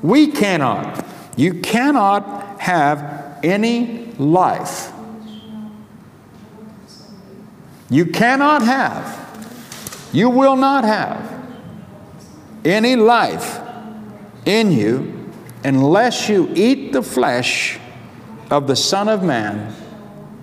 We 0.02 0.28
cannot. 0.28 1.04
You 1.36 1.60
cannot 1.60 2.60
have 2.60 3.38
any 3.42 4.12
life. 4.18 4.92
You 7.88 8.06
cannot 8.06 8.62
have, 8.62 10.08
you 10.12 10.30
will 10.30 10.54
not 10.54 10.84
have 10.84 11.44
any 12.64 12.94
life 12.94 13.60
in 14.46 14.70
you 14.70 15.32
unless 15.64 16.28
you 16.28 16.52
eat 16.54 16.92
the 16.92 17.02
flesh 17.02 17.78
of 18.48 18.68
the 18.68 18.76
Son 18.76 19.08
of 19.08 19.24
Man 19.24 19.74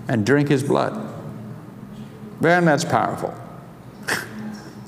and 0.10 0.26
drink 0.26 0.50
his 0.50 0.64
blood. 0.64 0.94
Man, 2.42 2.66
that's 2.66 2.84
powerful. 2.84 3.34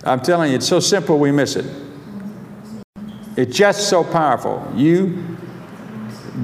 I'm 0.03 0.21
telling 0.21 0.51
you, 0.51 0.57
it's 0.57 0.67
so 0.67 0.79
simple 0.79 1.19
we 1.19 1.31
miss 1.31 1.55
it. 1.55 1.65
It's 3.35 3.55
just 3.55 3.89
so 3.89 4.03
powerful. 4.03 4.71
You 4.75 5.37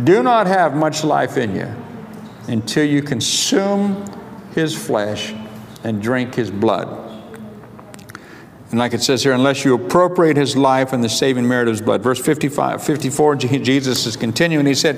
do 0.04 0.24
not 0.24 0.48
have 0.48 0.76
much 0.76 1.04
life 1.04 1.38
in 1.38 1.56
you 1.56 1.74
until 2.48 2.86
you 2.86 3.02
consume 3.02 4.06
his 4.54 4.76
flesh 4.76 5.34
and 5.84 6.02
drink 6.02 6.36
his 6.36 6.52
blood. 6.52 7.06
And 8.72 8.80
like 8.80 8.94
it 8.94 9.02
says 9.02 9.24
here, 9.24 9.34
unless 9.34 9.64
you 9.64 9.76
appropriate 9.76 10.38
his 10.38 10.58
life 10.58 10.92
and 10.92 11.04
the 11.04 11.10
saving 11.10 11.48
merit 11.48 11.68
of 11.68 11.74
his 11.74 11.82
blood. 11.82 12.02
Verse 12.02 12.20
55, 12.20 12.84
54, 12.84 13.36
Jesus 13.36 14.06
is 14.06 14.18
continuing. 14.18 14.66
He 14.66 14.74
said, 14.74 14.98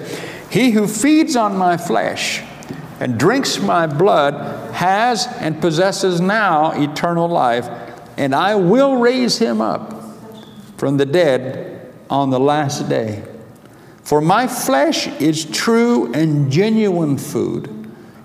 He 0.49 0.71
who 0.71 0.87
feeds 0.87 1.35
on 1.35 1.57
my 1.57 1.77
flesh 1.77 2.41
and 2.99 3.19
drinks 3.19 3.59
my 3.59 3.85
blood 3.85 4.73
has 4.73 5.27
and 5.39 5.61
possesses 5.61 6.19
now 6.21 6.71
eternal 6.71 7.27
life, 7.27 7.67
and 8.18 8.34
I 8.34 8.55
will 8.55 8.97
raise 8.97 9.38
him 9.38 9.61
up 9.61 9.93
from 10.78 10.97
the 10.97 11.05
dead 11.05 11.93
on 12.09 12.30
the 12.30 12.39
last 12.39 12.89
day. 12.89 13.24
For 14.03 14.22
my 14.22 14.47
flesh 14.47 15.07
is 15.20 15.45
true 15.45 16.11
and 16.13 16.51
genuine 16.51 17.18
food 17.18 17.78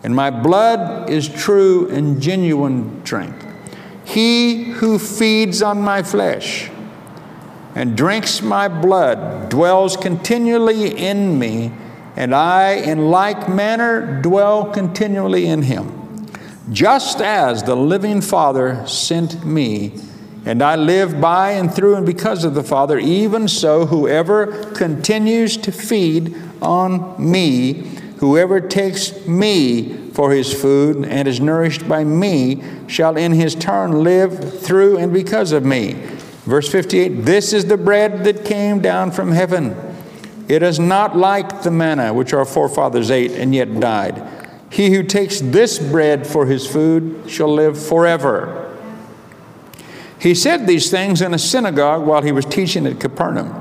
and 0.03 0.15
my 0.15 0.31
blood 0.31 1.09
is 1.09 1.29
true 1.29 1.89
and 1.89 2.21
genuine 2.21 3.01
drink. 3.03 3.35
He 4.05 4.65
who 4.65 4.99
feeds 4.99 5.63
on 5.63 5.81
my 5.81 6.03
flesh 6.03 6.71
and 7.75 7.97
drinks 7.97 8.43
my 8.43 8.69
blood 8.69 9.49
dwells 9.49 9.97
continually 9.97 10.89
in 10.99 11.39
me, 11.39 11.73
and 12.17 12.35
I, 12.35 12.73
in 12.73 13.11
like 13.11 13.49
manner, 13.49 14.21
dwell 14.21 14.71
continually 14.71 15.47
in 15.47 15.63
him. 15.63 16.02
Just 16.71 17.21
as 17.21 17.63
the 17.63 17.77
living 17.77 18.21
Father 18.21 18.87
sent 18.87 19.45
me, 19.45 20.01
and 20.45 20.63
I 20.63 20.77
live 20.77 21.21
by 21.21 21.53
and 21.53 21.73
through 21.73 21.97
and 21.97 22.07
because 22.07 22.45
of 22.45 22.55
the 22.55 22.63
Father, 22.63 22.99
even 22.99 23.49
so, 23.49 23.87
whoever 23.87 24.73
continues 24.73 25.57
to 25.59 25.73
feed 25.73 26.35
on 26.61 27.15
me, 27.19 28.01
Whoever 28.23 28.61
takes 28.61 29.27
me 29.27 30.11
for 30.13 30.31
his 30.31 30.55
food 30.55 31.05
and 31.05 31.27
is 31.27 31.41
nourished 31.41 31.89
by 31.89 32.05
me 32.05 32.63
shall 32.87 33.17
in 33.17 33.33
his 33.33 33.57
turn 33.57 34.05
live 34.05 34.63
through 34.63 34.99
and 34.99 35.13
because 35.13 35.51
of 35.51 35.65
me. 35.65 35.95
Verse 36.45 36.69
58 36.71 37.25
This 37.25 37.53
is 37.53 37.65
the 37.65 37.77
bread 37.77 38.23
that 38.23 38.45
came 38.45 38.79
down 38.79 39.11
from 39.11 39.33
heaven. 39.33 39.75
It 40.47 40.63
is 40.63 40.79
not 40.79 41.17
like 41.17 41.65
the 41.65 41.73
manna 41.73 42.15
which 42.15 42.33
our 42.33 42.45
forefathers 42.45 43.11
ate 43.11 43.33
and 43.33 43.53
yet 43.53 43.81
died. 43.81 44.23
He 44.73 44.91
who 44.91 45.05
takes 45.05 45.41
this 45.41 45.79
bread 45.79 46.27
for 46.27 46.47
his 46.47 46.67
food 46.67 47.31
shall 47.31 47.53
live 47.53 47.81
forever. 47.81 48.77
He 50.19 50.35
said 50.35 50.67
these 50.67 50.91
things 50.91 51.23
in 51.23 51.35
a 51.35 51.39
synagogue 51.39 52.07
while 52.07 52.23
he 52.23 52.33
was 52.33 52.45
teaching 52.45 52.87
at 52.87 52.99
Capernaum. 52.99 53.61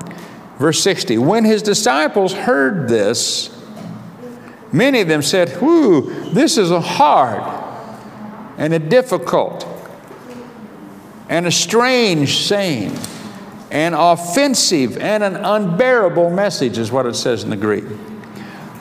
Verse 0.58 0.82
60 0.82 1.20
When 1.20 1.46
his 1.46 1.62
disciples 1.62 2.34
heard 2.34 2.90
this, 2.90 3.62
Many 4.72 5.02
of 5.02 5.08
them 5.08 5.22
said, 5.22 5.50
Whew, 5.58 6.32
this 6.32 6.58
is 6.58 6.72
a 6.72 6.80
hard 6.80 7.44
and 8.58 8.74
a 8.74 8.80
difficult 8.80 9.68
and 11.30 11.46
a 11.46 11.52
strange 11.52 12.38
saying, 12.46 12.98
an 13.70 13.94
offensive 13.94 14.98
and 14.98 15.24
an 15.24 15.38
unbearable 15.38 16.30
message, 16.30 16.78
is 16.78 16.92
what 16.92 17.06
it 17.06 17.16
says 17.16 17.44
in 17.44 17.50
the 17.50 17.58
Greek. 17.58 17.86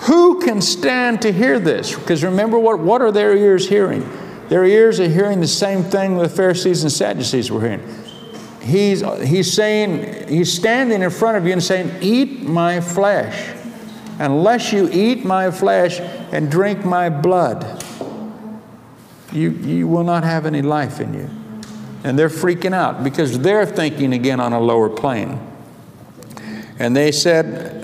Who 0.03 0.41
can 0.41 0.61
stand 0.61 1.23
to 1.23 1.33
hear 1.33 1.59
this? 1.59 1.95
Because 1.95 2.25
remember, 2.25 2.59
what, 2.59 2.79
what 2.79 3.03
are 3.03 3.13
their 3.13 3.37
ears 3.37 3.69
hearing? 3.69 4.09
Their 4.49 4.65
ears 4.65 4.99
are 4.99 5.09
hearing 5.09 5.41
the 5.41 5.49
same 5.49 5.83
thing 5.83 6.17
the 6.17 6.29
Pharisees 6.29 6.83
and 6.83 6.91
Sadducees 6.91 7.51
were 7.51 7.61
hearing. 7.61 7.95
He's, 8.63 9.03
he's 9.27 9.53
saying, 9.53 10.29
he's 10.29 10.53
standing 10.53 11.03
in 11.03 11.11
front 11.11 11.37
of 11.37 11.47
you 11.47 11.53
and 11.53 11.63
saying, 11.63 12.03
Eat 12.03 12.43
my 12.43 12.81
flesh 12.81 13.57
unless 14.21 14.71
you 14.71 14.89
eat 14.93 15.25
my 15.25 15.51
flesh 15.51 15.99
and 16.31 16.51
drink 16.51 16.85
my 16.85 17.09
blood, 17.09 17.83
you, 19.33 19.51
you 19.51 19.89
will 19.89 20.05
not 20.05 20.23
have 20.23 20.47
any 20.47 20.63
life 20.63 21.01
in 21.01 21.15
you. 21.15 21.29
And 22.05 22.19
they're 22.19 22.29
freaking 22.29 22.75
out 22.75 23.03
because 23.03 23.39
they're 23.39 23.67
thinking 23.67 24.13
again 24.13 24.39
on 24.39 24.53
a 24.53 24.61
lower 24.61 24.91
plane. 24.91 25.41
And 26.79 26.95
they 26.95 27.13
said, 27.13 27.80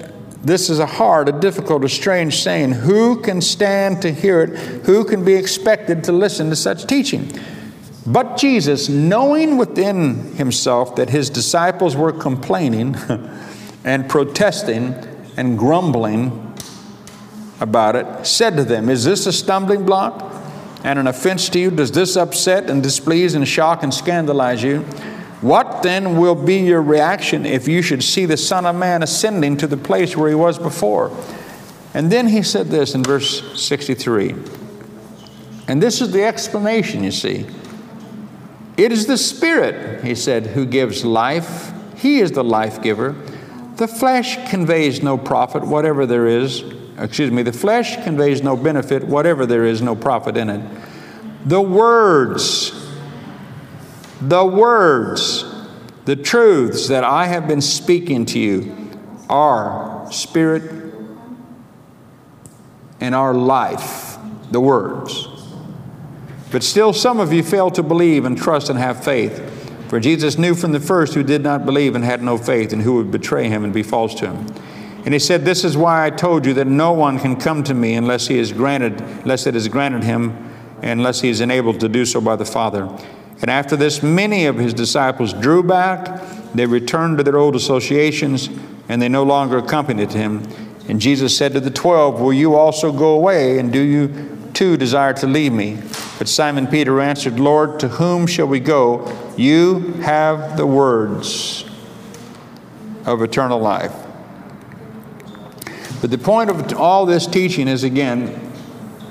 This 0.47 0.71
is 0.71 0.79
a 0.79 0.87
hard, 0.87 1.29
a 1.29 1.33
difficult, 1.33 1.85
a 1.85 1.89
strange 1.89 2.41
saying. 2.41 2.71
Who 2.71 3.21
can 3.21 3.41
stand 3.41 4.01
to 4.03 4.13
hear 4.13 4.43
it? 4.43 4.51
Who 4.87 5.05
can 5.05 5.25
be 5.25 5.35
expected 5.35 6.05
to 6.05 6.13
listen 6.13 6.51
to 6.51 6.57
such 6.57 6.87
teaching? 6.87 7.33
But 8.07 8.37
Jesus, 8.37 8.89
knowing 8.89 9.57
within 9.57 10.37
himself 10.37 10.95
that 10.95 11.11
his 11.11 11.31
disciples 11.31 11.97
were 11.97 12.13
complaining 12.13 12.95
and 13.85 14.09
protesting, 14.09 14.95
and 15.37 15.59
grumbling 15.59 16.57
about 17.59 17.97
it, 17.97 18.25
said 18.25 18.57
to 18.57 18.63
them, 18.63 18.89
Is 18.89 19.03
this 19.03 19.27
a 19.27 19.33
stumbling 19.33 19.85
block 19.85 20.33
and 20.85 21.01
an 21.01 21.09
offense 21.09 21.49
to 21.49 21.59
you? 21.59 21.73
Does 21.73 21.91
this 21.91 22.17
upset 22.17 22.71
and 22.71 22.85
displease 22.85 23.35
and 23.35 23.49
shock 23.49 23.83
and 23.83 23.93
scandalize 23.93 24.63
you? 24.63 24.85
What 25.47 25.85
then 25.85 26.19
will 26.19 26.35
be 26.35 26.57
your 26.57 26.83
reaction 26.83 27.47
if 27.47 27.69
you 27.69 27.81
should 27.81 28.03
see 28.03 28.27
the 28.27 28.37
Son 28.37 28.67
of 28.67 28.75
Man 28.75 29.05
ascending 29.05 29.59
to 29.59 29.69
the 29.69 29.77
place 29.77 30.17
where 30.17 30.29
he 30.29 30.35
was 30.35 30.59
before? 30.59 31.17
And 31.95 32.11
then 32.11 32.27
he 32.27 32.43
said 32.43 32.67
this 32.67 32.97
in 32.97 33.05
verse 33.05 33.57
63. 33.57 34.35
And 35.69 35.81
this 35.81 36.01
is 36.01 36.11
the 36.11 36.25
explanation, 36.25 37.05
you 37.05 37.13
see. 37.13 37.47
It 38.77 38.91
is 38.91 39.07
the 39.07 39.17
Spirit, 39.17 40.03
he 40.03 40.17
said, 40.17 40.49
who 40.49 40.67
gives 40.67 41.05
life. 41.05 41.73
He 41.97 42.19
is 42.19 42.33
the 42.33 42.43
life 42.43 42.83
giver. 42.83 43.13
The 43.77 43.87
flesh 43.87 44.51
conveys 44.51 45.01
no 45.01 45.17
profit, 45.17 45.63
whatever 45.63 46.07
there 46.07 46.27
is. 46.27 46.65
Excuse 46.99 47.31
me, 47.31 47.45
the 47.45 47.53
flesh 47.53 48.03
conveys 48.03 48.43
no 48.43 48.57
benefit, 48.57 49.05
whatever 49.05 49.47
there 49.47 49.65
is, 49.65 49.81
no 49.81 49.95
profit 49.95 50.37
in 50.37 50.51
it. 50.51 50.81
The 51.45 51.61
words, 51.61 52.76
the 54.29 54.45
words, 54.45 55.45
the 56.05 56.17
truths 56.17 56.89
that 56.89 57.05
I 57.05 57.27
have 57.27 57.47
been 57.47 57.61
speaking 57.61 58.27
to 58.27 58.39
you 58.39 58.91
are 59.29 60.11
spirit 60.11 60.95
and 63.01 63.15
our 63.15 63.35
life, 63.35 64.17
the 64.51 64.61
words. 64.61 65.29
But 66.51 66.63
still, 66.63 66.93
some 66.93 67.21
of 67.21 67.33
you 67.33 67.43
fail 67.43 67.71
to 67.73 67.83
believe 67.83 68.25
and 68.25 68.37
trust 68.37 68.71
and 68.71 68.79
have 68.79 69.03
faith. 69.03 69.53
For 69.89 70.01
Jesus 70.01 70.39
knew 70.39 70.55
from 70.55 70.73
the 70.73 70.81
first 70.81 71.15
who 71.15 71.23
did 71.23 71.43
not 71.43 71.65
believe 71.65 71.95
and 71.95 72.05
had 72.05 72.23
no 72.23 72.39
faith, 72.39 72.73
and 72.73 72.83
who 72.83 72.95
would 72.95 73.11
betray 73.11 73.49
him 73.49 73.65
and 73.65 73.73
be 73.73 73.83
false 73.83 74.15
to 74.17 74.33
him. 74.33 74.47
And 75.05 75.15
he 75.15 75.21
said, 75.21 75.45
This 75.45 75.65
is 75.65 75.77
why 75.77 76.05
I 76.05 76.11
told 76.11 76.47
you 76.47 76.55
that 76.55 76.67
no 76.67 76.93
one 76.93 77.21
can 77.21 77.37
come 77.37 77.63
to 77.65 77.75
me 77.75 77.95
unless 77.95 78.27
he 78.27 78.39
is 78.39 78.53
granted, 78.53 79.01
unless 79.01 79.47
it 79.47 79.55
is 79.55 79.69
granted 79.69 80.03
him, 80.03 80.31
and 80.83 81.01
unless 81.01 81.21
he 81.21 81.29
is 81.29 81.41
enabled 81.41 81.79
to 81.81 81.89
do 81.89 82.05
so 82.05 82.21
by 82.21 82.35
the 82.35 82.45
Father. 82.45 82.89
And 83.41 83.51
after 83.51 83.77
this, 83.77 84.03
many 84.03 84.47
of 84.47 84.57
his 84.57 84.73
disciples 84.73 85.33
drew 85.33 85.63
back, 85.63 86.23
they 86.55 86.67
returned 86.67 87.19
to 87.19 87.25
their 87.25 87.39
old 87.39 87.55
associations, 87.55 88.49
and 88.89 89.01
they 89.03 89.09
no 89.09 89.25
longer 89.25 89.59
accompanied 89.59 90.13
him. 90.13 90.43
And 90.89 91.01
Jesus 91.01 91.37
said 91.37 91.53
to 91.53 91.61
the 91.61 91.71
twelve, 91.71 92.21
Will 92.21 92.33
you 92.33 92.55
also 92.55 92.93
go 92.93 93.15
away, 93.15 93.59
and 93.59 93.73
do 93.73 93.81
you 93.81 94.39
too 94.55 94.77
desire 94.77 95.13
to 95.15 95.27
leave 95.27 95.53
me? 95.53 95.83
But 96.19 96.29
Simon 96.29 96.67
Peter 96.67 97.01
answered, 97.01 97.39
Lord, 97.39 97.79
to 97.81 97.89
whom 97.89 98.27
shall 98.27 98.47
we 98.47 98.61
go? 98.61 99.13
You 99.37 99.81
have 100.03 100.57
the 100.57 100.67
words 100.67 101.65
of 103.05 103.21
eternal 103.23 103.59
life. 103.59 103.93
But 106.01 106.11
the 106.11 106.19
point 106.19 106.51
of 106.51 106.75
all 106.75 107.05
this 107.05 107.27
teaching 107.27 107.69
is 107.69 107.85
again, 107.85 108.53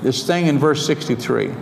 this 0.02 0.26
thing 0.26 0.46
in 0.46 0.58
verse 0.58 0.84
63. 0.86 1.52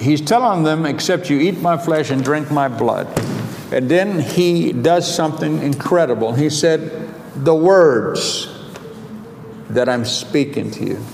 He's 0.00 0.22
telling 0.22 0.62
them, 0.62 0.86
except 0.86 1.28
you 1.28 1.38
eat 1.38 1.60
my 1.60 1.76
flesh 1.76 2.10
and 2.10 2.24
drink 2.24 2.50
my 2.50 2.68
blood. 2.68 3.06
And 3.70 3.88
then 3.88 4.20
he 4.20 4.72
does 4.72 5.12
something 5.14 5.62
incredible. 5.62 6.32
He 6.32 6.48
said, 6.48 7.14
The 7.36 7.54
words 7.54 8.48
that 9.68 9.90
I'm 9.90 10.06
speaking 10.06 10.70
to 10.70 10.84
you. 10.84 11.04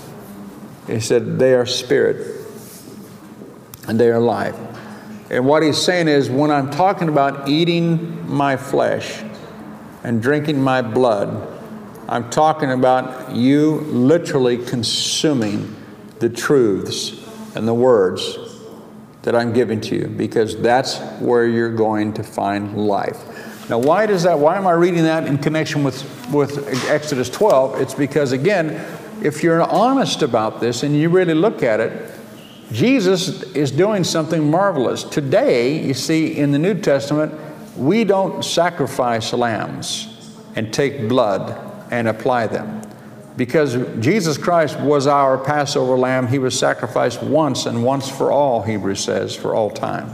He 0.87 1.01
said, 1.01 1.37
They 1.37 1.53
are 1.53 1.65
spirit 1.65 2.45
and 3.89 3.99
they 3.99 4.09
are 4.09 4.19
life. 4.19 4.55
And 5.29 5.45
what 5.45 5.63
he's 5.63 5.77
saying 5.77 6.07
is, 6.07 6.29
when 6.29 6.49
I'm 6.49 6.71
talking 6.71 7.09
about 7.09 7.49
eating 7.49 8.25
my 8.25 8.55
flesh 8.55 9.21
and 10.03 10.21
drinking 10.21 10.61
my 10.61 10.81
blood, 10.81 11.45
I'm 12.07 12.29
talking 12.29 12.71
about 12.71 13.35
you 13.35 13.81
literally 13.81 14.57
consuming 14.57 15.75
the 16.19 16.29
truths 16.29 17.21
and 17.53 17.67
the 17.67 17.73
words 17.73 18.46
that 19.27 19.35
I'm 19.35 19.51
giving 19.51 19.81
to 19.81 19.93
you 19.93 20.07
because 20.07 20.55
that's 20.61 20.99
where 21.19 21.45
you're 21.45 21.75
going 21.75 22.13
to 22.13 22.23
find 22.23 22.77
life. 22.77 23.69
Now, 23.69 23.77
why 23.77 24.05
does 24.05 24.23
that? 24.23 24.39
Why 24.39 24.55
am 24.55 24.65
I 24.65 24.71
reading 24.71 25.03
that 25.03 25.27
in 25.27 25.37
connection 25.37 25.83
with, 25.83 26.01
with 26.31 26.65
Exodus 26.89 27.29
12? 27.29 27.81
It's 27.81 27.93
because, 27.93 28.31
again, 28.31 28.69
if 29.21 29.43
you're 29.43 29.61
honest 29.61 30.21
about 30.21 30.61
this 30.61 30.83
and 30.83 30.95
you 30.95 31.09
really 31.09 31.33
look 31.33 31.61
at 31.61 31.81
it, 31.81 32.09
Jesus 32.71 33.43
is 33.51 33.69
doing 33.69 34.05
something 34.05 34.49
marvelous. 34.49 35.03
Today, 35.03 35.77
you 35.85 35.93
see, 35.93 36.37
in 36.37 36.53
the 36.53 36.59
New 36.59 36.79
Testament, 36.79 37.33
we 37.75 38.05
don't 38.05 38.45
sacrifice 38.45 39.33
lambs 39.33 40.07
and 40.55 40.73
take 40.73 41.09
blood 41.09 41.91
and 41.91 42.07
apply 42.07 42.47
them. 42.47 42.81
Because 43.37 43.77
Jesus 43.99 44.37
Christ 44.37 44.79
was 44.79 45.05
our 45.07 45.37
Passover 45.37 45.95
lamb, 45.95 46.27
he 46.27 46.39
was 46.39 46.57
sacrificed 46.57 47.21
once 47.21 47.67
and 47.67 47.83
once 47.83 48.09
for 48.09 48.31
all, 48.31 48.63
Hebrews 48.63 49.03
says, 49.03 49.35
for 49.35 49.53
all 49.53 49.69
time. 49.69 50.11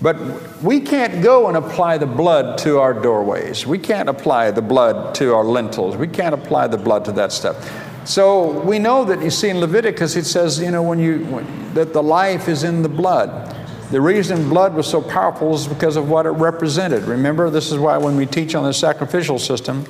But 0.00 0.62
we 0.62 0.80
can't 0.80 1.22
go 1.22 1.48
and 1.48 1.56
apply 1.56 1.98
the 1.98 2.06
blood 2.06 2.58
to 2.58 2.78
our 2.78 2.94
doorways. 2.94 3.66
We 3.66 3.78
can't 3.78 4.08
apply 4.08 4.52
the 4.52 4.62
blood 4.62 5.14
to 5.16 5.34
our 5.34 5.44
lintels. 5.44 5.96
We 5.96 6.08
can't 6.08 6.34
apply 6.34 6.68
the 6.68 6.76
blood 6.76 7.04
to 7.06 7.12
that 7.12 7.32
stuff. 7.32 7.56
So 8.06 8.60
we 8.60 8.78
know 8.78 9.04
that 9.06 9.22
you 9.22 9.30
see 9.30 9.48
in 9.48 9.60
Leviticus 9.60 10.14
it 10.14 10.26
says, 10.26 10.60
you 10.60 10.70
know, 10.70 10.82
when 10.82 10.98
you 10.98 11.24
when, 11.26 11.74
that 11.74 11.92
the 11.92 12.02
life 12.02 12.48
is 12.48 12.62
in 12.62 12.82
the 12.82 12.88
blood. 12.88 13.56
The 13.90 14.00
reason 14.00 14.48
blood 14.48 14.74
was 14.74 14.86
so 14.86 15.00
powerful 15.00 15.54
is 15.54 15.66
because 15.66 15.96
of 15.96 16.10
what 16.10 16.26
it 16.26 16.30
represented. 16.30 17.04
Remember, 17.04 17.48
this 17.48 17.72
is 17.72 17.78
why 17.78 17.96
when 17.96 18.16
we 18.16 18.26
teach 18.26 18.54
on 18.54 18.64
the 18.64 18.74
sacrificial 18.74 19.38
system, 19.38 19.84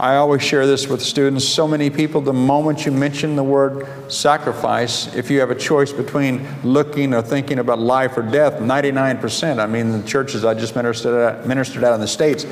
I 0.00 0.14
always 0.14 0.42
share 0.42 0.64
this 0.64 0.86
with 0.86 1.02
students. 1.02 1.44
So 1.44 1.66
many 1.66 1.90
people, 1.90 2.20
the 2.20 2.32
moment 2.32 2.86
you 2.86 2.92
mention 2.92 3.34
the 3.34 3.42
word 3.42 3.88
sacrifice, 4.06 5.12
if 5.12 5.28
you 5.28 5.40
have 5.40 5.50
a 5.50 5.56
choice 5.56 5.92
between 5.92 6.46
looking 6.62 7.12
or 7.12 7.20
thinking 7.20 7.58
about 7.58 7.80
life 7.80 8.16
or 8.16 8.22
death, 8.22 8.60
99%, 8.60 9.58
I 9.58 9.66
mean, 9.66 9.90
the 9.90 10.06
churches 10.06 10.44
I 10.44 10.54
just 10.54 10.76
ministered 10.76 11.14
at, 11.20 11.48
ministered 11.48 11.82
at 11.82 11.94
in 11.94 12.00
the 12.00 12.06
States, 12.06 12.46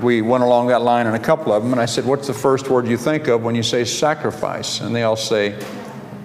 we 0.00 0.22
went 0.22 0.44
along 0.44 0.68
that 0.68 0.82
line 0.82 1.08
in 1.08 1.14
a 1.14 1.18
couple 1.18 1.52
of 1.52 1.64
them, 1.64 1.72
and 1.72 1.80
I 1.80 1.86
said, 1.86 2.04
What's 2.04 2.28
the 2.28 2.34
first 2.34 2.68
word 2.68 2.86
you 2.86 2.96
think 2.96 3.26
of 3.26 3.42
when 3.42 3.56
you 3.56 3.64
say 3.64 3.84
sacrifice? 3.84 4.80
And 4.80 4.94
they 4.94 5.02
all 5.02 5.16
say, 5.16 5.58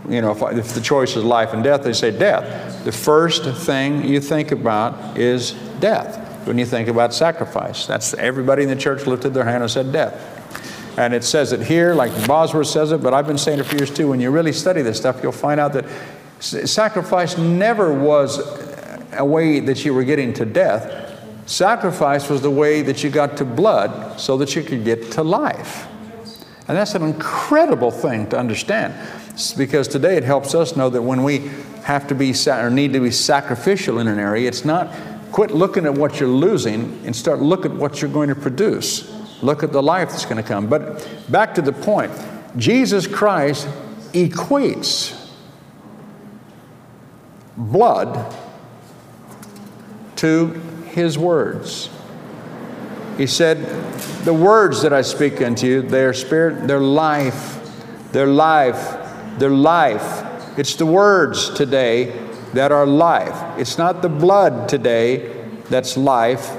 You 0.07 0.21
know, 0.21 0.31
if, 0.31 0.57
if 0.59 0.75
the 0.75 0.81
choice 0.81 1.15
is 1.15 1.23
life 1.23 1.53
and 1.53 1.63
death, 1.63 1.81
they 1.81 1.93
say 1.93 2.11
death. 2.11 2.83
The 2.85 2.91
first 2.91 3.45
thing 3.45 4.03
you 4.03 4.19
think 4.19 4.51
about 4.51 5.17
is 5.17 5.53
death 5.79 6.45
when 6.45 6.59
you 6.59 6.65
think 6.65 6.87
about 6.87 7.15
sacrifice. 7.15 7.87
That's 7.87 8.13
everybody 8.13 8.61
in 8.61 8.69
the 8.69 8.75
church 8.75 9.07
lifted 9.07 9.33
their 9.33 9.45
hand 9.45 9.63
and 9.63 9.71
said 9.71 9.91
death. 9.91 10.37
And 11.01 11.15
it 11.15 11.23
says 11.23 11.51
it 11.51 11.63
here, 11.63 11.95
like 11.95 12.11
Bosworth 12.27 12.67
says 12.67 12.91
it, 12.91 13.01
but 13.01 13.11
I've 13.11 13.25
been 13.25 13.39
saying 13.39 13.57
it 13.57 13.65
for 13.65 13.75
years 13.75 13.89
too. 13.89 14.09
When 14.09 14.19
you 14.19 14.29
really 14.29 14.53
study 14.53 14.83
this 14.83 14.99
stuff, 14.99 15.23
you'll 15.23 15.31
find 15.31 15.59
out 15.59 15.73
that 15.73 15.85
sacrifice 16.39 17.39
never 17.39 17.91
was 17.91 18.37
a 19.13 19.25
way 19.25 19.61
that 19.61 19.83
you 19.83 19.95
were 19.95 20.03
getting 20.03 20.31
to 20.33 20.45
death. 20.45 21.19
Sacrifice 21.47 22.29
was 22.29 22.43
the 22.43 22.51
way 22.51 22.83
that 22.83 23.03
you 23.03 23.09
got 23.09 23.35
to 23.37 23.45
blood 23.45 24.19
so 24.19 24.37
that 24.37 24.55
you 24.55 24.61
could 24.61 24.85
get 24.85 25.11
to 25.13 25.23
life. 25.23 25.87
And 26.67 26.77
that's 26.77 26.93
an 26.93 27.01
incredible 27.01 27.89
thing 27.89 28.29
to 28.29 28.37
understand 28.37 28.93
because 29.57 29.87
today 29.87 30.17
it 30.17 30.23
helps 30.23 30.53
us 30.53 30.75
know 30.75 30.91
that 30.91 31.01
when 31.01 31.23
we 31.23 31.49
have 31.83 32.07
to 32.09 32.13
be 32.13 32.31
or 32.47 32.69
need 32.69 32.93
to 32.93 32.99
be 32.99 33.09
sacrificial 33.09 33.97
in 33.97 34.07
an 34.07 34.19
area, 34.19 34.47
it's 34.47 34.65
not 34.65 34.93
quit 35.31 35.49
looking 35.49 35.87
at 35.87 35.95
what 35.95 36.19
you're 36.19 36.29
losing 36.29 37.03
and 37.07 37.15
start 37.15 37.39
looking 37.39 37.71
at 37.71 37.77
what 37.77 38.03
you're 38.03 38.11
going 38.11 38.29
to 38.29 38.35
produce. 38.35 39.10
Look 39.41 39.63
at 39.63 39.71
the 39.71 39.81
life 39.81 40.09
that's 40.09 40.25
going 40.25 40.37
to 40.37 40.43
come. 40.43 40.67
But 40.67 41.07
back 41.31 41.55
to 41.55 41.61
the 41.61 41.73
point 41.73 42.11
Jesus 42.57 43.07
Christ 43.07 43.67
equates 44.13 45.17
blood 47.57 48.35
to 50.17 50.47
his 50.91 51.17
words. 51.17 51.89
He 53.17 53.27
said, 53.27 53.57
The 54.23 54.33
words 54.33 54.81
that 54.83 54.93
I 54.93 55.01
speak 55.01 55.41
unto 55.41 55.67
you, 55.67 55.81
they 55.81 56.05
are 56.05 56.13
spirit, 56.13 56.67
they're 56.67 56.79
life, 56.79 57.59
they're 58.11 58.27
life, 58.27 58.97
they're 59.37 59.49
life. 59.49 60.57
It's 60.57 60.75
the 60.75 60.85
words 60.85 61.49
today 61.51 62.11
that 62.53 62.71
are 62.71 62.85
life. 62.85 63.59
It's 63.59 63.77
not 63.77 64.01
the 64.01 64.09
blood 64.09 64.67
today 64.67 65.45
that's 65.69 65.95
life, 65.95 66.51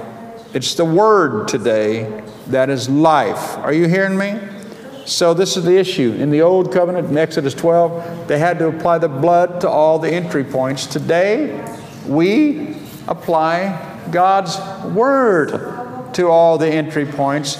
it's 0.54 0.74
the 0.74 0.84
word 0.84 1.48
today 1.48 2.22
that 2.48 2.68
is 2.68 2.88
life. 2.88 3.56
Are 3.58 3.72
you 3.72 3.88
hearing 3.88 4.18
me? 4.18 4.38
So, 5.06 5.34
this 5.34 5.56
is 5.56 5.64
the 5.64 5.78
issue. 5.78 6.12
In 6.12 6.30
the 6.30 6.42
Old 6.42 6.72
Covenant, 6.72 7.08
in 7.08 7.18
Exodus 7.18 7.54
12, 7.54 8.28
they 8.28 8.38
had 8.38 8.58
to 8.60 8.68
apply 8.68 8.98
the 8.98 9.08
blood 9.08 9.62
to 9.62 9.68
all 9.68 9.98
the 9.98 10.10
entry 10.10 10.44
points. 10.44 10.86
Today, 10.86 11.76
we 12.06 12.76
apply 13.08 14.08
God's 14.12 14.58
Word 14.94 16.12
to 16.14 16.28
all 16.28 16.58
the 16.58 16.68
entry 16.68 17.06
points, 17.06 17.58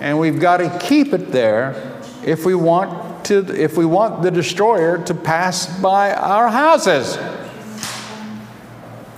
and 0.00 0.18
we've 0.18 0.40
got 0.40 0.56
to 0.56 0.76
keep 0.80 1.12
it 1.12 1.30
there 1.30 2.00
if 2.24 2.44
we 2.44 2.54
want 2.54 3.26
to 3.26 3.44
if 3.54 3.76
we 3.76 3.84
want 3.84 4.22
the 4.22 4.30
destroyer 4.30 5.04
to 5.04 5.14
pass 5.14 5.66
by 5.80 6.12
our 6.14 6.48
houses. 6.48 7.16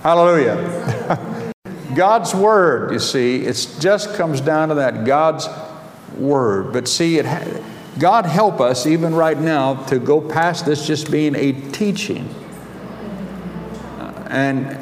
Hallelujah. 0.03 1.31
God's 1.95 2.35
word, 2.35 2.91
you 2.91 2.99
see, 2.99 3.45
it 3.45 3.77
just 3.79 4.15
comes 4.15 4.41
down 4.41 4.69
to 4.69 4.75
that 4.75 5.05
God's 5.05 5.47
word. 6.17 6.73
But 6.73 6.87
see, 6.87 7.17
it 7.17 7.25
God 7.97 8.25
help 8.25 8.59
us 8.59 8.85
even 8.85 9.15
right 9.15 9.39
now 9.39 9.75
to 9.85 9.99
go 9.99 10.19
past 10.19 10.65
this 10.65 10.85
just 10.85 11.09
being 11.09 11.33
a 11.35 11.53
teaching. 11.71 12.27
Uh, 13.97 14.27
and 14.29 14.77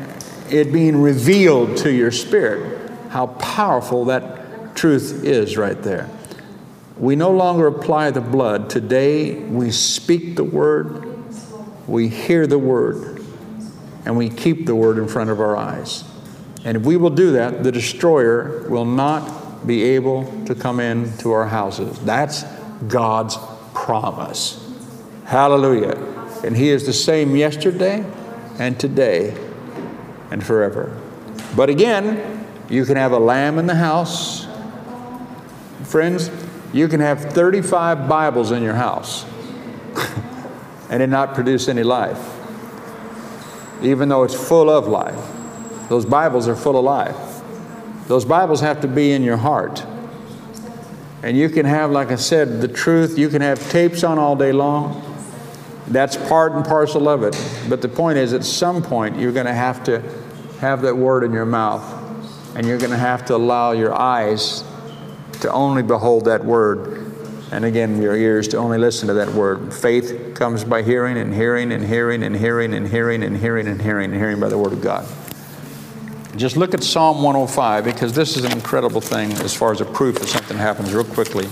it 0.52 0.74
being 0.74 1.00
revealed 1.00 1.78
to 1.78 1.92
your 1.92 2.12
spirit, 2.12 2.92
how 3.10 3.28
powerful 3.28 4.06
that 4.06 4.76
truth 4.76 5.24
is 5.24 5.58
right 5.58 5.80
there. 5.84 6.10
We 6.98 7.16
no 7.16 7.32
longer 7.32 7.68
apply 7.68 8.12
the 8.12 8.22
blood. 8.22 8.70
Today, 8.70 9.36
we 9.36 9.72
speak 9.72 10.36
the 10.36 10.44
word, 10.44 11.08
we 11.88 12.08
hear 12.08 12.48
the 12.48 12.60
word, 12.60 13.24
and 14.06 14.18
we 14.18 14.30
keep 14.30 14.66
the 14.66 14.76
word 14.76 14.98
in 14.98 15.08
front 15.08 15.30
of 15.30 15.40
our 15.40 15.56
eyes. 15.56 16.04
And 16.66 16.78
if 16.78 16.84
we 16.84 16.98
will 16.98 17.10
do 17.10 17.34
that, 17.34 17.64
the 17.64 17.72
destroyer 17.72 18.68
will 18.70 18.86
not 18.86 19.68
be 19.68 19.84
able 19.84 20.46
to 20.46 20.56
come 20.56 20.80
into 20.80 21.32
our 21.32 21.48
houses. 21.48 22.00
That's 22.00 22.44
God's 22.88 23.38
promise. 23.74 24.60
Hallelujah. 25.26 25.96
And 26.44 26.56
He 26.56 26.70
is 26.70 26.86
the 26.86 26.94
same 26.94 27.36
yesterday 27.36 28.06
and 28.60 28.80
today 28.80 29.36
and 30.32 30.44
forever. 30.44 31.00
But 31.56 31.70
again, 31.70 32.48
you 32.70 32.86
can 32.86 32.98
have 32.98 33.12
a 33.12 33.20
lamb 33.20 33.60
in 33.60 33.68
the 33.68 33.76
house. 33.76 34.48
Friends, 35.84 36.32
you 36.74 36.88
can 36.88 37.00
have 37.02 37.34
35 37.34 38.08
Bibles 38.08 38.52
in 38.52 38.64
your 38.64 38.74
house 38.74 39.26
and 40.90 41.04
it 41.04 41.08
not 41.08 41.36
produce 41.36 41.68
any 41.68 41.84
life, 41.84 42.36
even 43.82 44.10
though 44.10 44.24
it's 44.24 44.34
full 44.34 44.70
of 44.70 44.88
life. 44.88 45.33
Those 45.90 46.06
Bibles 46.06 46.48
are 46.48 46.56
full 46.56 46.78
of 46.78 46.84
life. 46.84 47.42
Those 48.08 48.26
Bibles 48.26 48.62
have 48.62 48.82
to 48.82 48.88
be 48.88 49.12
in 49.12 49.24
your 49.24 49.38
heart. 49.38 49.86
And 51.24 51.38
you 51.38 51.50
can 51.50 51.66
have, 51.66 51.92
like 51.92 52.12
I 52.12 52.16
said, 52.16 52.62
the 52.62 52.68
truth, 52.68 53.18
you 53.18 53.30
can 53.30 53.42
have 53.42 53.72
tapes 53.72 54.04
on 54.04 54.20
all 54.20 54.36
day 54.36 54.52
long. 54.52 55.02
That's 55.88 56.16
part 56.16 56.54
and 56.54 56.66
parcel 56.66 57.08
of 57.08 57.24
it. 57.24 57.38
But 57.70 57.82
the 57.82 57.90
point 57.90 58.18
is, 58.18 58.34
at 58.34 58.44
some 58.44 58.82
point, 58.82 59.18
you're 59.18 59.32
going 59.32 59.46
to 59.46 59.54
have 59.54 59.84
to 59.86 60.02
have 60.60 60.82
that 60.82 60.96
word 60.96 61.24
in 61.24 61.32
your 61.32 61.46
mouth. 61.46 62.02
And 62.56 62.68
you're 62.68 62.78
going 62.78 62.92
to 62.92 62.98
have 62.98 63.26
to 63.26 63.36
allow 63.36 63.72
your 63.72 63.94
eyes 63.94 64.64
to 65.42 65.52
only 65.52 65.84
behold 65.84 66.26
that 66.26 66.44
word. 66.44 67.04
And 67.52 67.66
again, 67.66 68.02
your 68.02 68.16
ears 68.16 68.48
to 68.50 68.58
only 68.58 68.78
listen 68.78 69.08
to 69.08 69.14
that 69.16 69.30
word. 69.30 69.74
Faith 69.74 70.34
comes 70.36 70.64
by 70.64 70.82
hearing 70.82 71.18
and 71.18 71.34
hearing 71.34 71.72
and 71.72 71.86
hearing 71.86 72.24
and 72.24 72.36
hearing 72.36 72.74
and 72.74 72.88
hearing 72.88 73.24
and 73.24 73.38
hearing 73.38 73.68
and 73.68 73.82
hearing 73.82 74.12
and 74.12 74.20
hearing 74.20 74.40
by 74.40 74.50
the 74.50 74.58
word 74.58 74.74
of 74.74 74.82
God. 74.82 75.08
Just 76.36 76.58
look 76.58 76.74
at 76.74 76.84
Psalm 76.84 77.22
105 77.22 77.84
because 77.84 78.14
this 78.14 78.38
is 78.38 78.44
an 78.44 78.54
incredible 78.54 79.02
thing 79.02 79.32
as 79.34 79.56
far 79.56 79.72
as 79.72 79.82
a 79.82 79.86
proof 79.86 80.18
that 80.18 80.28
something 80.28 80.58
happens 80.58 80.92
real 80.92 81.04
quickly. 81.04 81.46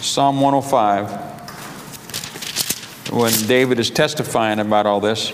Psalm 0.00 0.40
105, 0.40 3.12
when 3.12 3.32
David 3.46 3.78
is 3.78 3.90
testifying 3.90 4.58
about 4.58 4.86
all 4.86 5.00
this, 5.00 5.30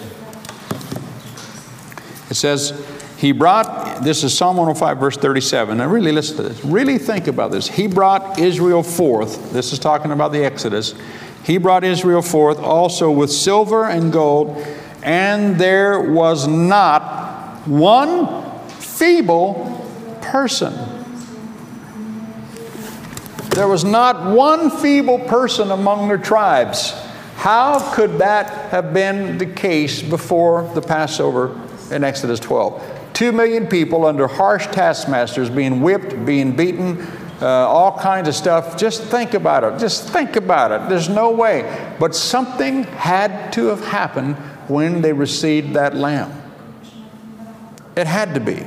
it 2.28 2.34
says, 2.34 2.86
He 3.16 3.32
brought, 3.32 4.05
this 4.05 4.22
is 4.22 4.36
Psalm 4.36 4.59
105, 4.59 4.98
verse 4.98 5.16
37. 5.16 5.78
Now, 5.78 5.88
really 5.88 6.12
listen 6.12 6.36
to 6.36 6.42
this. 6.42 6.62
Really 6.62 6.98
think 6.98 7.26
about 7.26 7.52
this. 7.52 7.68
He 7.68 7.86
brought 7.86 8.38
Israel 8.38 8.82
forth. 8.82 9.50
This 9.50 9.72
is 9.72 9.78
talking 9.78 10.11
about 10.11 10.30
the 10.30 10.44
Exodus. 10.44 10.94
He 11.42 11.57
brought 11.57 11.84
Israel 11.84 12.20
forth 12.20 12.59
also 12.59 13.11
with 13.11 13.32
silver 13.32 13.86
and 13.86 14.12
gold, 14.12 14.62
and 15.02 15.59
there 15.59 16.12
was 16.12 16.46
not 16.46 17.24
one 17.67 18.61
feeble 18.69 19.87
person. 20.21 20.73
There 23.51 23.69
was 23.69 23.85
not 23.85 24.35
one 24.35 24.71
feeble 24.71 25.21
person 25.21 25.71
among 25.71 26.09
their 26.09 26.19
tribes. 26.19 26.93
How 27.37 27.95
could 27.95 28.19
that 28.19 28.71
have 28.71 28.93
been 28.93 29.39
the 29.39 29.47
case 29.47 30.03
before 30.03 30.71
the 30.75 30.83
Passover 30.83 31.61
in 31.91 32.03
Exodus 32.03 32.41
12? 32.41 33.12
Two 33.12 33.31
million 33.31 33.69
people 33.69 34.07
under 34.07 34.27
harsh 34.27 34.67
taskmasters 34.69 35.51
being 35.51 35.81
whipped, 35.83 36.27
being 36.27 36.57
beaten, 36.57 37.01
uh, 37.41 37.47
all 37.47 37.97
kinds 37.99 38.29
of 38.29 38.35
stuff. 38.35 38.77
Just 38.77 39.05
think 39.05 39.35
about 39.35 39.62
it. 39.62 39.79
Just 39.79 40.09
think 40.09 40.37
about 40.37 40.73
it. 40.73 40.89
There's 40.89 41.09
no 41.09 41.31
way. 41.31 41.95
But 42.01 42.15
something 42.15 42.85
had 42.85 43.53
to 43.53 43.67
have 43.67 43.85
happened 43.85 44.37
when 44.69 45.01
they 45.01 45.12
received 45.12 45.75
that 45.75 45.95
lamb. 45.95 46.43
It 47.97 48.07
had 48.07 48.34
to 48.34 48.40
be. 48.40 48.64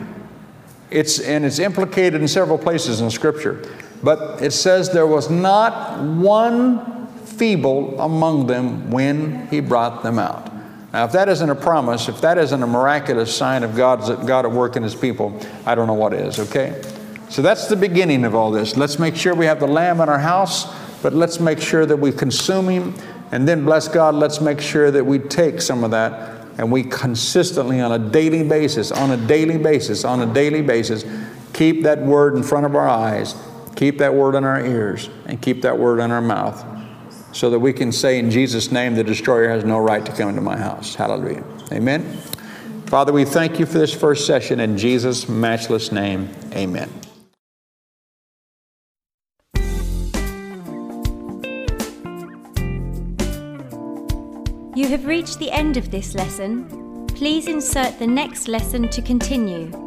It's, 0.89 1.19
and 1.19 1.45
it's 1.45 1.59
implicated 1.59 2.21
in 2.21 2.27
several 2.27 2.57
places 2.57 3.01
in 3.01 3.09
Scripture. 3.09 3.67
But 4.01 4.41
it 4.41 4.51
says 4.51 4.91
there 4.91 5.07
was 5.07 5.29
not 5.29 6.01
one 6.01 7.07
feeble 7.25 7.99
among 7.99 8.47
them 8.47 8.89
when 8.89 9.47
he 9.47 9.59
brought 9.59 10.03
them 10.03 10.17
out. 10.17 10.51
Now, 10.93 11.05
if 11.05 11.11
that 11.11 11.27
isn't 11.27 11.49
a 11.49 11.55
promise, 11.55 12.07
if 12.07 12.21
that 12.21 12.37
isn't 12.37 12.63
a 12.63 12.67
miraculous 12.67 13.35
sign 13.35 13.63
of 13.63 13.75
God's, 13.75 14.09
God 14.25 14.45
at 14.45 14.51
work 14.51 14.77
in 14.77 14.83
his 14.83 14.95
people, 14.95 15.37
I 15.65 15.75
don't 15.75 15.87
know 15.87 15.93
what 15.93 16.13
is, 16.13 16.39
okay? 16.39 16.81
So 17.29 17.41
that's 17.41 17.67
the 17.67 17.75
beginning 17.75 18.23
of 18.23 18.33
all 18.33 18.51
this. 18.51 18.77
Let's 18.77 18.97
make 18.97 19.15
sure 19.15 19.35
we 19.35 19.45
have 19.45 19.59
the 19.59 19.67
lamb 19.67 19.99
in 19.99 20.07
our 20.07 20.17
house, 20.17 20.73
but 21.01 21.13
let's 21.13 21.41
make 21.41 21.59
sure 21.59 21.85
that 21.85 21.97
we 21.97 22.13
consume 22.13 22.69
him. 22.69 22.95
And 23.31 23.45
then, 23.45 23.65
bless 23.65 23.89
God, 23.89 24.15
let's 24.15 24.39
make 24.39 24.61
sure 24.61 24.89
that 24.89 25.05
we 25.05 25.19
take 25.19 25.61
some 25.61 25.83
of 25.83 25.91
that 25.91 26.36
and 26.57 26.71
we 26.71 26.83
consistently, 26.83 27.79
on 27.79 27.91
a 27.91 28.09
daily 28.09 28.43
basis, 28.43 28.91
on 28.91 29.11
a 29.11 29.17
daily 29.27 29.57
basis, 29.57 30.03
on 30.03 30.21
a 30.21 30.33
daily 30.33 30.61
basis, 30.61 31.05
keep 31.53 31.83
that 31.83 31.99
word 31.99 32.35
in 32.35 32.43
front 32.43 32.65
of 32.65 32.75
our 32.75 32.87
eyes, 32.87 33.35
keep 33.75 33.99
that 33.99 34.13
word 34.13 34.35
in 34.35 34.43
our 34.43 34.65
ears, 34.65 35.09
and 35.25 35.41
keep 35.41 35.61
that 35.61 35.77
word 35.77 35.99
in 35.99 36.11
our 36.11 36.21
mouth 36.21 36.65
so 37.31 37.51
that 37.51 37.59
we 37.59 37.71
can 37.71 37.91
say 37.91 38.17
in 38.17 38.31
Jesus' 38.31 38.71
name, 38.71 38.95
the 38.95 39.03
destroyer 39.03 39.49
has 39.49 39.63
no 39.63 39.77
right 39.77 40.03
to 40.05 40.11
come 40.11 40.29
into 40.29 40.41
my 40.41 40.57
house. 40.57 40.95
Hallelujah. 40.95 41.43
Amen. 41.71 42.03
Father, 42.87 43.13
we 43.13 43.25
thank 43.25 43.59
you 43.59 43.65
for 43.65 43.77
this 43.77 43.93
first 43.93 44.25
session 44.25 44.59
in 44.59 44.77
Jesus' 44.77 45.29
matchless 45.29 45.91
name. 45.91 46.29
Amen. 46.53 46.89
You 54.87 54.91
have 54.91 55.05
reached 55.05 55.39
the 55.39 55.51
end 55.51 55.75
of 55.75 55.91
this 55.91 56.15
lesson. 56.15 57.07
Please 57.07 57.49
insert 57.49 57.99
the 57.99 58.07
next 58.07 58.47
lesson 58.47 58.87
to 58.87 59.01
continue. 59.01 59.86